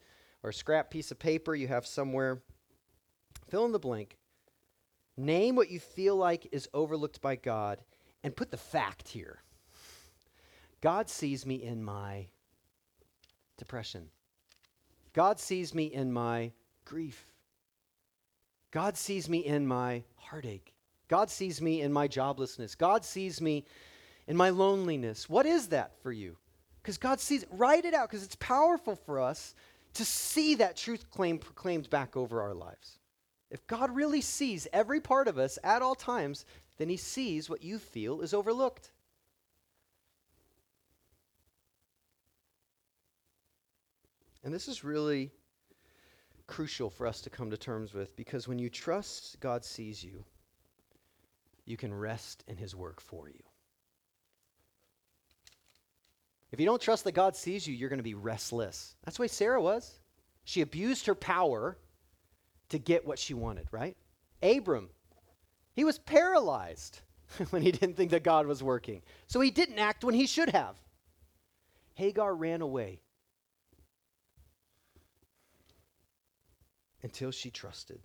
or 0.44 0.52
a 0.52 0.54
scrap 0.54 0.90
piece 0.90 1.12
of 1.12 1.20
paper 1.20 1.56
you 1.56 1.68
have 1.68 1.86
somewhere. 1.86 2.42
Fill 3.50 3.66
in 3.66 3.72
the 3.72 3.80
blank. 3.80 4.18
Name 5.18 5.56
what 5.56 5.70
you 5.70 5.80
feel 5.80 6.16
like 6.16 6.48
is 6.52 6.70
overlooked 6.74 7.22
by 7.22 7.36
God 7.36 7.82
and 8.24 8.36
put 8.36 8.52
the 8.52 8.58
fact 8.58 9.10
here. 9.10 9.42
God 10.82 11.10
sees 11.10 11.46
me 11.46 11.56
in 11.56 11.84
my 11.84 12.28
depression. 13.58 14.08
God 15.12 15.40
sees 15.40 15.76
me 15.76 15.86
in 15.86 16.12
my 16.12 16.54
grief. 16.86 17.26
God 18.72 18.96
sees 18.96 19.28
me 19.28 19.40
in 19.40 19.68
my 19.68 20.04
heartache. 20.16 20.74
God 21.10 21.30
sees 21.30 21.62
me 21.62 21.82
in 21.82 21.92
my 21.92 22.08
joblessness. 22.08 22.78
God 22.78 23.04
sees 23.04 23.42
me 23.42 23.66
in 24.30 24.38
my 24.38 24.52
loneliness. 24.52 25.28
What 25.28 25.48
is 25.48 25.70
that 25.70 25.92
for 26.02 26.12
you? 26.12 26.38
Because 26.82 27.00
God 27.00 27.20
sees, 27.20 27.44
write 27.50 27.84
it 27.84 27.96
out 27.96 28.10
because 28.10 28.24
it's 28.24 28.36
powerful 28.36 28.96
for 28.96 29.20
us 29.20 29.56
to 29.96 30.06
see 30.06 30.56
that 30.56 30.78
truth 30.78 31.10
claim 31.10 31.40
proclaimed 31.40 31.90
back 31.90 32.16
over 32.16 32.42
our 32.42 32.54
lives. 32.54 33.00
If 33.50 33.66
God 33.66 33.94
really 33.94 34.22
sees 34.22 34.68
every 34.72 35.02
part 35.02 35.28
of 35.28 35.40
us 35.40 35.58
at 35.64 35.82
all 35.82 35.96
times, 35.96 36.46
then 36.78 36.88
he 36.90 36.96
sees 36.96 37.50
what 37.50 37.64
you 37.64 37.80
feel 37.80 38.22
is 38.22 38.36
overlooked. 38.36 38.92
And 44.44 44.54
this 44.54 44.68
is 44.68 44.84
really 44.84 45.32
crucial 46.46 46.92
for 46.92 47.08
us 47.08 47.20
to 47.22 47.32
come 47.32 47.50
to 47.50 47.58
terms 47.58 47.96
with 47.96 48.16
because 48.16 48.48
when 48.48 48.60
you 48.60 48.70
trust 48.70 49.40
God 49.40 49.66
sees 49.66 50.04
you, 50.04 50.24
you 51.66 51.78
can 51.78 51.92
rest 51.92 52.44
in 52.48 52.58
his 52.58 52.76
work 52.76 53.02
for 53.02 53.28
you. 53.28 53.49
If 56.52 56.60
you 56.60 56.66
don't 56.66 56.82
trust 56.82 57.04
that 57.04 57.12
God 57.12 57.36
sees 57.36 57.68
you, 57.68 57.74
you're 57.74 57.90
going 57.90 57.98
to 57.98 58.04
be 58.04 58.16
restless. 58.16 58.96
That's 59.04 59.18
the 59.18 59.22
way 59.22 59.28
Sarah 59.28 59.62
was. 59.62 60.00
She 60.44 60.62
abused 60.62 61.06
her 61.06 61.16
power 61.16 61.78
to 62.70 62.80
get 62.80 63.06
what 63.06 63.20
she 63.20 63.34
wanted, 63.34 63.68
right? 63.72 63.96
Abram, 64.42 64.90
he 65.74 65.84
was 65.84 66.00
paralyzed 66.00 67.02
when 67.52 67.62
he 67.62 67.72
didn't 67.72 67.96
think 67.96 68.12
that 68.12 68.24
God 68.24 68.48
was 68.48 68.64
working. 68.64 69.02
So 69.28 69.40
he 69.42 69.52
didn't 69.52 69.80
act 69.80 70.04
when 70.04 70.16
he 70.16 70.26
should 70.26 70.50
have. 70.50 70.76
Hagar 71.94 72.34
ran 72.34 72.62
away 72.62 73.02
until 77.04 77.32
she 77.32 77.50
trusted 77.52 78.00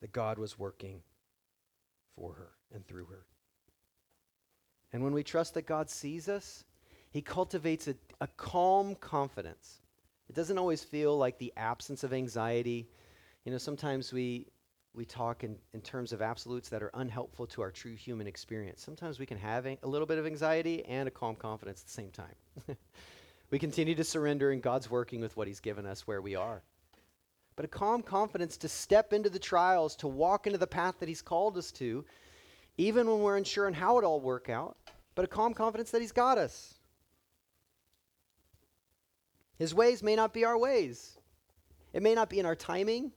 that 0.00 0.12
God 0.12 0.38
was 0.38 0.58
working 0.58 1.00
for 2.14 2.34
her 2.34 2.50
and 2.74 2.86
through 2.86 3.06
her. 3.06 3.24
And 4.92 5.02
when 5.02 5.12
we 5.12 5.22
trust 5.22 5.54
that 5.54 5.66
God 5.66 5.90
sees 5.90 6.28
us, 6.28 6.64
he 7.10 7.22
cultivates 7.22 7.88
a, 7.88 7.94
a 8.20 8.26
calm 8.36 8.94
confidence. 8.96 9.80
It 10.28 10.34
doesn't 10.34 10.58
always 10.58 10.82
feel 10.82 11.16
like 11.16 11.38
the 11.38 11.52
absence 11.56 12.04
of 12.04 12.12
anxiety. 12.12 12.88
You 13.44 13.52
know, 13.52 13.58
sometimes 13.58 14.12
we, 14.12 14.48
we 14.94 15.04
talk 15.04 15.44
in, 15.44 15.56
in 15.72 15.80
terms 15.80 16.12
of 16.12 16.20
absolutes 16.20 16.68
that 16.70 16.82
are 16.82 16.90
unhelpful 16.94 17.46
to 17.48 17.62
our 17.62 17.70
true 17.70 17.94
human 17.94 18.26
experience. 18.26 18.82
Sometimes 18.82 19.18
we 19.18 19.26
can 19.26 19.38
have 19.38 19.66
a, 19.66 19.78
a 19.82 19.86
little 19.86 20.06
bit 20.06 20.18
of 20.18 20.26
anxiety 20.26 20.84
and 20.86 21.06
a 21.06 21.10
calm 21.10 21.36
confidence 21.36 21.82
at 21.82 21.86
the 21.86 21.92
same 21.92 22.10
time. 22.10 22.34
we 23.50 23.58
continue 23.58 23.94
to 23.94 24.04
surrender, 24.04 24.50
and 24.50 24.62
God's 24.62 24.90
working 24.90 25.20
with 25.20 25.36
what 25.36 25.46
He's 25.46 25.60
given 25.60 25.86
us 25.86 26.06
where 26.06 26.22
we 26.22 26.34
are. 26.34 26.62
But 27.54 27.66
a 27.66 27.68
calm 27.68 28.02
confidence 28.02 28.56
to 28.58 28.68
step 28.68 29.12
into 29.12 29.30
the 29.30 29.38
trials, 29.38 29.96
to 29.96 30.08
walk 30.08 30.46
into 30.46 30.58
the 30.58 30.66
path 30.66 30.96
that 31.00 31.08
He's 31.08 31.22
called 31.22 31.56
us 31.56 31.70
to, 31.72 32.04
even 32.78 33.06
when 33.06 33.20
we're 33.20 33.36
unsure 33.36 33.66
on 33.66 33.74
how 33.74 33.98
it 33.98 34.04
all 34.04 34.20
work 34.20 34.48
out, 34.48 34.76
but 35.14 35.24
a 35.24 35.28
calm 35.28 35.54
confidence 35.54 35.90
that 35.90 36.00
He's 36.00 36.12
got 36.12 36.38
us. 36.38 36.75
His 39.58 39.74
ways 39.74 40.02
may 40.02 40.16
not 40.16 40.34
be 40.34 40.44
our 40.44 40.58
ways. 40.58 41.16
It 41.92 42.02
may 42.02 42.14
not 42.14 42.28
be 42.28 42.38
in 42.38 42.46
our 42.46 42.54
timing. 42.54 43.12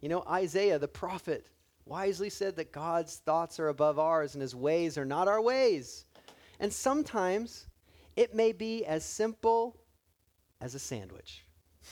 You 0.00 0.08
know, 0.08 0.24
Isaiah, 0.28 0.78
the 0.78 0.88
prophet, 0.88 1.46
wisely 1.84 2.30
said 2.30 2.56
that 2.56 2.72
God's 2.72 3.16
thoughts 3.16 3.58
are 3.58 3.68
above 3.68 3.98
ours 3.98 4.34
and 4.34 4.42
his 4.42 4.54
ways 4.54 4.96
are 4.96 5.04
not 5.04 5.28
our 5.28 5.40
ways. 5.40 6.04
And 6.60 6.72
sometimes 6.72 7.66
it 8.16 8.34
may 8.34 8.52
be 8.52 8.84
as 8.84 9.04
simple 9.04 9.76
as 10.60 10.74
a 10.74 10.78
sandwich 10.78 11.44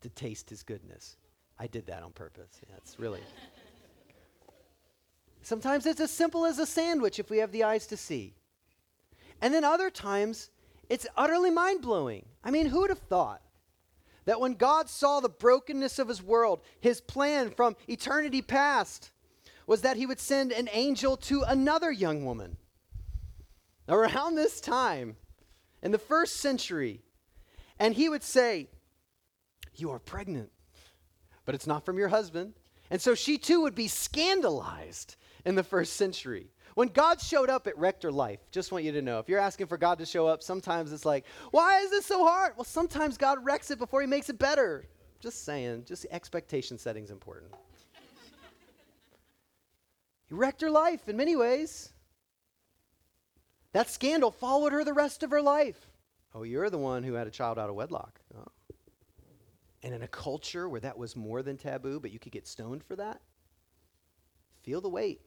to 0.00 0.08
taste 0.10 0.50
his 0.50 0.62
goodness. 0.62 1.16
I 1.58 1.66
did 1.66 1.86
that 1.86 2.02
on 2.02 2.12
purpose. 2.12 2.60
Yeah, 2.68 2.76
it's 2.76 2.98
really. 2.98 3.20
Sometimes 5.42 5.86
it's 5.86 6.00
as 6.00 6.10
simple 6.10 6.44
as 6.44 6.58
a 6.58 6.66
sandwich 6.66 7.18
if 7.18 7.30
we 7.30 7.38
have 7.38 7.52
the 7.52 7.64
eyes 7.64 7.86
to 7.88 7.96
see. 7.96 8.34
And 9.40 9.54
then 9.54 9.64
other 9.64 9.90
times 9.90 10.50
it's 10.88 11.06
utterly 11.16 11.50
mind 11.50 11.82
blowing. 11.82 12.26
I 12.42 12.50
mean, 12.50 12.66
who 12.66 12.80
would 12.80 12.90
have 12.90 12.98
thought 12.98 13.42
that 14.24 14.40
when 14.40 14.54
God 14.54 14.88
saw 14.88 15.20
the 15.20 15.28
brokenness 15.28 15.98
of 15.98 16.08
his 16.08 16.22
world, 16.22 16.60
his 16.80 17.00
plan 17.00 17.50
from 17.50 17.76
eternity 17.86 18.42
past 18.42 19.10
was 19.66 19.82
that 19.82 19.96
he 19.96 20.06
would 20.06 20.20
send 20.20 20.52
an 20.52 20.68
angel 20.72 21.16
to 21.16 21.42
another 21.42 21.92
young 21.92 22.24
woman? 22.24 22.56
Around 23.88 24.34
this 24.34 24.60
time, 24.60 25.16
in 25.82 25.92
the 25.92 25.98
first 25.98 26.36
century, 26.36 27.00
and 27.78 27.94
he 27.94 28.08
would 28.08 28.22
say, 28.22 28.68
You 29.76 29.90
are 29.90 29.98
pregnant, 29.98 30.50
but 31.44 31.54
it's 31.54 31.66
not 31.66 31.84
from 31.84 31.98
your 31.98 32.08
husband. 32.08 32.54
And 32.90 33.00
so 33.00 33.14
she 33.14 33.38
too 33.38 33.60
would 33.62 33.74
be 33.74 33.88
scandalized 33.88 35.16
in 35.44 35.54
the 35.54 35.62
first 35.62 35.94
century. 35.94 36.50
When 36.78 36.86
God 36.86 37.20
showed 37.20 37.50
up, 37.50 37.66
wrecked 37.74 38.04
her 38.04 38.12
life. 38.12 38.38
Just 38.52 38.70
want 38.70 38.84
you 38.84 38.92
to 38.92 39.02
know. 39.02 39.18
If 39.18 39.28
you're 39.28 39.40
asking 39.40 39.66
for 39.66 39.76
God 39.76 39.98
to 39.98 40.06
show 40.06 40.28
up, 40.28 40.44
sometimes 40.44 40.92
it's 40.92 41.04
like, 41.04 41.24
why 41.50 41.80
is 41.80 41.90
this 41.90 42.06
so 42.06 42.24
hard? 42.24 42.52
Well, 42.56 42.62
sometimes 42.62 43.18
God 43.18 43.44
wrecks 43.44 43.72
it 43.72 43.80
before 43.80 44.00
he 44.00 44.06
makes 44.06 44.28
it 44.28 44.38
better. 44.38 44.86
Just 45.18 45.44
saying, 45.44 45.86
just 45.86 46.06
expectation 46.12 46.78
setting 46.78 47.02
is 47.02 47.10
important. 47.10 47.50
he 50.28 50.34
wrecked 50.36 50.60
her 50.60 50.70
life 50.70 51.08
in 51.08 51.16
many 51.16 51.34
ways. 51.34 51.90
That 53.72 53.90
scandal 53.90 54.30
followed 54.30 54.72
her 54.72 54.84
the 54.84 54.94
rest 54.94 55.24
of 55.24 55.32
her 55.32 55.42
life. 55.42 55.90
Oh, 56.32 56.44
you're 56.44 56.70
the 56.70 56.78
one 56.78 57.02
who 57.02 57.14
had 57.14 57.26
a 57.26 57.32
child 57.32 57.58
out 57.58 57.70
of 57.70 57.74
wedlock. 57.74 58.20
Oh. 58.38 58.46
And 59.82 59.92
in 59.92 60.02
a 60.02 60.08
culture 60.08 60.68
where 60.68 60.82
that 60.82 60.96
was 60.96 61.16
more 61.16 61.42
than 61.42 61.56
taboo, 61.56 61.98
but 61.98 62.12
you 62.12 62.20
could 62.20 62.30
get 62.30 62.46
stoned 62.46 62.84
for 62.84 62.94
that, 62.94 63.20
feel 64.62 64.80
the 64.80 64.88
weight. 64.88 65.22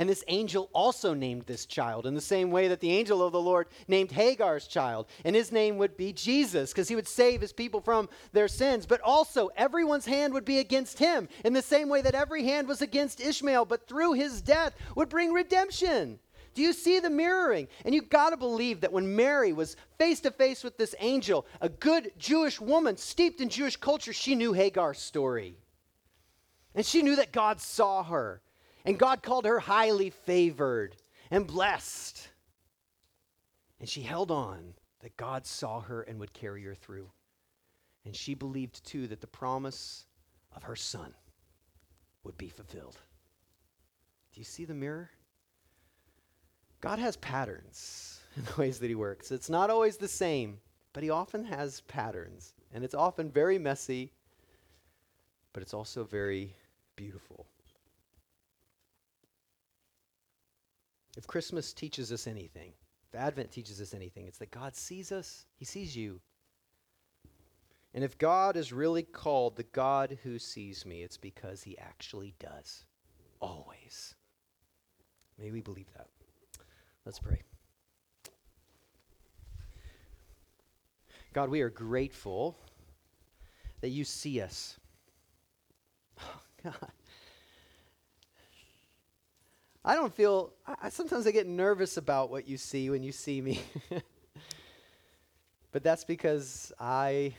And 0.00 0.08
this 0.08 0.24
angel 0.28 0.70
also 0.72 1.12
named 1.12 1.42
this 1.44 1.66
child 1.66 2.06
in 2.06 2.14
the 2.14 2.22
same 2.22 2.50
way 2.50 2.68
that 2.68 2.80
the 2.80 2.90
angel 2.90 3.22
of 3.22 3.32
the 3.32 3.40
Lord 3.40 3.68
named 3.86 4.10
Hagar's 4.10 4.66
child. 4.66 5.06
And 5.26 5.36
his 5.36 5.52
name 5.52 5.76
would 5.76 5.98
be 5.98 6.14
Jesus 6.14 6.72
because 6.72 6.88
he 6.88 6.96
would 6.96 7.06
save 7.06 7.42
his 7.42 7.52
people 7.52 7.82
from 7.82 8.08
their 8.32 8.48
sins. 8.48 8.86
But 8.86 9.02
also, 9.02 9.50
everyone's 9.56 10.06
hand 10.06 10.32
would 10.32 10.46
be 10.46 10.58
against 10.58 10.98
him 10.98 11.28
in 11.44 11.52
the 11.52 11.60
same 11.60 11.90
way 11.90 12.00
that 12.00 12.14
every 12.14 12.44
hand 12.44 12.66
was 12.66 12.80
against 12.80 13.20
Ishmael, 13.20 13.66
but 13.66 13.86
through 13.86 14.14
his 14.14 14.40
death 14.40 14.74
would 14.96 15.10
bring 15.10 15.34
redemption. 15.34 16.18
Do 16.54 16.62
you 16.62 16.72
see 16.72 16.98
the 16.98 17.10
mirroring? 17.10 17.68
And 17.84 17.94
you 17.94 18.00
got 18.00 18.30
to 18.30 18.38
believe 18.38 18.80
that 18.80 18.94
when 18.94 19.14
Mary 19.14 19.52
was 19.52 19.76
face 19.98 20.20
to 20.20 20.30
face 20.30 20.64
with 20.64 20.78
this 20.78 20.94
angel, 21.00 21.44
a 21.60 21.68
good 21.68 22.12
Jewish 22.16 22.58
woman 22.58 22.96
steeped 22.96 23.42
in 23.42 23.50
Jewish 23.50 23.76
culture, 23.76 24.14
she 24.14 24.34
knew 24.34 24.54
Hagar's 24.54 24.98
story. 24.98 25.58
And 26.74 26.86
she 26.86 27.02
knew 27.02 27.16
that 27.16 27.32
God 27.32 27.60
saw 27.60 28.02
her 28.04 28.40
and 28.84 28.98
God 28.98 29.22
called 29.22 29.44
her 29.44 29.60
highly 29.60 30.10
favored 30.10 30.96
and 31.30 31.46
blessed. 31.46 32.28
And 33.78 33.88
she 33.88 34.02
held 34.02 34.30
on 34.30 34.74
that 35.00 35.16
God 35.16 35.46
saw 35.46 35.80
her 35.80 36.02
and 36.02 36.18
would 36.20 36.32
carry 36.32 36.62
her 36.64 36.74
through. 36.74 37.10
And 38.04 38.14
she 38.14 38.34
believed 38.34 38.84
too 38.84 39.06
that 39.08 39.20
the 39.20 39.26
promise 39.26 40.06
of 40.54 40.62
her 40.64 40.76
son 40.76 41.14
would 42.24 42.36
be 42.36 42.48
fulfilled. 42.48 42.96
Do 44.32 44.40
you 44.40 44.44
see 44.44 44.64
the 44.64 44.74
mirror? 44.74 45.10
God 46.80 46.98
has 46.98 47.16
patterns 47.16 48.20
in 48.36 48.44
the 48.44 48.60
ways 48.60 48.78
that 48.78 48.88
he 48.88 48.94
works. 48.94 49.30
It's 49.30 49.50
not 49.50 49.70
always 49.70 49.96
the 49.96 50.08
same, 50.08 50.58
but 50.92 51.02
he 51.02 51.10
often 51.10 51.44
has 51.44 51.82
patterns. 51.82 52.54
And 52.72 52.84
it's 52.84 52.94
often 52.94 53.30
very 53.30 53.58
messy, 53.58 54.12
but 55.52 55.62
it's 55.62 55.74
also 55.74 56.04
very 56.04 56.54
beautiful. 56.96 57.46
If 61.16 61.26
Christmas 61.26 61.72
teaches 61.72 62.12
us 62.12 62.26
anything, 62.26 62.72
if 63.12 63.18
Advent 63.18 63.50
teaches 63.50 63.80
us 63.80 63.94
anything, 63.94 64.26
it's 64.26 64.38
that 64.38 64.50
God 64.50 64.76
sees 64.76 65.10
us, 65.10 65.46
He 65.56 65.64
sees 65.64 65.96
you. 65.96 66.20
And 67.92 68.04
if 68.04 68.16
God 68.18 68.56
is 68.56 68.72
really 68.72 69.02
called 69.02 69.56
the 69.56 69.64
God 69.64 70.16
who 70.22 70.38
sees 70.38 70.86
me, 70.86 71.02
it's 71.02 71.16
because 71.16 71.62
He 71.62 71.76
actually 71.78 72.34
does. 72.38 72.84
Always. 73.40 74.14
May 75.38 75.50
we 75.50 75.60
believe 75.60 75.92
that. 75.96 76.06
Let's 77.04 77.18
pray. 77.18 77.42
God, 81.32 81.48
we 81.48 81.62
are 81.62 81.70
grateful 81.70 82.56
that 83.80 83.88
you 83.88 84.04
see 84.04 84.40
us. 84.40 84.78
Oh, 86.20 86.40
God. 86.64 86.92
I 89.84 89.94
don't 89.94 90.14
feel, 90.14 90.52
I, 90.66 90.90
sometimes 90.90 91.26
I 91.26 91.30
get 91.30 91.46
nervous 91.46 91.96
about 91.96 92.30
what 92.30 92.46
you 92.46 92.58
see 92.58 92.90
when 92.90 93.02
you 93.02 93.12
see 93.12 93.40
me. 93.40 93.60
but 95.72 95.82
that's 95.82 96.04
because 96.04 96.70
I, 96.78 97.34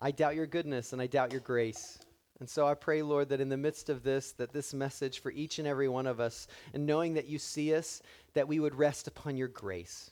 I 0.00 0.10
doubt 0.10 0.34
your 0.34 0.46
goodness 0.46 0.92
and 0.92 1.00
I 1.00 1.06
doubt 1.06 1.30
your 1.30 1.40
grace. 1.40 1.98
And 2.40 2.50
so 2.50 2.66
I 2.66 2.74
pray, 2.74 3.02
Lord, 3.02 3.28
that 3.28 3.40
in 3.40 3.48
the 3.48 3.56
midst 3.56 3.88
of 3.88 4.02
this, 4.02 4.32
that 4.32 4.52
this 4.52 4.74
message 4.74 5.20
for 5.20 5.30
each 5.30 5.60
and 5.60 5.66
every 5.66 5.88
one 5.88 6.08
of 6.08 6.18
us, 6.18 6.48
and 6.74 6.84
knowing 6.84 7.14
that 7.14 7.28
you 7.28 7.38
see 7.38 7.74
us, 7.74 8.02
that 8.34 8.48
we 8.48 8.58
would 8.58 8.74
rest 8.74 9.06
upon 9.06 9.36
your 9.36 9.48
grace. 9.48 10.10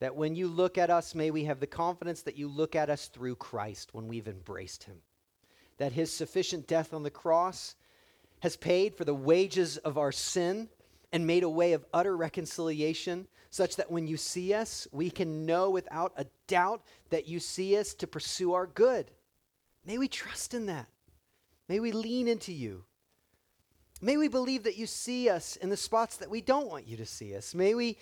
That 0.00 0.14
when 0.14 0.34
you 0.34 0.48
look 0.48 0.76
at 0.76 0.90
us, 0.90 1.14
may 1.14 1.30
we 1.30 1.44
have 1.44 1.60
the 1.60 1.66
confidence 1.66 2.22
that 2.22 2.36
you 2.36 2.46
look 2.46 2.76
at 2.76 2.90
us 2.90 3.08
through 3.08 3.36
Christ 3.36 3.94
when 3.94 4.06
we've 4.06 4.28
embraced 4.28 4.84
him. 4.84 4.98
That 5.78 5.92
his 5.92 6.12
sufficient 6.12 6.66
death 6.66 6.92
on 6.92 7.02
the 7.02 7.10
cross 7.10 7.74
has 8.40 8.56
paid 8.56 8.94
for 8.94 9.04
the 9.04 9.14
wages 9.14 9.76
of 9.78 9.98
our 9.98 10.12
sin 10.12 10.68
and 11.12 11.26
made 11.26 11.42
a 11.42 11.48
way 11.48 11.72
of 11.72 11.84
utter 11.94 12.16
reconciliation, 12.16 13.26
such 13.50 13.76
that 13.76 13.90
when 13.90 14.06
you 14.06 14.16
see 14.16 14.52
us, 14.52 14.86
we 14.92 15.10
can 15.10 15.46
know 15.46 15.70
without 15.70 16.12
a 16.16 16.26
doubt 16.46 16.82
that 17.10 17.26
you 17.26 17.40
see 17.40 17.76
us 17.78 17.94
to 17.94 18.06
pursue 18.06 18.52
our 18.52 18.66
good. 18.66 19.10
May 19.84 19.98
we 19.98 20.08
trust 20.08 20.52
in 20.52 20.66
that. 20.66 20.86
May 21.68 21.80
we 21.80 21.92
lean 21.92 22.28
into 22.28 22.52
you. 22.52 22.84
May 24.00 24.16
we 24.16 24.28
believe 24.28 24.64
that 24.64 24.76
you 24.76 24.86
see 24.86 25.28
us 25.28 25.56
in 25.56 25.70
the 25.70 25.76
spots 25.76 26.18
that 26.18 26.30
we 26.30 26.40
don't 26.40 26.68
want 26.68 26.86
you 26.86 26.96
to 26.98 27.06
see 27.06 27.34
us. 27.34 27.54
May 27.54 27.74
we 27.74 27.96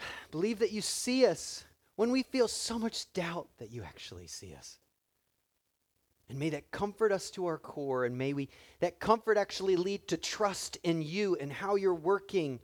believe 0.30 0.58
that 0.58 0.72
you 0.72 0.80
see 0.80 1.26
us 1.26 1.64
when 1.96 2.10
we 2.10 2.22
feel 2.22 2.48
so 2.48 2.78
much 2.78 3.12
doubt 3.12 3.48
that 3.58 3.70
you 3.70 3.82
actually 3.82 4.26
see 4.26 4.54
us. 4.54 4.78
And 6.30 6.38
may 6.38 6.50
that 6.50 6.70
comfort 6.70 7.10
us 7.10 7.28
to 7.32 7.46
our 7.46 7.58
core, 7.58 8.04
and 8.04 8.16
may 8.16 8.32
we 8.32 8.48
that 8.78 9.00
comfort 9.00 9.36
actually 9.36 9.74
lead 9.74 10.06
to 10.06 10.16
trust 10.16 10.78
in 10.84 11.02
you 11.02 11.36
and 11.40 11.52
how 11.52 11.74
you're 11.74 11.92
working 11.92 12.60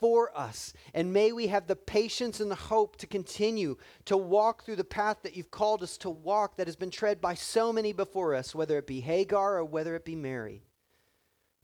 for 0.00 0.34
us. 0.34 0.72
And 0.94 1.12
may 1.12 1.30
we 1.30 1.48
have 1.48 1.66
the 1.66 1.76
patience 1.76 2.40
and 2.40 2.50
the 2.50 2.54
hope 2.54 2.96
to 2.96 3.06
continue 3.06 3.76
to 4.06 4.16
walk 4.16 4.64
through 4.64 4.76
the 4.76 4.84
path 4.84 5.18
that 5.22 5.36
you've 5.36 5.50
called 5.50 5.82
us 5.82 5.98
to 5.98 6.08
walk 6.08 6.56
that 6.56 6.66
has 6.66 6.76
been 6.76 6.90
tread 6.90 7.20
by 7.20 7.34
so 7.34 7.74
many 7.74 7.92
before 7.92 8.34
us, 8.34 8.54
whether 8.54 8.78
it 8.78 8.86
be 8.86 9.00
Hagar 9.00 9.58
or 9.58 9.66
whether 9.66 9.94
it 9.96 10.06
be 10.06 10.16
Mary, 10.16 10.64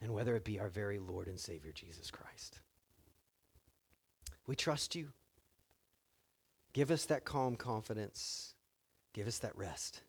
and 0.03 0.13
whether 0.13 0.37
it 0.37 0.45
be 0.45 0.61
our 0.61 0.69
very 0.69 0.99
Lord 0.99 1.27
and 1.27 1.41
Savior 1.41 1.73
Jesus 1.73 2.11
Christ. 2.11 2.61
We 4.47 4.57
trust 4.57 4.95
you. 4.95 5.09
Give 6.75 6.91
us 6.91 7.07
that 7.07 7.25
calm 7.25 7.57
confidence. 7.57 8.53
Give 9.15 9.27
us 9.27 9.39
that 9.39 9.57
rest. 9.57 10.03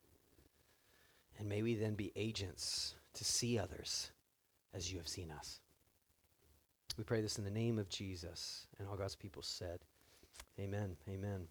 And 1.38 1.48
may 1.48 1.62
we 1.62 1.74
then 1.74 1.94
be 1.94 2.12
agents 2.16 2.94
to 3.14 3.24
see 3.24 3.58
others 3.58 4.10
as 4.74 4.92
you 4.92 4.98
have 4.98 5.08
seen 5.08 5.30
us. 5.30 5.60
We 6.96 7.04
pray 7.04 7.20
this 7.20 7.38
in 7.38 7.44
the 7.44 7.50
name 7.50 7.78
of 7.78 7.88
Jesus. 7.88 8.66
And 8.78 8.88
all 8.88 8.96
God's 8.96 9.14
people 9.14 9.42
said, 9.42 9.80
Amen. 10.58 10.96
Amen. 11.08 11.46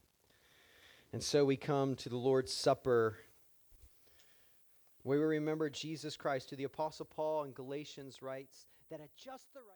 And 1.14 1.24
so 1.24 1.46
we 1.46 1.56
come 1.56 1.96
to 1.96 2.10
the 2.10 2.18
Lord's 2.18 2.54
Supper 2.54 3.18
where 5.04 5.20
we 5.20 5.26
remember 5.26 5.70
Jesus 5.70 6.18
Christ. 6.18 6.50
To 6.50 6.58
the 6.58 6.66
Apostle 6.66 7.06
Paul 7.06 7.46
in 7.46 7.54
Galatians 7.54 8.22
writes 8.22 8.66
that 8.92 9.00
at 9.00 9.16
just 9.16 9.54
the 9.54 9.62
right 9.62 9.68